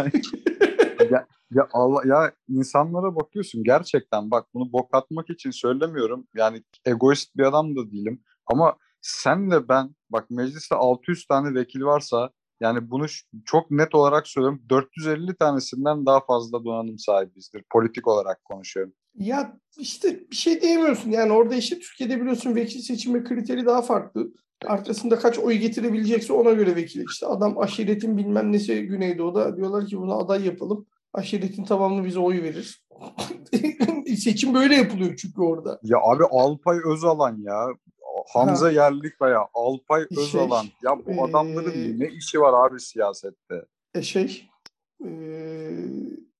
ya, 1.12 1.28
ya 1.52 1.68
Allah 1.74 2.02
ya 2.06 2.32
insanlara 2.50 3.16
bakıyorsun 3.16 3.64
gerçekten 3.64 4.32
bak 4.32 4.48
bunu 4.54 4.74
bok 4.74 4.90
atmak 4.96 5.30
için 5.30 5.52
söylemiyorum. 5.52 6.28
Yani 6.36 6.64
egoist 6.86 7.38
bir 7.38 7.44
adam 7.44 7.76
da 7.76 7.92
değilim. 7.92 8.22
Ama 8.46 8.78
sen 9.02 9.52
de 9.52 9.68
ben 9.68 9.96
bak 10.10 10.30
mecliste 10.30 10.76
600 10.76 11.26
tane 11.26 11.56
vekil 11.60 11.82
varsa 11.82 12.30
yani 12.64 12.92
bunu 12.92 13.06
çok 13.46 13.72
net 13.72 13.96
olarak 13.96 14.28
söylüyorum 14.28 14.62
450 14.70 15.36
tanesinden 15.36 16.06
daha 16.06 16.26
fazla 16.26 16.64
donanım 16.64 17.00
sahibizdir. 17.00 17.64
Politik 17.72 18.08
olarak 18.08 18.46
konuşuyorum. 18.46 18.94
Ya 19.16 19.58
işte 19.78 20.20
bir 20.32 20.36
şey 20.36 20.62
diyemiyorsun. 20.62 21.12
Yani 21.12 21.32
orada 21.32 21.56
işte 21.56 21.80
Türkiye'de 21.80 22.22
biliyorsun 22.22 22.56
vekil 22.56 22.80
seçimi 22.80 23.24
kriteri 23.24 23.66
daha 23.66 23.82
farklı. 23.82 24.32
Arkasında 24.66 25.20
kaç 25.20 25.40
oy 25.40 25.54
getirebilecekse 25.54 26.34
ona 26.34 26.52
göre 26.52 26.76
vekil. 26.76 27.06
İşte 27.10 27.26
adam 27.28 27.58
aşiretin 27.58 28.18
bilmem 28.18 28.52
nesi 28.52 28.82
Güneydoğu'da 28.84 29.58
diyorlar 29.58 29.86
ki 29.86 29.98
bunu 29.98 30.18
aday 30.20 30.46
yapalım. 30.46 30.86
Aşiretin 31.14 31.64
tamamını 31.64 32.06
bize 32.06 32.20
oy 32.20 32.44
verir. 32.44 32.86
Seçim 34.18 34.54
böyle 34.54 34.76
yapılıyor 34.76 35.16
çünkü 35.16 35.42
orada. 35.42 35.80
Ya 35.84 35.98
abi 35.98 36.24
Alpay 36.32 36.78
Özalan 36.94 37.38
ya. 37.42 37.68
Hamza 38.30 38.66
ha. 38.66 38.72
Yerlikaya, 38.72 39.48
Alpay 39.54 40.06
şey, 40.16 40.24
Özalan. 40.24 40.66
Ya 40.84 41.06
bu 41.06 41.12
e, 41.12 41.22
adamların 41.22 42.00
ne 42.00 42.08
işi 42.08 42.42
var 42.42 42.68
abi 42.68 42.80
siyasette? 42.80 43.66
E 43.96 44.02
şey, 44.02 44.50
e, 45.06 45.10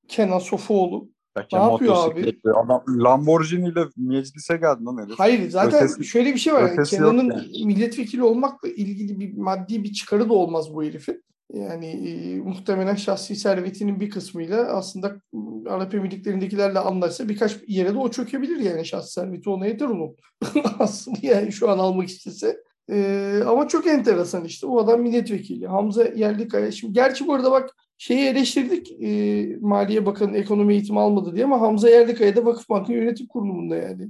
Kenan 0.08 0.40
Sofuoğlu. 0.40 1.10
Ya 1.38 1.46
ne 1.54 1.72
yapıyor 1.72 2.12
abi? 2.12 2.40
Adam 2.56 2.84
Lamborghini 2.88 3.70
ile 3.70 3.86
meclise 3.98 4.58
geldi 4.58 4.84
lan 4.84 5.06
herif. 5.06 5.20
Hayır 5.20 5.50
zaten 5.50 5.84
ötesi, 5.84 6.06
şöyle 6.06 6.34
bir 6.34 6.40
şey 6.40 6.54
var. 6.54 6.62
Yani, 6.62 6.88
Kenan'ın 6.88 7.32
yani. 7.32 7.66
milletvekili 7.66 8.24
olmakla 8.24 8.70
ilgili 8.70 9.20
bir 9.20 9.38
maddi 9.38 9.84
bir 9.84 9.94
çıkarı 9.94 10.30
da 10.30 10.34
olmaz 10.34 10.76
bu 10.76 10.84
herifin. 10.84 11.24
Yani 11.54 12.42
muhtemelen 12.46 12.96
şahsi 12.96 13.36
servetinin 13.36 14.00
bir 14.00 14.10
kısmıyla 14.10 14.64
aslında 14.64 15.22
Arap 15.68 15.94
Emirlikleri'ndekilerle 15.94 16.80
anlaşsa 16.80 17.30
birkaç 17.30 17.58
yere 17.68 17.94
de 17.94 17.98
o 17.98 18.12
çökebilir 18.12 18.60
yani 18.60 18.86
şahsi 18.86 19.12
serveti 19.12 19.50
ona 19.50 19.68
yeter 19.68 19.86
onun. 19.86 20.16
aslında 20.80 21.18
yani 21.22 21.52
şu 21.52 21.70
an 21.70 21.78
almak 21.78 22.10
istese. 22.10 22.58
E, 22.90 23.40
ama 23.48 23.68
çok 23.68 23.88
enteresan 23.88 24.46
işte 24.46 24.68
o 24.68 24.80
adam 24.80 25.02
milletvekili. 25.02 25.68
Hamza 25.68 26.04
Yerlikaya. 26.04 26.72
Şimdi 26.72 26.94
gerçi 26.94 27.28
bu 27.28 27.34
arada 27.34 27.52
bak 27.52 27.70
şeyi 27.98 28.28
eleştirdik 28.28 28.92
e, 29.02 29.58
Maliye 29.62 30.06
Bakanı 30.06 30.38
ekonomi 30.38 30.74
eğitimi 30.74 31.00
almadı 31.00 31.36
diye 31.36 31.46
ama 31.46 31.62
Hamza 31.62 31.90
Yerlikaya 31.90 32.36
da 32.36 32.46
Vakıf 32.46 32.70
Bankı 32.70 32.94
Yönetim 32.94 33.28
Kurulu'nda 33.28 33.76
yani. 33.76 34.10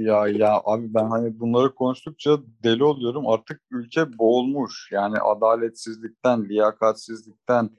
Ya 0.00 0.28
ya 0.28 0.60
abi 0.64 0.94
ben 0.94 1.10
hani 1.10 1.40
bunları 1.40 1.74
konuştukça 1.74 2.38
deli 2.64 2.84
oluyorum. 2.84 3.28
Artık 3.28 3.60
ülke 3.70 4.18
boğulmuş. 4.18 4.88
Yani 4.92 5.18
adaletsizlikten, 5.18 6.44
liyakatsizlikten 6.48 7.70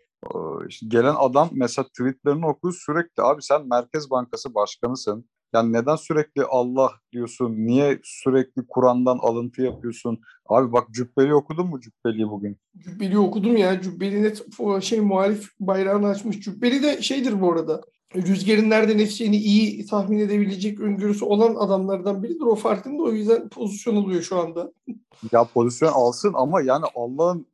işte 0.67 0.87
gelen 0.89 1.15
adam 1.17 1.49
mesela 1.51 1.85
tweetlerini 1.87 2.45
okuyor 2.45 2.73
sürekli 2.85 3.23
abi 3.23 3.41
sen 3.41 3.67
Merkez 3.67 4.09
Bankası 4.09 4.55
başkanısın. 4.55 5.25
Yani 5.53 5.73
neden 5.73 5.95
sürekli 5.95 6.43
Allah 6.43 6.91
diyorsun? 7.11 7.55
Niye 7.57 7.99
sürekli 8.03 8.67
Kur'an'dan 8.67 9.17
alıntı 9.17 9.61
yapıyorsun? 9.61 10.21
Abi 10.45 10.73
bak 10.73 10.87
Cübbeli 10.91 11.33
okudun 11.33 11.67
mu 11.67 11.79
Cübbeli'yi 11.79 12.29
bugün? 12.29 12.57
Cübbeli 12.77 13.19
okudum 13.19 13.57
ya. 13.57 13.81
Cübbeli 13.81 14.23
net 14.23 14.45
şey 14.83 14.99
muhalif 14.99 15.49
bayrağını 15.59 16.07
açmış. 16.07 16.39
Cübbeli 16.39 16.83
de 16.83 17.01
şeydir 17.01 17.41
bu 17.41 17.51
arada 17.51 17.81
rüzgarın 18.15 18.69
nereden 18.69 18.99
eseceğini 18.99 19.37
iyi 19.37 19.85
tahmin 19.85 20.19
edebilecek 20.19 20.79
öngörüsü 20.79 21.25
olan 21.25 21.55
adamlardan 21.55 22.23
biridir. 22.23 22.41
O 22.41 22.55
farkında 22.55 23.03
o 23.03 23.11
yüzden 23.11 23.49
pozisyon 23.49 23.95
alıyor 23.95 24.21
şu 24.21 24.39
anda. 24.39 24.71
Ya 25.31 25.43
pozisyon 25.43 25.91
alsın 25.91 26.33
ama 26.35 26.61
yani 26.61 26.85
Allah'ın 26.95 27.45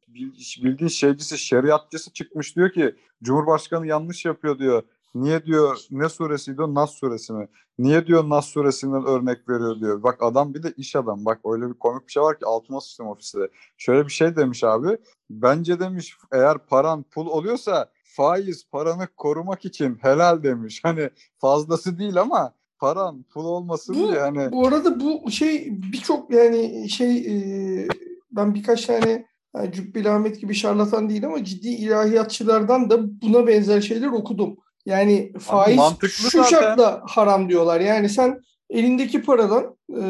bildiğin 0.64 0.90
şeycisi, 0.90 1.38
şeriatçısı 1.38 2.14
çıkmış 2.14 2.56
diyor 2.56 2.72
ki 2.72 2.96
Cumhurbaşkanı 3.24 3.88
yanlış 3.88 4.26
yapıyor 4.26 4.60
diyor. 4.60 4.84
Niye 5.16 5.46
diyor 5.46 5.78
ne 5.92 6.10
suresiydi 6.10 6.62
o 6.62 6.74
Nas 6.74 6.92
suresi 6.92 7.34
mi? 7.34 7.48
Niye 7.80 8.08
diyor 8.08 8.30
Nas 8.30 8.46
suresinden 8.46 9.06
örnek 9.06 9.50
veriyor 9.50 9.80
diyor. 9.80 10.04
Bak 10.04 10.18
adam 10.24 10.54
bir 10.54 10.64
de 10.64 10.74
iş 10.78 10.96
adam. 10.96 11.26
Bak 11.26 11.40
öyle 11.46 11.70
bir 11.70 11.74
komik 11.74 12.08
bir 12.08 12.12
şey 12.12 12.24
var 12.24 12.40
ki 12.40 12.46
altıma 12.46 12.82
sıçtım 12.82 13.08
ofiste. 13.08 13.40
Şöyle 13.78 14.06
bir 14.06 14.12
şey 14.12 14.36
demiş 14.36 14.64
abi. 14.64 14.98
Bence 15.30 15.80
demiş 15.80 16.18
eğer 16.32 16.58
paran 16.58 17.04
pul 17.04 17.28
oluyorsa 17.28 17.90
faiz 18.18 18.70
paranı 18.72 19.08
korumak 19.18 19.66
için 19.66 19.98
helal 20.02 20.44
demiş. 20.44 20.82
Hani 20.84 21.10
fazlası 21.38 22.00
değil 22.00 22.22
ama 22.22 22.54
paran 22.80 23.24
pul 23.24 23.46
olmasın 23.46 23.96
Bu, 24.00 24.12
diye 24.12 24.20
hani 24.20 24.52
bu 24.52 24.68
arada 24.68 25.00
bu 25.00 25.32
şey 25.32 25.68
birçok 25.92 26.34
yani 26.34 26.90
şey 26.90 27.18
e, 27.18 27.88
ben 28.32 28.56
birkaç 28.56 28.86
tane 28.86 29.26
yani 29.56 29.72
Cübbeli 29.72 30.10
Ahmet 30.10 30.42
gibi 30.42 30.54
şarlatan 30.54 31.10
değil 31.10 31.26
ama 31.26 31.44
ciddi 31.44 31.70
ilahiyatçılardan 31.70 32.90
da 32.90 33.22
buna 33.22 33.48
benzer 33.48 33.82
şeyler 33.82 34.08
okudum. 34.08 34.58
Yani 34.86 35.34
faiz 35.40 35.78
mantıklı 35.78 36.10
şu 36.10 36.44
zaten. 36.44 36.50
şartla 36.50 37.04
haram 37.08 37.50
diyorlar. 37.50 37.80
Yani 37.80 38.10
sen 38.10 38.42
elindeki 38.70 39.22
paradan 39.22 39.76
e, 39.90 40.04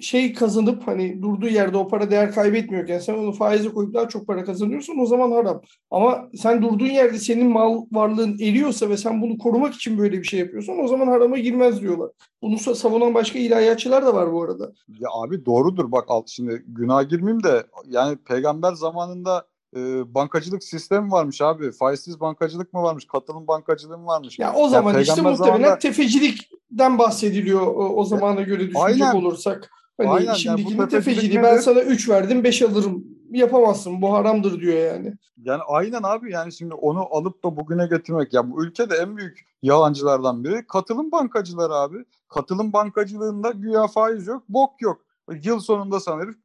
şey 0.00 0.32
kazanıp 0.32 0.86
hani 0.88 1.22
durduğu 1.22 1.48
yerde 1.48 1.76
o 1.76 1.88
para 1.88 2.10
değer 2.10 2.32
kaybetmiyorken 2.34 2.98
sen 2.98 3.14
onu 3.14 3.32
faize 3.32 3.68
koyup 3.68 3.94
daha 3.94 4.08
çok 4.08 4.26
para 4.26 4.44
kazanıyorsun 4.44 4.98
o 4.98 5.06
zaman 5.06 5.30
haram. 5.32 5.62
Ama 5.90 6.28
sen 6.36 6.62
durduğun 6.62 6.86
yerde 6.86 7.18
senin 7.18 7.46
mal 7.46 7.84
varlığın 7.92 8.38
eriyorsa 8.38 8.88
ve 8.88 8.96
sen 8.96 9.22
bunu 9.22 9.38
korumak 9.38 9.74
için 9.74 9.98
böyle 9.98 10.18
bir 10.18 10.24
şey 10.24 10.40
yapıyorsan 10.40 10.78
o 10.84 10.88
zaman 10.88 11.06
harama 11.06 11.38
girmez 11.38 11.80
diyorlar. 11.80 12.10
Bunu 12.42 12.54
sa- 12.54 12.74
savunan 12.74 13.14
başka 13.14 13.38
ilahiyatçılar 13.38 14.06
da 14.06 14.14
var 14.14 14.32
bu 14.32 14.42
arada. 14.42 14.72
Ya 14.88 15.08
abi 15.24 15.46
doğrudur 15.46 15.92
bak 15.92 16.04
alt 16.08 16.28
şimdi 16.28 16.62
günah 16.66 17.08
girmeyeyim 17.08 17.42
de 17.44 17.66
yani 17.86 18.16
peygamber 18.16 18.72
zamanında 18.72 19.46
e, 19.76 20.14
bankacılık 20.14 20.64
sistemi 20.64 21.10
varmış 21.12 21.40
abi. 21.42 21.72
Faizsiz 21.72 22.20
bankacılık 22.20 22.72
mı 22.72 22.82
varmış? 22.82 23.06
Katılım 23.06 23.46
bankacılığı 23.48 23.98
mı 23.98 24.06
varmış? 24.06 24.38
Ya 24.38 24.54
o 24.54 24.68
zaman 24.68 25.00
işte 25.00 25.14
peygamber 25.14 25.30
muhtemelen 25.38 25.62
zamanında- 25.64 25.78
tefecilikten 25.78 26.98
bahsediliyor 26.98 27.60
o, 27.66 27.88
o 27.96 28.04
zamana 28.04 28.40
göre 28.42 28.60
düşünecek 28.60 29.02
Aynen. 29.02 29.14
olursak. 29.14 29.70
Hani 29.98 30.10
Aynen, 30.10 30.26
yani 30.26 30.38
şimdiki 30.38 30.78
bu 30.78 30.88
tefecilik 30.88 30.90
tefeciliği 30.90 31.42
ben 31.42 31.58
sana 31.58 31.80
3 31.80 32.08
verdim 32.08 32.44
5 32.44 32.62
alırım. 32.62 33.04
Yapamazsın 33.30 34.02
bu 34.02 34.12
haramdır 34.12 34.60
diyor 34.60 34.94
yani. 34.94 35.14
Yani 35.42 35.62
aynen 35.68 36.02
abi 36.02 36.32
yani 36.32 36.52
şimdi 36.52 36.74
onu 36.74 37.06
alıp 37.10 37.44
da 37.44 37.56
bugüne 37.56 37.86
getirmek 37.86 38.32
ya 38.32 38.50
bu 38.50 38.64
ülkede 38.64 38.94
en 38.94 39.16
büyük 39.16 39.46
yalancılardan 39.62 40.44
biri 40.44 40.66
katılım 40.66 41.12
bankacıları 41.12 41.74
abi. 41.74 42.04
Katılım 42.28 42.72
bankacılığında 42.72 43.50
güya 43.50 43.86
faiz 43.86 44.26
yok, 44.26 44.42
bok 44.48 44.82
yok. 44.82 45.00
Yıl 45.42 45.60
sonunda 45.60 46.00
sana 46.00 46.22
herif 46.22 46.36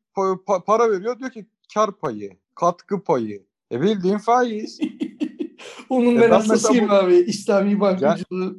para 0.65 0.91
veriyor 0.91 1.19
diyor 1.19 1.31
ki 1.31 1.45
kar 1.73 1.91
payı, 1.91 2.37
katkı 2.55 3.03
payı. 3.03 3.43
E 3.71 3.81
bildiğin 3.81 4.17
faiz. 4.17 4.79
Onun 5.89 6.15
E 6.15 6.21
ben 6.21 6.31
hastasıyım 6.31 6.85
mesela 6.85 7.05
abi 7.05 7.15
İslami 7.15 7.79
bankacılığı. 7.79 8.55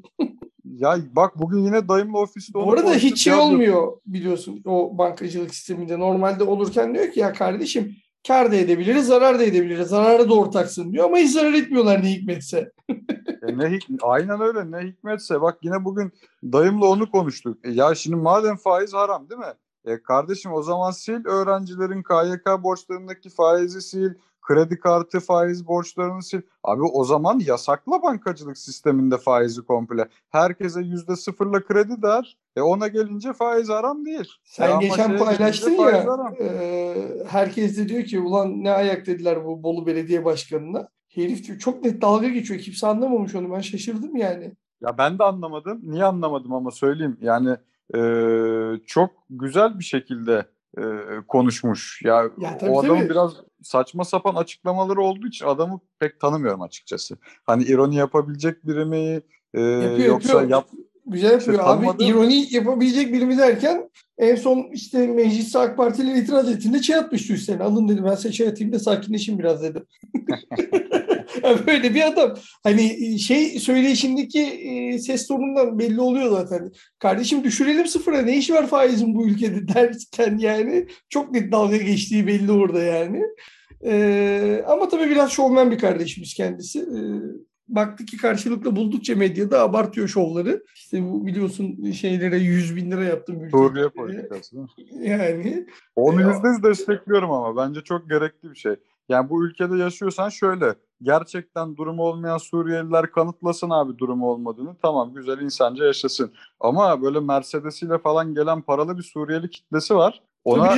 Ya 0.78 0.96
bak 1.16 1.38
bugün 1.38 1.58
yine 1.58 1.88
dayımla 1.88 2.18
ofiste 2.18 2.54
Bu 2.54 2.72
arada 2.72 2.94
hiç 2.94 3.22
şey 3.22 3.34
olmuyor 3.34 3.92
biliyorsun 4.06 4.62
o 4.64 4.98
bankacılık 4.98 5.54
sisteminde. 5.54 5.98
Normalde 5.98 6.44
olurken 6.44 6.94
diyor 6.94 7.12
ki 7.12 7.20
ya 7.20 7.32
kardeşim 7.32 7.96
kar 8.26 8.52
da 8.52 8.56
edebiliriz, 8.56 9.06
zarar 9.06 9.38
da 9.38 9.44
edebiliriz. 9.44 9.88
Zarara 9.88 10.28
da 10.28 10.34
ortaksın 10.34 10.92
diyor 10.92 11.04
ama 11.04 11.16
hiç 11.16 11.32
zarar 11.32 11.52
etmiyorlar 11.52 12.02
ne 12.02 12.10
hikmetse. 12.10 12.72
E 13.42 13.58
ne 13.58 13.64
hik- 13.64 13.98
aynen 14.02 14.40
öyle 14.40 14.70
ne 14.70 14.88
hikmetse 14.88 15.40
bak 15.40 15.58
yine 15.62 15.84
bugün 15.84 16.12
dayımla 16.44 16.86
onu 16.86 17.10
konuştuk. 17.10 17.58
E 17.64 17.70
ya 17.70 17.94
şimdi 17.94 18.16
madem 18.16 18.56
faiz 18.56 18.94
haram 18.94 19.30
değil 19.30 19.40
mi? 19.40 19.54
E 19.84 20.02
kardeşim 20.02 20.52
o 20.52 20.62
zaman 20.62 20.90
sil 21.02 21.22
öğrencilerin 21.26 22.02
KYK 22.02 22.62
borçlarındaki 22.62 23.30
faizi 23.30 23.82
sil, 23.90 24.12
kredi 24.44 24.78
kartı 24.78 25.20
faiz 25.20 25.66
borçlarını 25.66 26.22
sil. 26.28 26.42
Abi 26.64 26.82
o 26.82 27.04
zaman 27.04 27.38
yasakla 27.46 28.02
bankacılık 28.02 28.58
sisteminde 28.58 29.18
faizi 29.18 29.62
komple. 29.62 30.08
Herkese 30.30 30.80
yüzde 30.80 31.16
sıfırla 31.16 31.64
kredi 31.64 32.02
der. 32.02 32.36
E 32.56 32.60
ona 32.60 32.88
gelince 32.88 33.32
faiz 33.32 33.68
haram 33.68 34.04
değil. 34.04 34.28
Sen 34.44 34.68
E 34.68 34.72
ama 34.72 34.80
geçen 34.80 35.08
şeye 35.08 35.18
paylaştın 35.18 35.70
ya 35.70 36.34
e, 36.40 36.94
herkes 37.26 37.78
de 37.78 37.88
diyor 37.88 38.04
ki 38.04 38.20
ulan 38.20 38.64
ne 38.64 38.70
ayak 38.70 39.06
dediler 39.06 39.44
bu 39.44 39.62
Bolu 39.62 39.86
Belediye 39.86 40.24
Başkanı'na. 40.24 40.88
Herif 41.08 41.46
diyor 41.46 41.58
çok 41.58 41.84
net 41.84 42.02
dalga 42.02 42.28
geçiyor. 42.28 42.60
Kimse 42.60 42.86
anlamamış 42.86 43.34
onu. 43.34 43.52
Ben 43.52 43.60
şaşırdım 43.60 44.16
yani. 44.16 44.52
Ya 44.80 44.98
ben 44.98 45.18
de 45.18 45.24
anlamadım. 45.24 45.80
Niye 45.82 46.04
anlamadım 46.04 46.52
ama 46.52 46.70
söyleyeyim. 46.70 47.18
Yani 47.20 47.56
e, 47.96 48.00
çok 48.86 49.10
güzel 49.30 49.78
bir 49.78 49.84
şekilde 49.84 50.46
e, 50.78 50.82
konuşmuş. 51.28 52.00
Ya, 52.04 52.30
Ya 52.38 52.58
tabii, 52.58 52.70
o 52.70 52.80
adamın 52.80 52.98
tabii. 53.00 53.10
biraz 53.10 53.32
saçma 53.62 54.04
sapan 54.04 54.34
açıklamaları 54.34 55.00
olduğu 55.00 55.26
için 55.26 55.46
adamı 55.46 55.80
pek 55.98 56.20
tanımıyorum 56.20 56.62
açıkçası. 56.62 57.16
Hani 57.46 57.64
ironi 57.64 57.96
yapabilecek 57.96 58.66
biri 58.66 58.84
mi 58.84 59.20
e, 59.54 59.60
Yapıyor, 59.60 60.08
yoksa 60.08 60.32
yapıyor. 60.32 60.50
yap 60.50 60.68
Güzel 61.06 61.32
yapıyor. 61.32 61.58
İşte 61.58 61.62
Abi 61.62 62.04
ironi 62.04 62.54
yapabilecek 62.54 63.12
birimiz 63.12 63.38
derken 63.38 63.90
en 64.18 64.36
son 64.36 64.66
işte 64.72 65.06
mecliste 65.06 65.58
AK 65.58 65.76
Partililer 65.76 66.16
itiraz 66.16 66.48
ettiğinde 66.50 66.80
çay 66.80 66.96
atmıştı 66.98 67.32
üstlerine. 67.32 67.62
Alın 67.62 67.88
dedi 67.88 68.04
ben 68.04 68.14
size 68.14 68.32
çay 68.32 68.48
atayım 68.48 68.72
da 68.72 68.78
sakinleşin 68.78 69.38
biraz 69.38 69.62
dedi. 69.62 69.82
Ya 71.44 71.56
Böyle 71.66 71.94
bir 71.94 72.06
adam. 72.06 72.34
Hani 72.62 73.18
şey 73.18 73.58
söyleyişindeki 73.58 74.42
e, 74.42 74.98
ses 74.98 75.26
tonundan 75.26 75.78
belli 75.78 76.00
oluyor 76.00 76.30
zaten. 76.30 76.72
Kardeşim 76.98 77.44
düşürelim 77.44 77.86
sıfıra 77.86 78.22
ne 78.22 78.36
işi 78.36 78.54
var 78.54 78.66
faizin 78.66 79.14
bu 79.14 79.26
ülkede 79.26 79.68
derken 79.74 80.38
yani 80.38 80.86
çok 81.08 81.32
net 81.32 81.52
dalga 81.52 81.76
geçtiği 81.76 82.26
belli 82.26 82.52
orada 82.52 82.82
yani. 82.82 83.22
Ee, 83.86 84.64
ama 84.66 84.88
tabii 84.88 85.10
biraz 85.10 85.30
şovmen 85.30 85.70
bir 85.70 85.78
kardeşimiz 85.78 86.34
kendisi. 86.34 86.80
Ee, 86.80 87.00
baktı 87.68 88.04
ki 88.04 88.16
karşılıklı 88.16 88.76
buldukça 88.76 89.16
medyada 89.16 89.62
abartıyor 89.62 90.08
şovları. 90.08 90.64
İşte 90.74 91.02
bu 91.02 91.26
biliyorsun 91.26 91.90
şeylere 91.90 92.38
100 92.38 92.76
bin 92.76 92.90
lira 92.90 93.04
yaptım. 93.04 93.48
Suriye 93.50 93.88
politikası. 93.88 94.56
mi? 94.56 94.66
Yani 94.92 95.66
Onu 95.96 96.20
yüzde 96.20 96.48
yüz 96.48 96.62
destekliyorum 96.62 97.30
ama 97.30 97.56
bence 97.56 97.80
çok 97.80 98.10
gerekli 98.10 98.50
bir 98.50 98.56
şey. 98.56 98.76
Yani 99.08 99.30
bu 99.30 99.46
ülkede 99.46 99.76
yaşıyorsan 99.76 100.28
şöyle 100.28 100.74
gerçekten 101.04 101.76
durumu 101.76 102.02
olmayan 102.02 102.38
Suriyeliler 102.38 103.12
kanıtlasın 103.12 103.70
abi 103.70 103.98
durumu 103.98 104.26
olmadığını. 104.26 104.76
Tamam 104.82 105.14
güzel 105.14 105.40
insanca 105.40 105.84
yaşasın. 105.84 106.32
Ama 106.60 107.02
böyle 107.02 107.20
Mercedes'iyle 107.20 107.98
falan 107.98 108.34
gelen 108.34 108.62
paralı 108.62 108.98
bir 108.98 109.02
Suriyeli 109.02 109.50
kitlesi 109.50 109.94
var. 109.94 110.22
Ona 110.44 110.76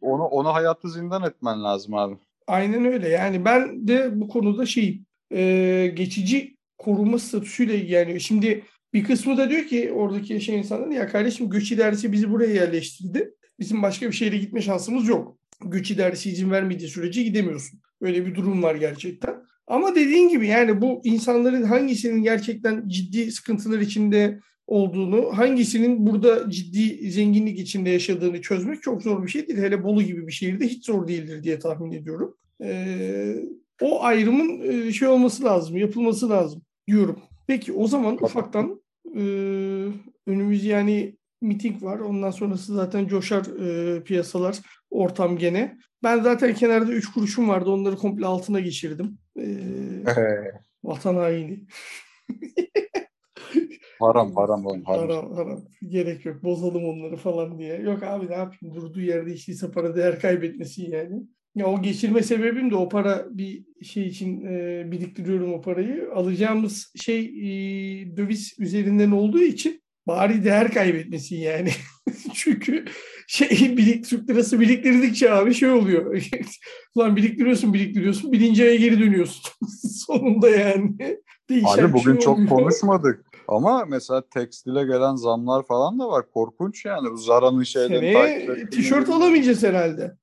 onu 0.00 0.22
ona 0.24 0.54
hayatı 0.54 0.88
zindan 0.90 1.22
etmen 1.22 1.64
lazım 1.64 1.94
abi. 1.94 2.14
Aynen 2.46 2.84
öyle. 2.84 3.08
Yani 3.08 3.44
ben 3.44 3.88
de 3.88 4.20
bu 4.20 4.28
konuda 4.28 4.66
şeyim. 4.66 5.06
e, 5.32 5.92
geçici 5.96 6.56
koruma 6.78 7.18
statüsüyle 7.18 7.76
yani 7.76 8.20
şimdi 8.20 8.64
bir 8.94 9.04
kısmı 9.04 9.36
da 9.36 9.50
diyor 9.50 9.64
ki 9.64 9.92
oradaki 9.92 10.32
yaşayan 10.32 10.58
insanlar 10.58 10.88
ya 10.88 11.08
kardeşim 11.08 11.50
göç 11.50 11.72
idaresi 11.72 12.12
bizi 12.12 12.30
buraya 12.30 12.54
yerleştirdi. 12.54 13.34
Bizim 13.58 13.82
başka 13.82 14.06
bir 14.06 14.12
şehre 14.12 14.38
gitme 14.38 14.62
şansımız 14.62 15.08
yok. 15.08 15.38
Göç 15.64 15.90
idaresi 15.90 16.30
izin 16.30 16.50
vermediği 16.50 16.88
sürece 16.88 17.22
gidemiyorsun. 17.22 17.80
Böyle 18.02 18.26
bir 18.26 18.34
durum 18.34 18.62
var 18.62 18.74
gerçekten. 18.74 19.34
Ama 19.66 19.94
dediğin 19.94 20.28
gibi 20.28 20.46
yani 20.46 20.80
bu 20.80 21.00
insanların 21.04 21.62
hangisinin 21.62 22.22
gerçekten 22.22 22.88
ciddi 22.88 23.32
sıkıntılar 23.32 23.78
içinde 23.78 24.40
olduğunu, 24.66 25.38
hangisinin 25.38 26.06
burada 26.06 26.50
ciddi 26.50 27.10
zenginlik 27.10 27.58
içinde 27.58 27.90
yaşadığını 27.90 28.40
çözmek 28.40 28.82
çok 28.82 29.02
zor 29.02 29.22
bir 29.22 29.28
şey 29.28 29.48
değil. 29.48 29.58
Hele 29.58 29.84
Bolu 29.84 30.02
gibi 30.02 30.26
bir 30.26 30.32
şehirde 30.32 30.66
hiç 30.68 30.86
zor 30.86 31.08
değildir 31.08 31.42
diye 31.42 31.58
tahmin 31.58 31.92
ediyorum. 31.92 32.36
Ee, 32.62 33.36
o 33.80 34.02
ayrımın 34.02 34.60
e, 34.60 34.92
şey 34.92 35.08
olması 35.08 35.44
lazım, 35.44 35.76
yapılması 35.76 36.30
lazım 36.30 36.62
diyorum. 36.88 37.18
Peki 37.46 37.72
o 37.72 37.86
zaman 37.86 38.24
ufaktan 38.24 38.82
e, 39.16 39.22
önümüz 40.26 40.64
yani 40.64 41.16
miting 41.40 41.82
var. 41.82 41.98
Ondan 41.98 42.30
sonrası 42.30 42.74
zaten 42.74 43.06
coşar 43.06 43.46
e, 43.46 44.02
piyasalar, 44.02 44.58
ortam 44.90 45.38
gene. 45.38 45.78
Ben 46.02 46.22
zaten 46.22 46.54
kenarda 46.54 46.92
3 46.92 47.12
kuruşum 47.12 47.48
vardı. 47.48 47.70
Onları 47.70 47.96
komple 47.96 48.26
altına 48.26 48.60
geçirdim. 48.60 49.18
E, 49.38 49.44
vatan 50.84 51.14
haini. 51.14 51.66
haram 54.00 54.36
haram 54.36 54.66
oğlum 54.66 54.84
haram. 54.84 55.08
Haram, 55.08 55.34
haram. 55.34 55.64
Gerek 55.88 56.24
yok. 56.24 56.42
Bozalım 56.42 56.84
onları 56.84 57.16
falan 57.16 57.58
diye. 57.58 57.76
Yok 57.76 58.02
abi 58.02 58.28
ne 58.28 58.34
yapayım? 58.34 58.74
Durduğu 58.74 59.00
yerde 59.00 59.32
işteyse 59.32 59.70
para 59.70 59.96
değer 59.96 60.20
kaybetmesi 60.20 60.90
yani. 60.90 61.22
Ya 61.54 61.66
o 61.66 61.82
geçirme 61.82 62.22
sebebim 62.22 62.70
de 62.70 62.76
o 62.76 62.88
para 62.88 63.26
bir 63.30 63.64
şey 63.82 64.06
için 64.06 64.46
e, 64.46 64.84
biriktiriyorum 64.92 65.52
o 65.52 65.60
parayı. 65.60 66.10
Alacağımız 66.14 66.92
şey 66.94 67.24
e, 67.24 68.16
döviz 68.16 68.56
üzerinden 68.58 69.10
olduğu 69.10 69.42
için 69.42 69.82
bari 70.06 70.44
değer 70.44 70.70
kaybetmesin 70.72 71.36
yani. 71.36 71.70
Çünkü 72.34 72.84
şey 73.26 73.48
birik, 73.76 74.08
Türk 74.08 74.30
lirası 74.30 74.60
biriktirdikçe 74.60 75.32
abi 75.32 75.54
şey 75.54 75.70
oluyor. 75.70 76.22
Ulan 76.94 77.16
biriktiriyorsun 77.16 77.74
biriktiriyorsun 77.74 78.32
birinci 78.32 78.62
aya 78.62 78.76
geri 78.76 79.00
dönüyorsun. 79.00 79.52
Sonunda 80.06 80.50
yani. 80.50 81.18
Değişen 81.48 81.84
Abi 81.84 81.92
bugün 81.92 82.12
şey 82.12 82.20
çok 82.20 82.48
konuşmadık. 82.48 83.26
Ama 83.48 83.84
mesela 83.88 84.22
tekstile 84.28 84.84
gelen 84.84 85.16
zamlar 85.16 85.66
falan 85.66 85.98
da 85.98 86.08
var. 86.08 86.24
Korkunç 86.34 86.84
yani. 86.84 87.10
Bu 87.10 87.16
Zara'nın 87.16 87.62
şeylerini 87.62 88.12
takip 88.12 88.46
Seneye 88.46 88.70
tişört 88.70 89.00
bilmiyorum. 89.00 89.22
alamayacağız 89.22 89.62
herhalde. 89.62 90.16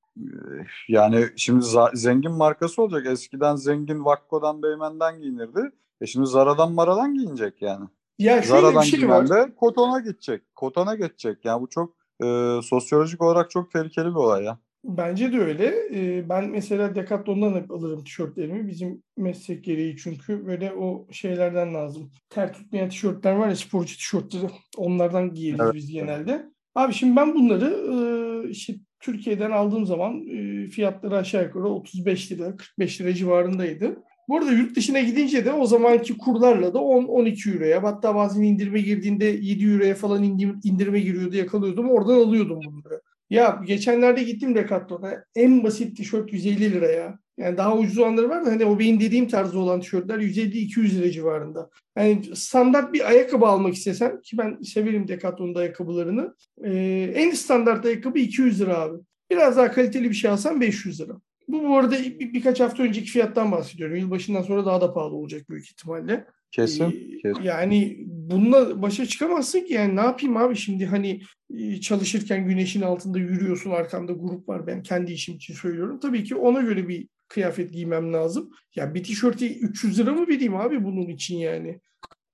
yani 0.88 1.26
şimdi 1.36 1.66
zengin 1.94 2.32
markası 2.32 2.82
olacak. 2.82 3.06
Eskiden 3.06 3.56
zengin 3.56 4.06
Vakko'dan 4.06 4.64
Beymen'den 4.64 5.22
giyinirdi. 5.22 5.72
E 6.02 6.06
şimdi 6.06 6.28
Zara'dan 6.28 6.72
Mara'dan 6.72 7.14
giyinecek 7.14 7.62
yani. 7.62 7.86
Ya 8.20 8.42
Zara'dan 8.42 8.82
bir 8.82 8.88
şey 8.88 9.10
var. 9.10 9.30
de 9.30 9.56
Koton'a 9.56 10.00
gidecek. 10.00 10.56
Koton'a 10.56 10.96
geçecek. 10.96 11.46
Yani 11.46 11.62
bu 11.62 11.70
çok 11.70 11.99
e, 12.24 12.60
sosyolojik 12.64 13.22
olarak 13.22 13.52
çok 13.52 13.72
tehlikeli 13.72 14.06
bir 14.06 14.16
olay 14.16 14.44
ya. 14.44 14.60
Bence 14.84 15.34
de 15.34 15.40
öyle. 15.40 15.74
Ee, 15.94 16.30
ben 16.30 16.50
mesela 16.50 16.96
Decathlon'dan 16.96 17.54
hep 17.54 17.72
alırım 17.72 18.04
tişörtlerimi. 18.04 18.68
Bizim 18.68 19.04
meslek 19.18 19.64
gereği 19.64 19.98
çünkü 19.98 20.46
böyle 20.46 20.74
o 20.74 21.08
şeylerden 21.12 21.74
lazım. 21.74 22.12
Ter 22.30 22.54
tutmayan 22.54 22.90
tişörtler 22.90 23.36
var 23.36 23.50
ya 23.50 23.56
sporcu 23.56 23.96
tişörtleri. 23.96 24.50
Onlardan 24.78 25.34
giyeriz 25.34 25.60
evet. 25.64 25.74
biz 25.74 25.92
genelde. 25.92 26.46
Abi 26.76 26.94
şimdi 26.94 27.16
ben 27.16 27.36
bunları 27.36 27.66
e, 27.66 28.50
işte 28.50 28.74
Türkiye'den 29.00 29.52
aldığım 29.52 29.86
zaman 29.86 30.28
e, 30.28 30.68
fiyatları 30.68 31.18
aşağı 31.18 31.44
yukarı 31.44 31.68
35 31.68 32.32
lira, 32.32 32.56
45 32.56 33.02
lira 33.02 33.14
civarındaydı. 33.14 34.04
Bu 34.30 34.38
arada 34.38 34.52
yurt 34.52 34.76
dışına 34.76 35.00
gidince 35.00 35.46
de 35.46 35.54
o 35.54 35.66
zamanki 35.66 36.18
kurlarla 36.18 36.74
da 36.74 36.78
10-12 36.78 37.54
euroya 37.54 37.84
hatta 37.84 38.16
bazen 38.16 38.44
indirime 38.44 38.82
girdiğinde 38.82 39.26
7 39.26 39.66
euroya 39.66 39.96
falan 39.96 40.24
indirime 40.64 41.00
giriyordu 41.00 41.36
yakalıyordum. 41.36 41.90
Oradan 41.90 42.14
alıyordum 42.14 42.60
bunları. 42.66 43.02
Ya 43.30 43.62
geçenlerde 43.68 44.24
gittim 44.24 44.56
Decathlon'a. 44.56 45.24
En 45.36 45.64
basit 45.64 45.98
tişört 45.98 46.34
150 46.34 46.72
liraya. 46.72 47.20
Yani 47.38 47.58
daha 47.58 47.78
ucuz 47.78 47.98
olanları 47.98 48.30
var 48.30 48.46
da 48.46 48.52
hani 48.52 48.66
o 48.66 48.80
benim 48.80 49.00
dediğim 49.00 49.28
tarzda 49.28 49.60
olan 49.60 49.82
tişörtler 49.82 50.20
150-200 50.20 51.00
lira 51.00 51.12
civarında. 51.12 51.70
Yani 51.98 52.22
standart 52.36 52.94
bir 52.94 53.10
ayakkabı 53.10 53.46
almak 53.46 53.74
istesem 53.74 54.22
ki 54.22 54.38
ben 54.38 54.62
severim 54.62 55.08
Decathlon'un 55.08 55.56
ayakkabılarını. 55.56 56.36
E, 56.64 56.72
en 57.16 57.32
standart 57.32 57.86
ayakkabı 57.86 58.20
200 58.20 58.62
lira 58.62 58.78
abi. 58.80 58.98
Biraz 59.32 59.58
daha 59.58 59.72
kaliteli 59.72 60.10
bir 60.10 60.16
şey 60.16 60.32
alsam 60.32 60.62
500 60.62 61.02
lira. 61.02 61.14
Bu 61.50 61.64
bu 61.64 61.78
arada 61.78 62.00
bir, 62.00 62.34
birkaç 62.34 62.60
hafta 62.60 62.84
önceki 62.84 63.12
fiyattan 63.12 63.52
bahsediyorum. 63.52 63.96
Yılbaşından 63.96 64.42
sonra 64.42 64.66
daha 64.66 64.82
da 64.82 64.94
pahalı 64.94 65.16
olacak 65.16 65.50
büyük 65.50 65.66
ihtimalle. 65.66 66.26
Kesin, 66.52 66.84
ee, 66.84 67.18
kesin. 67.22 67.42
Yani 67.44 67.98
bununla 68.08 68.82
başa 68.82 69.06
çıkamazsın 69.06 69.60
ki 69.60 69.74
yani 69.74 69.96
ne 69.96 70.02
yapayım 70.02 70.38
abi 70.38 70.56
şimdi 70.56 70.86
hani 70.86 71.22
e, 71.58 71.82
çalışırken 71.82 72.48
güneşin 72.48 72.82
altında 72.82 73.20
yürüyorsun 73.20 73.72
arkamda 73.72 74.14
grup 74.14 74.50
var 74.50 74.68
ben 74.68 74.84
kendi 74.84 75.12
işim 75.12 75.36
için 75.36 75.54
söylüyorum. 75.54 76.00
Tabii 76.00 76.24
ki 76.24 76.36
ona 76.36 76.62
göre 76.62 76.88
bir 76.88 77.08
kıyafet 77.28 77.74
giymem 77.74 78.14
lazım. 78.14 78.52
Ya 78.76 78.94
bir 78.94 79.04
tişörtü 79.04 79.46
300 79.46 80.00
lira 80.00 80.14
mı 80.14 80.28
vereyim 80.28 80.56
abi 80.56 80.84
bunun 80.84 81.08
için 81.08 81.38
yani? 81.38 81.80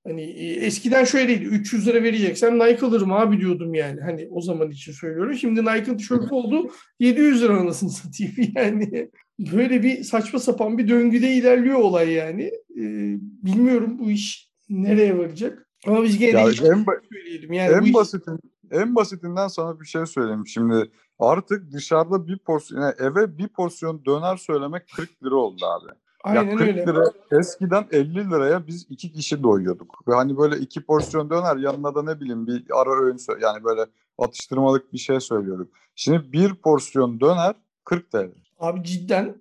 Hani 0.07 0.21
e, 0.21 0.65
eskiden 0.65 1.03
şöyleydi 1.03 1.43
300 1.43 1.87
lira 1.87 2.03
vereceksem 2.03 2.59
Nike 2.59 2.85
alırım 2.85 3.11
abi 3.11 3.39
diyordum 3.39 3.73
yani. 3.73 4.01
Hani 4.01 4.27
o 4.31 4.41
zaman 4.41 4.71
için 4.71 4.91
söylüyorum. 4.91 5.33
Şimdi 5.33 5.61
Nike'ın 5.61 5.97
tişörtü 5.97 6.33
oldu 6.35 6.71
700 6.99 7.41
lira 7.41 7.57
anasını 7.57 7.89
satayım 7.89 8.33
yani. 8.55 9.11
Böyle 9.39 9.83
bir 9.83 10.03
saçma 10.03 10.39
sapan 10.39 10.77
bir 10.77 10.87
döngüde 10.87 11.33
ilerliyor 11.33 11.79
olay 11.79 12.11
yani. 12.11 12.43
Ee, 12.77 13.17
bilmiyorum 13.43 13.99
bu 13.99 14.11
iş 14.11 14.49
nereye 14.69 15.17
varacak. 15.17 15.69
Ama 15.87 16.03
biz 16.03 16.17
gene 16.17 16.31
ya 16.31 16.41
en, 16.41 16.53
ba- 16.53 17.01
söyleyelim. 17.13 17.53
Yani 17.53 17.87
en 17.87 17.93
basitin 17.93 18.39
en 18.71 18.95
basitinden 18.95 19.47
sana 19.47 19.79
bir 19.79 19.85
şey 19.85 20.05
söyleyeyim. 20.05 20.47
Şimdi 20.47 20.91
artık 21.19 21.71
dışarıda 21.71 22.27
bir 22.27 22.37
porsiyon 22.37 22.81
yani 22.81 22.93
eve 22.99 23.37
bir 23.37 23.47
porsiyon 23.47 24.05
döner 24.05 24.37
söylemek 24.37 24.83
40 24.95 25.23
lira 25.23 25.35
oldu 25.35 25.65
abi. 25.65 25.91
Aynen 26.25 26.49
ya 26.49 26.57
40 26.57 26.61
öyle. 26.61 26.85
lira 26.85 27.03
eskiden 27.31 27.85
50 27.91 28.31
liraya 28.31 28.67
biz 28.67 28.85
iki 28.89 29.13
kişi 29.13 29.43
doyuyorduk. 29.43 30.07
Ve 30.07 30.13
hani 30.13 30.37
böyle 30.37 30.57
iki 30.57 30.85
porsiyon 30.85 31.29
döner 31.29 31.57
yanına 31.57 31.95
da 31.95 32.03
ne 32.03 32.19
bileyim 32.19 32.47
bir 32.47 32.63
ara 32.73 32.89
öğün 32.89 33.17
yani 33.41 33.63
böyle 33.63 33.85
atıştırmalık 34.17 34.93
bir 34.93 34.97
şey 34.97 35.19
söylüyorduk. 35.19 35.71
Şimdi 35.95 36.31
bir 36.31 36.55
porsiyon 36.55 37.19
döner 37.19 37.55
40 37.83 38.11
TL. 38.11 38.31
Abi 38.59 38.83
cidden 38.83 39.35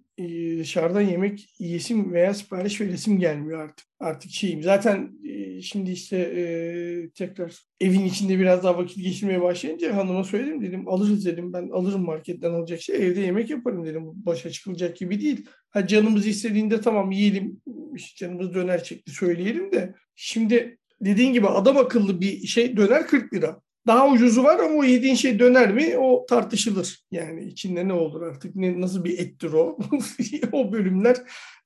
dışarıdan 0.59 1.01
yemek 1.01 1.55
yesim 1.59 2.13
veya 2.13 2.35
sipariş 2.35 2.81
veresim 2.81 3.19
gelmiyor 3.19 3.61
artık. 3.61 3.87
Artık 4.01 4.31
şeyim. 4.31 4.63
Zaten 4.63 5.13
e, 5.25 5.63
şimdi 5.63 5.91
işte 5.91 6.17
e, 6.17 7.11
tekrar 7.11 7.59
evin 7.81 8.05
içinde 8.05 8.39
biraz 8.39 8.65
daha 8.65 8.79
vakit 8.79 9.05
geçirmeye 9.05 9.43
başlayınca 9.43 9.97
hanıma 9.97 10.25
söyledim 10.25 10.63
dedim 10.63 10.89
alırız 10.89 11.27
dedim 11.27 11.53
ben 11.53 11.69
alırım 11.69 12.05
marketten 12.05 12.51
alacak 12.51 12.81
şey 12.81 13.07
evde 13.07 13.21
yemek 13.21 13.51
yaparım 13.51 13.87
dedim 13.87 14.03
başa 14.05 14.51
çıkılacak 14.51 14.97
gibi 14.97 15.21
değil. 15.21 15.47
Ha 15.71 15.87
canımız 15.87 16.27
istediğinde 16.27 16.81
tamam 16.81 17.11
yiyelim 17.11 17.61
işte 17.97 18.27
canımız 18.27 18.55
döner 18.55 18.85
çekti 18.85 19.11
söyleyelim 19.11 19.73
de 19.73 19.95
şimdi 20.15 20.79
dediğin 21.01 21.33
gibi 21.33 21.47
adam 21.47 21.77
akıllı 21.77 22.21
bir 22.21 22.47
şey 22.47 22.77
döner 22.77 23.07
40 23.07 23.35
lira. 23.35 23.61
Daha 23.87 24.11
ucuzu 24.11 24.45
var 24.45 24.59
ama 24.59 24.75
o 24.75 24.85
yediğin 24.85 25.15
şey 25.15 25.39
döner 25.39 25.73
mi 25.73 25.99
o 25.99 26.27
tartışılır. 26.29 27.05
Yani 27.11 27.45
içinde 27.45 27.89
ne 27.89 27.93
olur 27.93 28.23
artık 28.23 28.57
ne, 28.57 28.81
nasıl 28.81 29.05
bir 29.05 29.19
ettir 29.19 29.53
o. 29.53 29.79
o 30.53 30.73
bölümler 30.73 31.17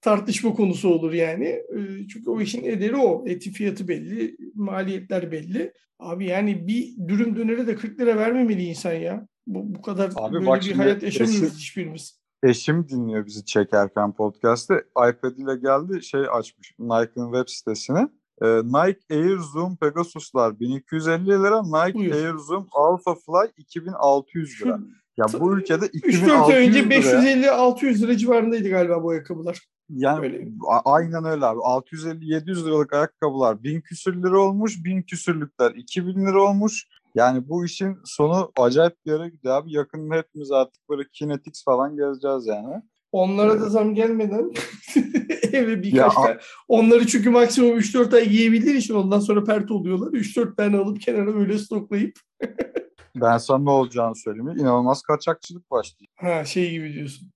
tartışma 0.00 0.54
konusu 0.54 0.88
olur 0.88 1.12
yani. 1.12 1.46
Ee, 1.46 2.08
çünkü 2.08 2.30
o 2.30 2.40
işin 2.40 2.64
ederi 2.64 2.96
o. 2.96 3.24
Eti 3.26 3.50
fiyatı 3.50 3.88
belli, 3.88 4.36
maliyetler 4.54 5.32
belli. 5.32 5.72
Abi 5.98 6.26
yani 6.26 6.66
bir 6.66 7.08
dürüm 7.08 7.36
dönere 7.36 7.66
de 7.66 7.76
40 7.76 8.00
lira 8.00 8.16
vermemeli 8.16 8.62
insan 8.64 8.92
ya. 8.92 9.26
Bu, 9.46 9.74
bu 9.74 9.82
kadar 9.82 10.12
Abi 10.16 10.34
böyle 10.34 10.60
bir 10.60 10.72
hayat 10.72 11.02
yaşamıyoruz 11.02 11.42
eşim, 11.42 11.58
hiçbirimiz. 11.58 12.20
Eşim 12.42 12.88
dinliyor 12.88 13.26
bizi 13.26 13.44
çekerken 13.44 14.12
podcast'te. 14.12 14.84
iPad 14.90 15.36
ile 15.36 15.56
geldi 15.56 16.02
şey 16.02 16.20
açmış 16.32 16.74
Nike'ın 16.78 17.32
web 17.32 17.48
sitesini. 17.48 18.08
Ee, 18.42 18.46
Nike 18.64 19.00
Air 19.10 19.38
Zoom 19.38 19.76
Pegasus'lar 19.76 20.60
1250 20.60 21.28
lira, 21.28 21.62
Nike 21.62 21.98
Buyur. 21.98 22.14
Air 22.14 22.34
Zoom 22.34 22.66
Alpha 22.72 23.14
Fly 23.14 23.50
2600 23.56 24.62
lira. 24.62 24.80
Ya 25.16 25.26
bu 25.40 25.58
ülkede 25.58 25.86
2600 25.86 26.30
ay 26.30 26.68
önce 26.68 26.80
550-600 26.80 28.02
lira 28.02 28.16
civarındaydı 28.16 28.68
galiba 28.68 29.02
bu 29.02 29.10
ayakkabılar. 29.10 29.58
Yani 29.90 30.20
öyle. 30.20 30.48
aynen 30.84 31.24
öyle 31.24 31.46
abi. 31.46 31.60
650-700 31.60 32.66
liralık 32.66 32.92
ayakkabılar 32.92 33.62
1000 33.62 33.80
küsür 33.80 34.22
lira 34.22 34.40
olmuş. 34.40 34.84
1000 34.84 35.02
küsürlükler 35.02 35.70
2000 35.70 36.26
lira 36.26 36.42
olmuş. 36.42 36.86
Yani 37.14 37.48
bu 37.48 37.64
işin 37.64 37.98
sonu 38.04 38.52
acayip 38.58 38.94
bir 39.06 39.12
yere 39.12 39.28
gidiyor 39.28 39.54
abi. 39.54 39.72
Yakında 39.72 40.14
hepimiz 40.14 40.52
artık 40.52 40.88
böyle 40.90 41.02
Kinetics 41.12 41.64
falan 41.64 41.96
gezeceğiz 41.96 42.46
yani. 42.46 42.82
Onlara 43.12 43.60
da 43.60 43.68
zam 43.68 43.94
gelmeden 43.94 44.50
eve 45.52 45.82
birkaç 45.82 46.14
ya, 46.16 46.22
tane. 46.22 46.38
Onları 46.68 47.06
çünkü 47.06 47.30
maksimum 47.30 47.78
3-4 47.78 48.16
ay 48.16 48.28
giyebildiği 48.28 48.76
için 48.76 48.94
ondan 48.94 49.20
sonra 49.20 49.44
pert 49.44 49.70
oluyorlar. 49.70 50.12
3-4 50.12 50.56
tane 50.56 50.76
alıp 50.76 51.00
kenara 51.00 51.34
böyle 51.34 51.58
stoklayıp. 51.58 52.18
ben 53.16 53.38
sana 53.38 53.58
ne 53.58 53.70
olacağını 53.70 54.16
söyleyeyim. 54.16 54.58
İnanılmaz 54.58 55.02
kaçakçılık 55.02 55.70
başlıyor. 55.70 56.08
Ha 56.16 56.44
şey 56.44 56.70
gibi 56.70 56.92
diyorsun. 56.92 57.30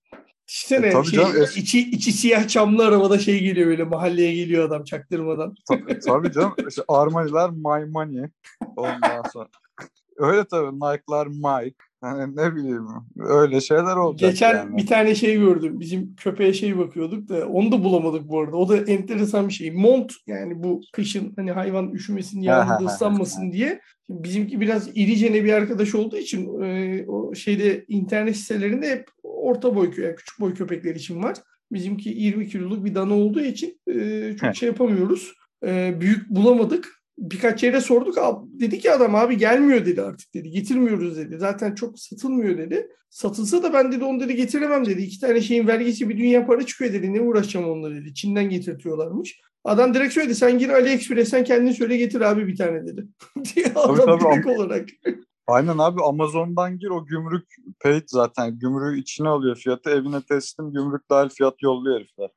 İşte 0.47 0.81
ne? 0.81 0.87
E, 0.87 1.03
şey, 1.03 1.03
canım, 1.03 1.31
es- 1.31 1.59
içi, 1.59 1.79
içi 1.79 2.11
siyah 2.11 2.47
camlı 2.47 2.85
arabada 2.85 3.19
şey 3.19 3.43
geliyor 3.43 3.67
böyle 3.67 3.83
mahalleye 3.83 4.35
geliyor 4.35 4.67
adam 4.67 4.83
çaktırmadan. 4.83 5.55
Ta- 5.67 5.99
tabii 6.05 6.31
canım. 6.31 6.53
İşte 6.69 6.81
Armaniler 6.87 7.49
My 7.49 7.91
Money. 7.91 8.25
Ondan 8.75 9.23
sonra. 9.33 9.47
Öyle 10.17 10.45
tabii 10.45 10.75
Nike'lar 10.75 11.27
Mike. 11.27 11.75
Hani 12.03 12.35
ne 12.35 12.55
bileyim 12.55 12.87
öyle 13.19 13.61
şeyler 13.61 13.95
olacak 13.95 14.31
Geçen 14.31 14.55
yani. 14.55 14.77
bir 14.77 14.87
tane 14.87 15.15
şey 15.15 15.39
gördüm. 15.39 15.79
Bizim 15.79 16.15
köpeğe 16.15 16.53
şey 16.53 16.77
bakıyorduk 16.77 17.29
da 17.29 17.47
onu 17.47 17.71
da 17.71 17.83
bulamadık 17.83 18.29
bu 18.29 18.39
arada. 18.39 18.57
O 18.57 18.69
da 18.69 18.77
enteresan 18.77 19.47
bir 19.47 19.53
şey. 19.53 19.71
Mont 19.71 20.13
yani 20.27 20.63
bu 20.63 20.81
kışın 20.93 21.33
hani 21.35 21.51
hayvan 21.51 21.91
üşümesin, 21.91 22.41
yağmurda 22.41 22.85
ıslanmasın 22.85 23.51
diye. 23.51 23.81
Şimdi 24.07 24.23
bizimki 24.23 24.61
biraz 24.61 24.97
iricene 24.97 25.43
bir 25.43 25.53
arkadaş 25.53 25.95
olduğu 25.95 26.17
için 26.17 26.61
e, 26.61 27.05
o 27.07 27.35
şeyde 27.35 27.85
internet 27.87 28.37
sitelerinde 28.37 28.89
hep 28.89 29.07
orta 29.23 29.75
boy 29.75 29.91
yani 29.97 30.15
küçük 30.15 30.39
boy 30.39 30.53
köpekler 30.53 30.95
için 30.95 31.23
var. 31.23 31.37
Bizimki 31.71 32.09
20 32.09 32.47
kiloluk 32.47 32.85
bir 32.85 32.95
dana 32.95 33.13
olduğu 33.13 33.41
için 33.41 33.81
e, 33.87 34.35
çok 34.39 34.55
şey 34.55 34.67
yapamıyoruz. 34.67 35.33
E, 35.65 36.01
büyük 36.01 36.29
bulamadık 36.29 37.02
birkaç 37.17 37.63
yere 37.63 37.81
sorduk. 37.81 38.17
Dedi 38.59 38.79
ki 38.79 38.91
adam 38.91 39.15
abi 39.15 39.37
gelmiyor 39.37 39.85
dedi 39.85 40.01
artık 40.01 40.33
dedi. 40.33 40.49
Getirmiyoruz 40.49 41.17
dedi. 41.17 41.37
Zaten 41.37 41.75
çok 41.75 41.99
satılmıyor 41.99 42.57
dedi. 42.57 42.87
Satılsa 43.09 43.63
da 43.63 43.73
ben 43.73 43.91
dedi 43.91 44.03
onu 44.03 44.19
dedi 44.19 44.35
getiremem 44.35 44.85
dedi. 44.85 45.01
İki 45.01 45.19
tane 45.19 45.41
şeyin 45.41 45.67
vergisi 45.67 46.09
bir 46.09 46.17
dünya 46.17 46.45
para 46.45 46.65
çıkıyor 46.65 46.93
dedi. 46.93 47.13
Ne 47.13 47.21
uğraşacağım 47.21 47.69
onunla 47.69 47.95
dedi. 47.95 48.13
Çin'den 48.13 48.49
getirtiyorlarmış. 48.49 49.41
Adam 49.63 49.93
direkt 49.93 50.13
söyledi 50.13 50.35
sen 50.35 50.57
gir 50.57 50.69
AliExpress'ten 50.69 51.43
kendin 51.43 51.71
söyle 51.71 51.97
getir 51.97 52.21
abi 52.21 52.47
bir 52.47 52.55
tane 52.55 52.87
dedi. 52.87 53.05
diye 53.55 53.65
adam 53.75 53.95
tabii, 53.95 54.21
direkt 54.21 54.47
tabii. 54.47 54.57
olarak. 54.57 54.89
Aynen 55.47 55.77
abi 55.77 56.01
Amazon'dan 56.03 56.79
gir 56.79 56.89
o 56.89 57.05
gümrük 57.05 57.55
paid 57.79 58.03
zaten. 58.07 58.59
Gümrüğü 58.59 58.99
içine 58.99 59.29
alıyor 59.29 59.55
fiyatı. 59.55 59.89
Evine 59.89 60.21
teslim 60.21 60.71
gümrük 60.71 61.09
dahil 61.09 61.29
fiyat 61.29 61.61
yolluyor 61.61 61.99
herifler. 61.99 62.29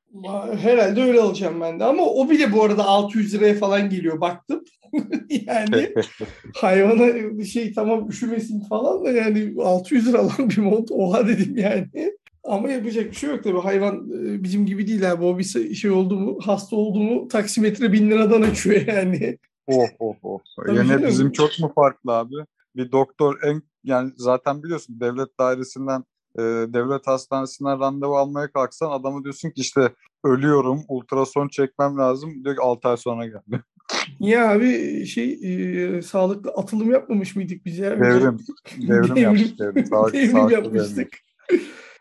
Herhalde 0.59 1.03
öyle 1.03 1.21
alacağım 1.21 1.61
ben 1.61 1.81
de. 1.81 1.85
Ama 1.85 2.03
o 2.03 2.31
bile 2.31 2.53
bu 2.53 2.65
arada 2.65 2.85
600 2.85 3.35
liraya 3.35 3.55
falan 3.55 3.91
geliyor. 3.91 4.21
Baktım. 4.21 4.65
yani 5.31 5.95
hayvana 6.57 7.45
şey 7.45 7.73
tamam 7.73 8.09
üşümesin 8.09 8.61
falan 8.61 9.05
da 9.05 9.11
yani 9.11 9.55
600 9.63 10.09
lira 10.09 10.19
alan 10.19 10.51
bir 10.51 10.59
mont 10.59 10.91
oha 10.91 11.29
dedim 11.29 11.57
yani. 11.57 12.13
Ama 12.45 12.71
yapacak 12.71 13.11
bir 13.11 13.17
şey 13.17 13.31
yok 13.31 13.45
tabii. 13.45 13.59
Hayvan 13.59 13.95
e, 13.95 14.43
bizim 14.43 14.67
gibi 14.67 14.87
değil 14.87 15.13
abi. 15.13 15.25
O 15.25 15.39
bir 15.39 15.75
şey 15.75 15.91
oldu 15.91 16.17
mu, 16.19 16.39
hasta 16.43 16.77
oldu 16.77 16.99
mu 16.99 17.29
taksimetre 17.29 17.93
bin 17.93 18.11
liradan 18.11 18.43
açıyor 18.43 18.87
yani. 18.87 19.39
Oh 19.67 19.89
oh 19.99 20.15
oh. 20.23 20.39
Tabii 20.57 20.79
Yine 20.79 21.07
bizim 21.07 21.33
çok 21.33 21.61
mu 21.61 21.73
farklı 21.75 22.13
abi? 22.13 22.35
Bir 22.77 22.93
doktor 22.93 23.39
en 23.43 23.62
yani 23.85 24.12
zaten 24.16 24.62
biliyorsun 24.62 25.01
devlet 25.01 25.39
dairesinden 25.41 26.05
e, 26.39 26.43
devlet 26.43 27.07
hastanesinden 27.07 27.81
randevu 27.81 28.16
almaya 28.16 28.53
kalksan 28.53 28.91
adamı 28.91 29.24
diyorsun 29.24 29.51
ki 29.51 29.61
işte 29.61 29.93
ölüyorum 30.24 30.81
ultrason 30.89 31.49
çekmem 31.49 31.99
lazım 31.99 32.45
diyor 32.45 32.57
ki 32.57 32.62
6 32.62 32.89
ay 32.89 32.97
sonra 32.97 33.27
geldi. 33.27 33.62
Niye 34.20 34.41
abi 34.41 35.07
şey 35.07 35.39
e, 35.43 36.03
sağlıklı 36.03 36.51
atılım 36.51 36.91
yapmamış 36.91 37.37
mıydık 37.37 37.64
biz 37.64 37.79
ya? 37.79 37.91
Devrim. 37.91 38.39
Devrim, 38.77 38.89
devrim 38.89 39.16
yapmıştık. 39.16 39.59
Devrim, 39.59 39.87
sağlık, 39.87 40.14
devrim 40.14 40.51
yapmıştık. 40.51 41.09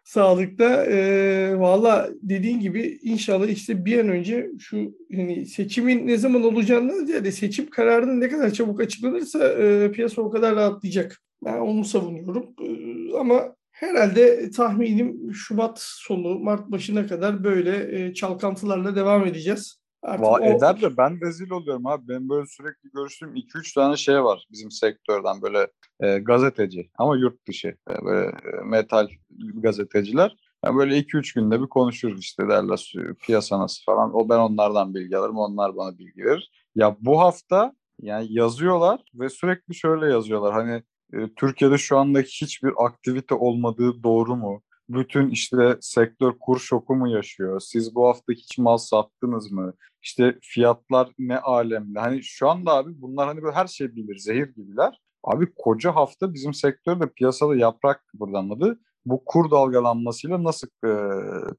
Sağlıkta 0.06 0.86
e, 0.86 1.60
valla 1.60 2.10
dediğin 2.22 2.60
gibi 2.60 3.00
inşallah 3.02 3.48
işte 3.48 3.86
bir 3.86 4.00
an 4.00 4.10
önce 4.10 4.52
şu 4.60 4.96
hani 5.16 5.46
seçimin 5.46 6.08
ne 6.08 6.18
zaman 6.18 6.44
olacağını 6.44 7.06
ziyade 7.06 7.32
seçim 7.32 7.70
kararının 7.70 8.22
ne 8.22 8.30
kadar 8.30 8.50
çabuk 8.50 8.82
açıklanırsa 8.82 9.48
e, 9.48 9.92
piyasa 9.92 10.22
o 10.22 10.30
kadar 10.30 10.56
rahatlayacak. 10.56 11.22
Ben 11.46 11.58
onu 11.58 11.86
savunuyorum. 11.86 12.46
E, 12.62 13.18
ama 13.18 13.56
herhalde 13.72 14.50
tahminim 14.50 15.34
Şubat 15.34 15.80
sonu 15.82 16.40
Mart 16.40 16.72
başına 16.72 17.08
kadar 17.08 17.44
böyle 17.44 18.06
e, 18.06 18.14
çalkantılarla 18.14 18.96
devam 18.96 19.26
edeceğiz. 19.26 19.85
Artık 20.06 20.26
Va- 20.26 20.42
o... 20.42 20.44
Eder 20.44 20.82
de 20.82 20.98
ben 20.98 21.22
rezil 21.22 21.52
oluyorum 21.52 21.86
abi. 21.88 22.08
Ben 22.08 22.30
böyle 22.30 22.48
sürekli 22.48 22.90
görüştüğüm 22.94 23.36
2-3 23.36 23.74
tane 23.74 23.98
şey 23.98 24.24
var 24.24 24.48
bizim 24.52 24.72
sektörden 24.72 25.42
böyle 25.42 25.68
e, 26.00 26.20
gazeteci 26.20 26.90
ama 26.98 27.18
yurt 27.18 27.48
dışı 27.48 27.68
e, 27.68 28.06
böyle 28.06 28.28
e, 28.28 28.64
metal 28.64 29.08
gazeteciler. 29.54 30.36
Yani 30.66 30.78
böyle 30.78 30.98
2-3 30.98 31.36
günde 31.36 31.62
bir 31.62 31.68
konuşuruz 31.68 32.20
işte 32.20 32.48
derler 32.48 32.94
piyasa 33.22 33.60
nasıl 33.60 33.84
falan. 33.84 34.16
O 34.16 34.30
ben 34.30 34.38
onlardan 34.38 34.96
bilgi 34.96 35.18
alırım, 35.18 35.38
onlar 35.38 35.76
bana 35.76 35.98
bilgi 35.98 36.26
verir. 36.26 36.52
Ya 36.76 36.98
bu 37.00 37.20
hafta 37.20 37.76
yani 38.02 38.28
yazıyorlar 38.30 39.02
ve 39.14 39.30
sürekli 39.30 39.76
şöyle 39.76 40.14
yazıyorlar. 40.14 40.54
Hani 40.54 40.84
e, 41.14 41.34
Türkiye'de 41.36 41.78
şu 41.78 41.98
anda 41.98 42.20
hiçbir 42.20 42.74
aktivite 42.78 43.36
olmadığı 43.36 44.04
doğru 44.04 44.36
mu? 44.36 44.62
Bütün 44.90 45.30
işte 45.30 45.78
sektör 45.82 46.34
kur 46.40 46.60
şoku 46.60 46.96
mu 46.96 47.10
yaşıyor? 47.10 47.60
Siz 47.60 47.96
bu 47.96 48.08
hafta 48.08 48.34
hiç 48.34 48.58
mal 48.58 48.78
sattınız 48.78 49.52
mı? 49.52 49.74
İşte 50.02 50.40
fiyatlar 50.42 51.10
ne 51.20 51.40
alemde? 51.40 52.00
Hani 52.00 52.24
şu 52.24 52.50
anda 52.50 52.74
abi 52.74 53.02
bunlar 53.02 53.28
hani 53.28 53.42
böyle 53.42 53.56
her 53.56 53.68
şey 53.68 53.96
bilir, 53.96 54.18
zehir 54.18 54.48
gibiler. 54.48 55.02
Abi 55.24 55.48
koca 55.56 55.96
hafta 55.96 56.34
bizim 56.34 56.54
sektörde 56.54 57.10
piyasada 57.10 57.56
yaprak 57.56 58.08
kıpırdanmadı. 58.08 58.80
Bu 59.06 59.26
kur 59.26 59.52
dalgalanmasıyla 59.52 60.44
nasıl 60.44 60.68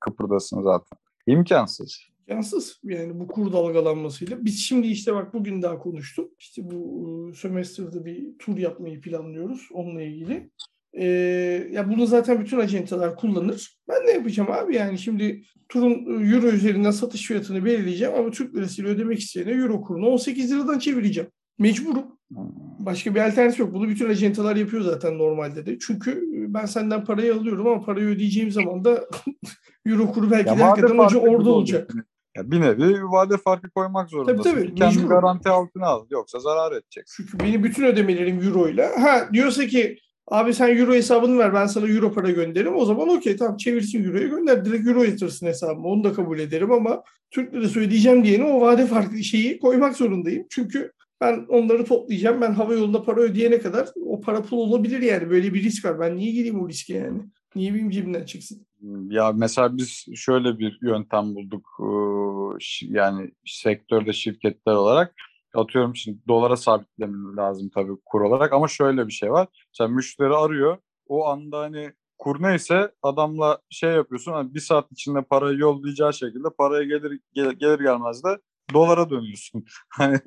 kıpırdasın 0.00 0.62
zaten? 0.62 0.98
İmkansız. 1.26 2.00
İmkansız 2.28 2.80
yani 2.84 3.20
bu 3.20 3.26
kur 3.28 3.52
dalgalanmasıyla. 3.52 4.44
Biz 4.44 4.58
şimdi 4.58 4.86
işte 4.86 5.14
bak 5.14 5.34
bugün 5.34 5.62
daha 5.62 5.78
konuştuk. 5.78 6.32
İşte 6.38 6.70
bu 6.70 7.32
sömestrde 7.34 8.04
bir 8.04 8.38
tur 8.38 8.58
yapmayı 8.58 9.00
planlıyoruz 9.00 9.68
onunla 9.72 10.02
ilgili. 10.02 10.50
Ee, 10.92 11.04
ya 11.72 11.90
bunu 11.90 12.06
zaten 12.06 12.40
bütün 12.40 12.58
acenteler 12.58 13.16
kullanır. 13.16 13.76
Ben 13.88 14.06
ne 14.06 14.10
yapacağım 14.10 14.50
abi 14.50 14.76
yani 14.76 14.98
şimdi 14.98 15.42
turun 15.68 15.92
e, 15.92 16.34
euro 16.34 16.46
üzerinden 16.46 16.90
satış 16.90 17.26
fiyatını 17.26 17.64
belirleyeceğim 17.64 18.14
ama 18.14 18.30
Türk 18.30 18.54
lirasıyla 18.54 18.90
ödemek 18.90 19.18
isteyene 19.18 19.50
euro 19.50 19.80
kurunu 19.82 20.06
18 20.06 20.52
liradan 20.52 20.78
çevireceğim. 20.78 21.30
Mecburum. 21.58 22.04
Başka 22.78 23.14
bir 23.14 23.28
alternatif 23.28 23.60
yok. 23.60 23.74
Bunu 23.74 23.88
bütün 23.88 24.10
acenteler 24.10 24.56
yapıyor 24.56 24.82
zaten 24.82 25.18
normalde 25.18 25.66
de. 25.66 25.78
Çünkü 25.78 26.10
e, 26.10 26.54
ben 26.54 26.66
senden 26.66 27.04
parayı 27.04 27.34
alıyorum 27.34 27.66
ama 27.66 27.84
parayı 27.84 28.06
ödeyeceğim 28.06 28.50
zaman 28.50 28.84
da 28.84 29.04
euro 29.86 30.12
kuru 30.12 30.30
belki 30.30 30.48
ya 30.48 30.58
de 30.58 30.62
hakikaten 30.62 30.98
hoca 30.98 31.18
orada 31.18 31.50
olacak. 31.50 31.90
Ya 32.36 32.50
bir 32.50 32.60
nevi 32.60 33.04
vade 33.04 33.36
farkı 33.36 33.70
koymak 33.70 34.10
zorundasın. 34.10 34.42
Tabii 34.42 34.66
tabii. 34.66 34.74
Kendi 34.74 35.06
garanti 35.06 35.48
altına 35.48 35.86
al. 35.86 36.06
Yoksa 36.10 36.40
zarar 36.40 36.72
edecek. 36.72 37.06
Çünkü 37.16 37.40
benim 37.40 37.64
bütün 37.64 37.84
ödemelerim 37.84 38.42
euro 38.42 38.68
ile. 38.68 38.86
Ha 38.86 39.28
diyorsa 39.32 39.66
ki 39.66 39.98
Abi 40.26 40.54
sen 40.54 40.76
euro 40.76 40.94
hesabını 40.94 41.38
ver 41.38 41.54
ben 41.54 41.66
sana 41.66 41.88
euro 41.88 42.12
para 42.12 42.30
gönderirim. 42.30 42.76
O 42.76 42.84
zaman 42.84 43.08
okey 43.08 43.36
tamam 43.36 43.56
çevirsin 43.56 44.04
euroyu 44.04 44.30
gönder. 44.30 44.64
Direkt 44.64 44.86
euro 44.86 45.02
yatırsın 45.02 45.46
hesabıma. 45.46 45.88
Onu 45.88 46.04
da 46.04 46.12
kabul 46.12 46.38
ederim 46.38 46.72
ama 46.72 47.02
Türk 47.30 47.54
lirası 47.54 47.80
ödeyeceğim 47.80 48.24
diyene 48.24 48.44
o 48.44 48.60
vade 48.60 48.86
farklı 48.86 49.18
şeyi 49.18 49.58
koymak 49.58 49.96
zorundayım. 49.96 50.46
Çünkü 50.50 50.92
ben 51.20 51.46
onları 51.48 51.84
toplayacağım. 51.84 52.40
Ben 52.40 52.52
hava 52.52 52.74
yolunda 52.74 53.02
para 53.02 53.20
ödeyene 53.20 53.58
kadar 53.58 53.88
o 54.04 54.20
para 54.20 54.42
pul 54.42 54.58
olabilir 54.58 55.02
yani. 55.02 55.30
Böyle 55.30 55.54
bir 55.54 55.62
risk 55.62 55.84
var. 55.84 56.00
Ben 56.00 56.16
niye 56.16 56.32
gireyim 56.32 56.60
o 56.60 56.68
riske 56.68 56.94
yani? 56.94 57.18
Niye 57.54 57.74
benim 57.74 57.90
cebimden 57.90 58.24
çıksın? 58.24 58.66
Ya 59.10 59.32
mesela 59.32 59.76
biz 59.76 60.04
şöyle 60.14 60.58
bir 60.58 60.78
yöntem 60.82 61.34
bulduk. 61.34 61.68
Yani 62.82 63.30
sektörde 63.46 64.12
şirketler 64.12 64.74
olarak 64.74 65.14
atıyorum 65.56 65.96
şimdi 65.96 66.18
dolara 66.28 66.56
sabitlemem 66.56 67.36
lazım 67.36 67.70
tabii 67.74 67.92
kur 68.04 68.20
olarak 68.20 68.52
ama 68.52 68.68
şöyle 68.68 69.06
bir 69.06 69.12
şey 69.12 69.30
var. 69.30 69.48
Sen 69.72 69.90
müşteri 69.90 70.34
arıyor. 70.34 70.78
O 71.08 71.26
anda 71.26 71.58
hani 71.58 71.92
kur 72.18 72.42
neyse 72.42 72.92
adamla 73.02 73.58
şey 73.70 73.90
yapıyorsun 73.90 74.32
hani 74.32 74.54
bir 74.54 74.60
saat 74.60 74.92
içinde 74.92 75.22
parayı 75.22 75.58
yollayacağı 75.58 76.14
şekilde 76.14 76.48
paraya 76.58 76.84
gelir 76.84 77.20
gelir, 77.34 77.52
gelir 77.52 77.80
gelmez 77.80 78.24
de 78.24 78.38
dolara 78.74 79.10
dönüyorsun. 79.10 79.64
Hani 79.88 80.18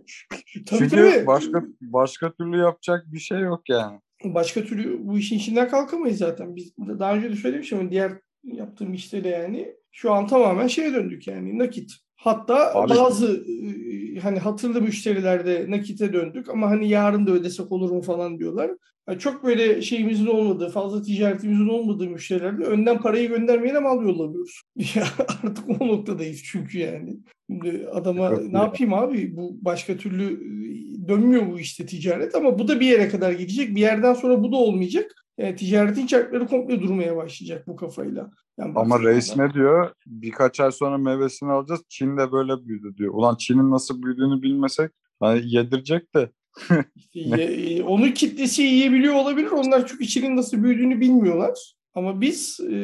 çünkü 0.70 0.90
tabii. 0.90 1.28
başka 1.28 1.64
başka 1.82 2.34
türlü 2.34 2.58
yapacak 2.58 3.06
bir 3.08 3.20
şey 3.20 3.40
yok 3.40 3.70
yani. 3.70 4.00
Başka 4.24 4.64
türlü 4.64 5.08
bu 5.08 5.18
işin 5.18 5.38
içinden 5.38 5.70
kalkamayız 5.70 6.18
zaten. 6.18 6.56
Biz 6.56 6.78
daha 6.78 7.16
önce 7.16 7.30
de 7.30 7.36
söylemişim 7.36 7.80
ama 7.80 7.92
diğer 7.92 8.12
yaptığım 8.44 8.94
işte 8.94 9.24
de 9.24 9.30
yani 9.30 9.76
şu 9.92 10.14
an 10.14 10.28
tamamen 10.28 10.68
şeye 10.68 10.94
döndük 10.94 11.28
yani 11.28 11.60
nakit. 11.60 11.92
Hatta 12.22 12.74
Abi, 12.76 12.90
bazı 12.90 13.46
hani 14.22 14.40
hatırlı 14.40 14.82
müşterilerde 14.82 15.66
nakite 15.70 16.14
döndük 16.14 16.50
ama 16.50 16.70
hani 16.70 16.90
yarın 16.90 17.28
da 17.28 17.32
ödesek 17.32 17.72
olur 17.72 17.92
mu 17.92 18.02
falan 18.02 18.40
diyorlar. 18.40 18.72
Yani 19.10 19.20
çok 19.20 19.44
böyle 19.44 19.82
şeyimizin 19.82 20.26
olmadığı, 20.28 20.70
fazla 20.70 21.02
ticaretimizin 21.02 21.70
olmadığı 21.70 22.10
müşterilerde 22.10 22.64
önden 22.64 23.02
parayı 23.02 23.30
göndermeyene 23.30 23.80
mal 23.80 24.04
yollamıyoruz. 24.04 24.62
Ya 24.96 25.08
artık 25.44 25.82
o 25.82 25.88
noktadayız 25.88 26.42
çünkü 26.44 26.80
yani. 26.80 27.18
Şimdi 27.50 27.88
adama 27.94 28.40
ne 28.52 28.58
yapayım 28.58 28.94
abi 28.94 29.38
bu 29.38 29.58
başka 29.62 29.98
türlü 29.98 30.40
dönmüyor 31.08 31.52
bu 31.52 31.60
işte 31.60 31.86
ticaret 31.86 32.36
ama 32.36 32.60
bu 32.60 32.68
da 32.68 32.80
bir 32.80 32.88
yere 32.88 33.10
kadar 33.10 33.32
gidecek. 33.32 33.76
Bir 33.76 33.82
yerden 33.82 34.14
sonra 34.14 34.44
bu 34.44 34.52
da 34.52 34.56
olmayacak. 34.56 35.16
Yani 35.40 35.56
ticaretin 35.56 36.08
çarkları 36.08 36.48
komple 36.48 36.82
durmaya 36.82 37.16
başlayacak 37.16 37.68
bu 37.68 37.76
kafayla. 37.76 38.32
Yani 38.58 38.74
Ama 38.76 39.04
reis 39.04 39.38
ne 39.38 39.54
diyor? 39.54 39.92
Birkaç 40.06 40.60
ay 40.60 40.72
sonra 40.72 40.98
meyvesini 40.98 41.52
alacağız. 41.52 41.82
Çin 41.90 42.18
de 42.18 42.32
böyle 42.32 42.66
büyüdü 42.66 42.96
diyor. 42.98 43.14
Ulan 43.14 43.36
Çin'in 43.36 43.72
nasıl 43.72 44.04
büyüdüğünü 44.04 44.42
bilmesek 44.42 44.92
hani 45.20 45.42
yedirecek 45.56 46.16
de. 46.16 46.32
işte 46.96 47.44
ye, 47.44 47.84
onu 47.84 48.14
kitlesi 48.14 48.62
yiyebiliyor 48.62 49.14
olabilir. 49.14 49.52
Onlar 49.52 49.88
çünkü 49.88 50.08
Çin'in 50.08 50.38
nasıl 50.38 50.64
büyüdüğünü 50.64 51.00
bilmiyorlar. 51.00 51.74
Ama 51.94 52.22
biz 52.22 52.60
e, 52.70 52.76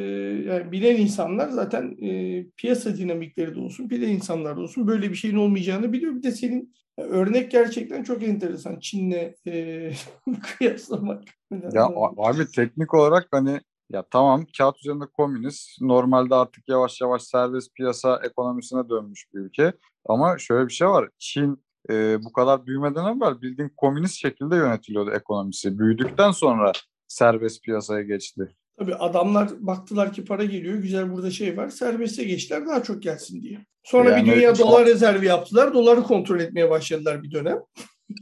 yani 0.47 0.71
bilen 0.71 0.95
insanlar 0.95 1.49
zaten 1.49 1.97
e, 2.01 2.43
piyasa 2.57 2.97
dinamikleri 2.97 3.55
de 3.55 3.59
olsun, 3.59 3.89
bilen 3.89 4.09
insanlar 4.09 4.57
da 4.57 4.61
olsun 4.61 4.87
böyle 4.87 5.09
bir 5.09 5.15
şeyin 5.15 5.35
olmayacağını 5.35 5.93
biliyor. 5.93 6.15
Bir 6.15 6.23
de 6.23 6.31
senin 6.31 6.73
örnek 6.97 7.51
gerçekten 7.51 8.03
çok 8.03 8.23
enteresan. 8.23 8.79
Çin'le 8.79 9.33
e, 9.47 9.91
kıyaslamak. 10.57 11.23
Ya 11.71 11.89
abi 12.17 12.51
teknik 12.51 12.93
olarak 12.93 13.27
hani 13.31 13.61
ya 13.91 14.03
tamam 14.11 14.45
kağıt 14.57 14.79
üzerinde 14.79 15.05
komünist. 15.13 15.81
Normalde 15.81 16.35
artık 16.35 16.69
yavaş 16.69 17.01
yavaş 17.01 17.23
serbest 17.23 17.73
piyasa 17.73 18.21
ekonomisine 18.23 18.89
dönmüş 18.89 19.33
bir 19.33 19.39
ülke. 19.39 19.73
Ama 20.05 20.37
şöyle 20.37 20.67
bir 20.67 20.73
şey 20.73 20.87
var. 20.87 21.09
Çin 21.17 21.63
e, 21.89 22.23
bu 22.23 22.33
kadar 22.33 22.65
büyümeden 22.65 23.05
evvel 23.05 23.41
bildiğin 23.41 23.71
komünist 23.77 24.15
şekilde 24.15 24.55
yönetiliyordu 24.55 25.11
ekonomisi. 25.11 25.79
Büyüdükten 25.79 26.31
sonra 26.31 26.71
serbest 27.07 27.63
piyasaya 27.63 28.01
geçti. 28.01 28.55
Tabii 28.79 28.95
adamlar 28.95 29.49
baktılar 29.59 30.13
ki 30.13 30.25
para 30.25 30.45
geliyor, 30.45 30.75
güzel 30.75 31.11
burada 31.11 31.31
şey 31.31 31.57
var, 31.57 31.69
serbeste 31.69 32.23
geçtiler 32.23 32.67
daha 32.67 32.83
çok 32.83 33.03
gelsin 33.03 33.41
diye. 33.41 33.65
Sonra 33.83 34.09
yani, 34.09 34.25
bir 34.25 34.35
dünya 34.35 34.57
dolar 34.57 34.85
rezervi 34.85 35.25
yaptılar, 35.25 35.73
doları 35.73 36.03
kontrol 36.03 36.39
etmeye 36.39 36.69
başladılar 36.69 37.23
bir 37.23 37.31
dönem. 37.31 37.57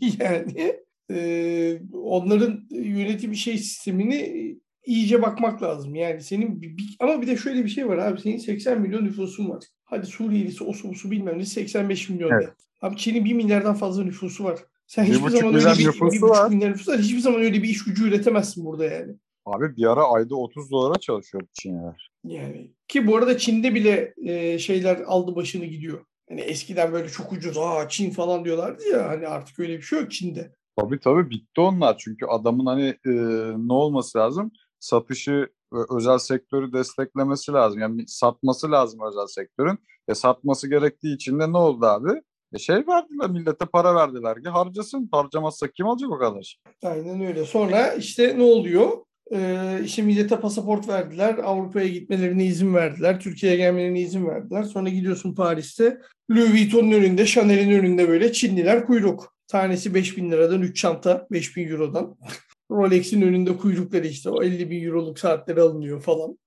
yani 0.19 0.75
e, 1.11 1.79
onların 1.93 2.67
yönetim 2.71 3.35
şey 3.35 3.57
sistemini 3.57 4.55
iyice 4.85 5.21
bakmak 5.21 5.63
lazım. 5.63 5.95
Yani 5.95 6.21
senin 6.21 6.61
bir, 6.61 6.97
ama 6.99 7.21
bir 7.21 7.27
de 7.27 7.37
şöyle 7.37 7.63
bir 7.63 7.69
şey 7.69 7.87
var 7.87 7.97
abi. 7.97 8.21
Senin 8.21 8.37
80 8.37 8.81
milyon 8.81 9.05
nüfusun 9.05 9.49
var. 9.49 9.63
Hadi 9.83 10.05
Suriyelisi, 10.05 10.63
osu 10.63 10.89
busu 10.89 11.11
bilmem 11.11 11.39
ne 11.39 11.45
85 11.45 12.09
milyon 12.09 12.31
evet. 12.31 12.49
Abi 12.81 12.97
Çin'in 12.97 13.25
1 13.25 13.33
milyardan 13.33 13.75
fazla 13.75 14.03
nüfusu 14.03 14.43
var. 14.43 14.59
Sen 14.87 15.05
bir 15.05 15.13
hiçbir 15.13 15.29
zaman 15.29 15.55
öyle 15.55 15.65
bir, 15.65 15.87
bir, 16.01 16.55
milyar 16.55 16.71
nüfusu 16.71 16.91
var. 16.91 16.99
Hiçbir 16.99 17.19
zaman 17.19 17.41
öyle 17.41 17.63
bir 17.63 17.69
iş 17.69 17.83
gücü 17.83 18.07
üretemezsin 18.07 18.65
burada 18.65 18.85
yani. 18.85 19.13
Abi 19.45 19.75
bir 19.77 19.91
ara 19.91 20.03
ayda 20.03 20.35
30 20.35 20.71
dolara 20.71 20.99
çalışıyor 20.99 21.43
Çinliler. 21.53 22.11
Yani 22.23 22.71
ki 22.87 23.07
bu 23.07 23.17
arada 23.17 23.37
Çin'de 23.37 23.75
bile 23.75 24.13
e, 24.17 24.59
şeyler 24.59 24.99
aldı 24.99 25.35
başını 25.35 25.65
gidiyor. 25.65 26.05
Hani 26.29 26.41
eskiden 26.41 26.93
böyle 26.93 27.09
çok 27.09 27.31
ucuz 27.31 27.57
aa 27.57 27.89
Çin 27.89 28.11
falan 28.11 28.45
diyorlardı 28.45 28.83
ya 28.87 29.09
hani 29.09 29.27
artık 29.27 29.59
öyle 29.59 29.77
bir 29.77 29.81
şey 29.81 29.99
yok 29.99 30.11
Çin'de. 30.11 30.55
Tabii 30.79 30.99
tabii 30.99 31.29
bitti 31.29 31.61
onlar 31.61 31.97
çünkü 31.97 32.25
adamın 32.25 32.65
hani 32.65 32.87
e, 33.05 33.11
ne 33.57 33.73
olması 33.73 34.17
lazım? 34.17 34.51
satışı 34.83 35.49
özel 35.89 36.17
sektörü 36.17 36.73
desteklemesi 36.73 37.51
lazım. 37.51 37.79
Yani 37.79 38.07
satması 38.07 38.71
lazım 38.71 38.99
özel 39.07 39.27
sektörün. 39.27 39.79
E 40.07 40.15
satması 40.15 40.69
gerektiği 40.69 41.15
için 41.15 41.39
de 41.39 41.51
ne 41.51 41.57
oldu 41.57 41.85
abi? 41.85 42.09
E 42.53 42.57
şey 42.57 42.75
verdiler 42.75 43.29
millete 43.29 43.65
para 43.65 43.95
verdiler 43.95 44.43
ki 44.43 44.49
harcasın. 44.49 45.09
Harcamazsa 45.11 45.67
kim 45.67 45.87
alacak 45.87 46.11
o 46.11 46.17
kadar? 46.17 46.59
Aynen 46.83 47.21
öyle. 47.21 47.45
Sonra 47.45 47.93
işte 47.93 48.37
ne 48.37 48.43
oluyor? 48.43 48.91
Ee, 49.31 49.79
işte 49.83 50.01
millete 50.01 50.39
pasaport 50.39 50.89
verdiler. 50.89 51.37
Avrupa'ya 51.43 51.87
gitmelerine 51.87 52.45
izin 52.45 52.73
verdiler. 52.73 53.19
Türkiye'ye 53.19 53.57
gelmelerine 53.57 54.01
izin 54.01 54.27
verdiler. 54.27 54.63
Sonra 54.63 54.89
gidiyorsun 54.89 55.35
Paris'te. 55.35 56.01
Louis 56.31 56.51
Vuitton'un 56.51 56.91
önünde, 56.91 57.25
Chanel'in 57.25 57.71
önünde 57.71 58.07
böyle 58.07 58.33
Çinliler 58.33 58.85
kuyruk. 58.85 59.33
Tanesi 59.47 59.93
5000 59.93 60.31
liradan 60.31 60.61
3 60.61 60.77
çanta 60.77 61.27
5000 61.31 61.67
eurodan. 61.67 62.15
Rolex'in 62.71 63.21
önünde 63.21 63.57
kuyrukları 63.57 64.07
işte 64.07 64.29
o 64.29 64.43
50 64.43 64.69
bin 64.69 64.85
euroluk 64.85 65.19
saatleri 65.19 65.61
alınıyor 65.61 66.01
falan. 66.01 66.37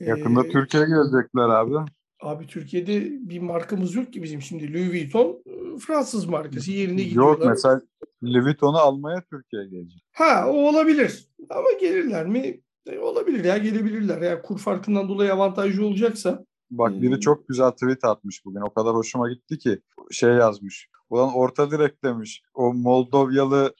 Yakında 0.00 0.46
ee, 0.46 0.48
Türkiye'ye 0.48 0.88
gelecekler 0.88 1.48
abi. 1.48 1.90
Abi 2.22 2.46
Türkiye'de 2.46 3.00
bir 3.28 3.38
markamız 3.38 3.94
yok 3.94 4.12
ki 4.12 4.22
bizim 4.22 4.42
şimdi. 4.42 4.72
Louis 4.74 4.90
Vuitton 4.90 5.42
Fransız 5.78 6.26
markası 6.26 6.72
yerine 6.72 7.02
gidiyorlar. 7.02 7.32
Yok 7.32 7.46
mesela 7.46 7.80
Louis 8.22 8.44
Vuitton'u 8.44 8.78
almaya 8.78 9.22
Türkiye'ye 9.30 9.68
gelecek. 9.68 10.02
Ha 10.12 10.44
o 10.48 10.52
olabilir. 10.52 11.28
Ama 11.50 11.72
gelirler 11.80 12.26
mi? 12.26 12.60
E, 12.86 12.98
olabilir 12.98 13.44
ya 13.44 13.58
gelebilirler. 13.58 14.22
Yani 14.22 14.42
kur 14.42 14.58
farkından 14.58 15.08
dolayı 15.08 15.32
avantajlı 15.32 15.86
olacaksa. 15.86 16.44
Bak 16.70 17.02
biri 17.02 17.20
çok 17.20 17.48
güzel 17.48 17.70
tweet 17.70 18.04
atmış 18.04 18.44
bugün. 18.44 18.60
O 18.60 18.74
kadar 18.74 18.94
hoşuma 18.94 19.32
gitti 19.32 19.58
ki 19.58 19.80
şey 20.10 20.30
yazmış. 20.30 20.88
Ulan 21.10 21.34
orta 21.34 21.70
direkt 21.70 22.04
demiş. 22.04 22.42
O 22.54 22.74
Moldovyalı, 22.74 23.74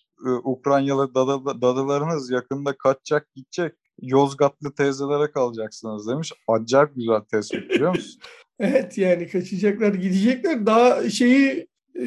Ukraynalı 0.44 1.14
dadı, 1.14 1.60
dadılarınız 1.62 2.30
yakında 2.30 2.76
kaçacak 2.76 3.34
gidecek. 3.34 3.72
Yozgatlı 4.00 4.74
teyzelere 4.74 5.30
kalacaksınız 5.30 6.08
demiş. 6.08 6.32
Acayip 6.48 6.90
güzel 6.96 7.20
tespit 7.20 7.70
biliyor 7.70 7.90
musun? 7.90 8.22
evet 8.60 8.98
yani 8.98 9.28
kaçacaklar 9.28 9.94
gidecekler. 9.94 10.66
Daha 10.66 11.10
şeyi 11.10 11.66
e, 12.00 12.06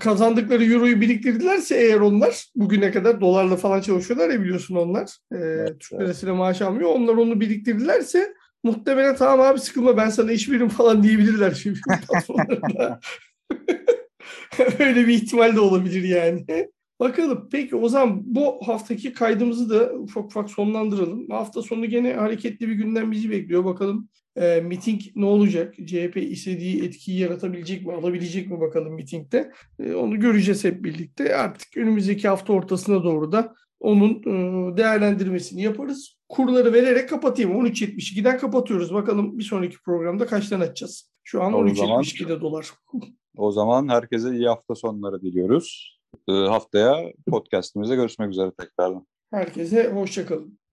kazandıkları 0.00 0.64
euroyu 0.64 1.00
biriktirdilerse 1.00 1.76
eğer 1.76 2.00
onlar 2.00 2.44
bugüne 2.56 2.90
kadar 2.90 3.20
dolarla 3.20 3.56
falan 3.56 3.80
çalışıyorlar 3.80 4.30
ya 4.30 4.40
biliyorsun 4.40 4.76
onlar. 4.76 5.16
E, 5.32 5.36
evet, 5.36 5.80
Türk 5.80 6.00
lirasıyla 6.00 6.32
evet. 6.32 6.38
maaş 6.38 6.62
almıyor. 6.62 6.90
Onlar 6.90 7.14
onu 7.14 7.40
biriktirdilerse 7.40 8.34
muhtemelen 8.62 9.16
tamam 9.16 9.46
abi 9.46 9.58
sıkılma 9.58 9.96
ben 9.96 10.08
sana 10.08 10.32
iş 10.32 10.48
veririm 10.48 10.68
falan 10.68 11.02
diyebilirler 11.02 11.50
şimdi. 11.50 11.78
Öyle 14.78 15.06
bir 15.06 15.14
ihtimal 15.14 15.56
de 15.56 15.60
olabilir 15.60 16.02
yani. 16.02 16.70
Bakalım. 17.00 17.48
Peki 17.52 17.76
o 17.76 17.88
zaman 17.88 18.22
bu 18.24 18.60
haftaki 18.66 19.12
kaydımızı 19.12 19.70
da 19.70 19.94
ufak 19.94 20.24
ufak 20.24 20.50
sonlandıralım. 20.50 21.30
Hafta 21.30 21.62
sonu 21.62 21.86
gene 21.86 22.14
hareketli 22.14 22.68
bir 22.68 22.74
günden 22.74 23.12
bizi 23.12 23.30
bekliyor. 23.30 23.64
Bakalım 23.64 24.08
e, 24.36 24.60
miting 24.60 25.00
ne 25.14 25.24
olacak? 25.24 25.74
CHP 25.74 26.16
istediği 26.16 26.84
etkiyi 26.84 27.18
yaratabilecek 27.18 27.86
mi, 27.86 27.92
alabilecek 27.92 28.50
mi 28.50 28.60
bakalım 28.60 28.94
mitingde? 28.94 29.52
E, 29.78 29.94
onu 29.94 30.20
göreceğiz 30.20 30.64
hep 30.64 30.84
birlikte. 30.84 31.36
Artık 31.36 31.76
önümüzdeki 31.76 32.28
hafta 32.28 32.52
ortasına 32.52 33.04
doğru 33.04 33.32
da 33.32 33.54
onun 33.80 34.10
e, 34.10 34.76
değerlendirmesini 34.76 35.62
yaparız. 35.62 36.16
Kurları 36.28 36.72
vererek 36.72 37.08
kapatayım. 37.08 37.50
13.72'den 37.50 38.38
kapatıyoruz. 38.38 38.94
Bakalım 38.94 39.38
bir 39.38 39.44
sonraki 39.44 39.76
programda 39.82 40.26
kaçtan 40.26 40.60
açacağız? 40.60 41.10
Şu 41.24 41.42
an 41.42 41.52
13.72'de 41.52 42.40
dolar. 42.40 42.70
O 43.36 43.52
zaman 43.52 43.88
herkese 43.88 44.30
iyi 44.30 44.48
hafta 44.48 44.74
sonları 44.74 45.22
diliyoruz. 45.22 45.95
Ee, 46.28 46.32
haftaya 46.32 47.12
podcastimizde 47.30 47.96
görüşmek 47.96 48.30
üzere 48.30 48.50
tekrardan. 48.58 49.06
Herkese 49.32 49.90
hoşçakalın. 49.90 50.58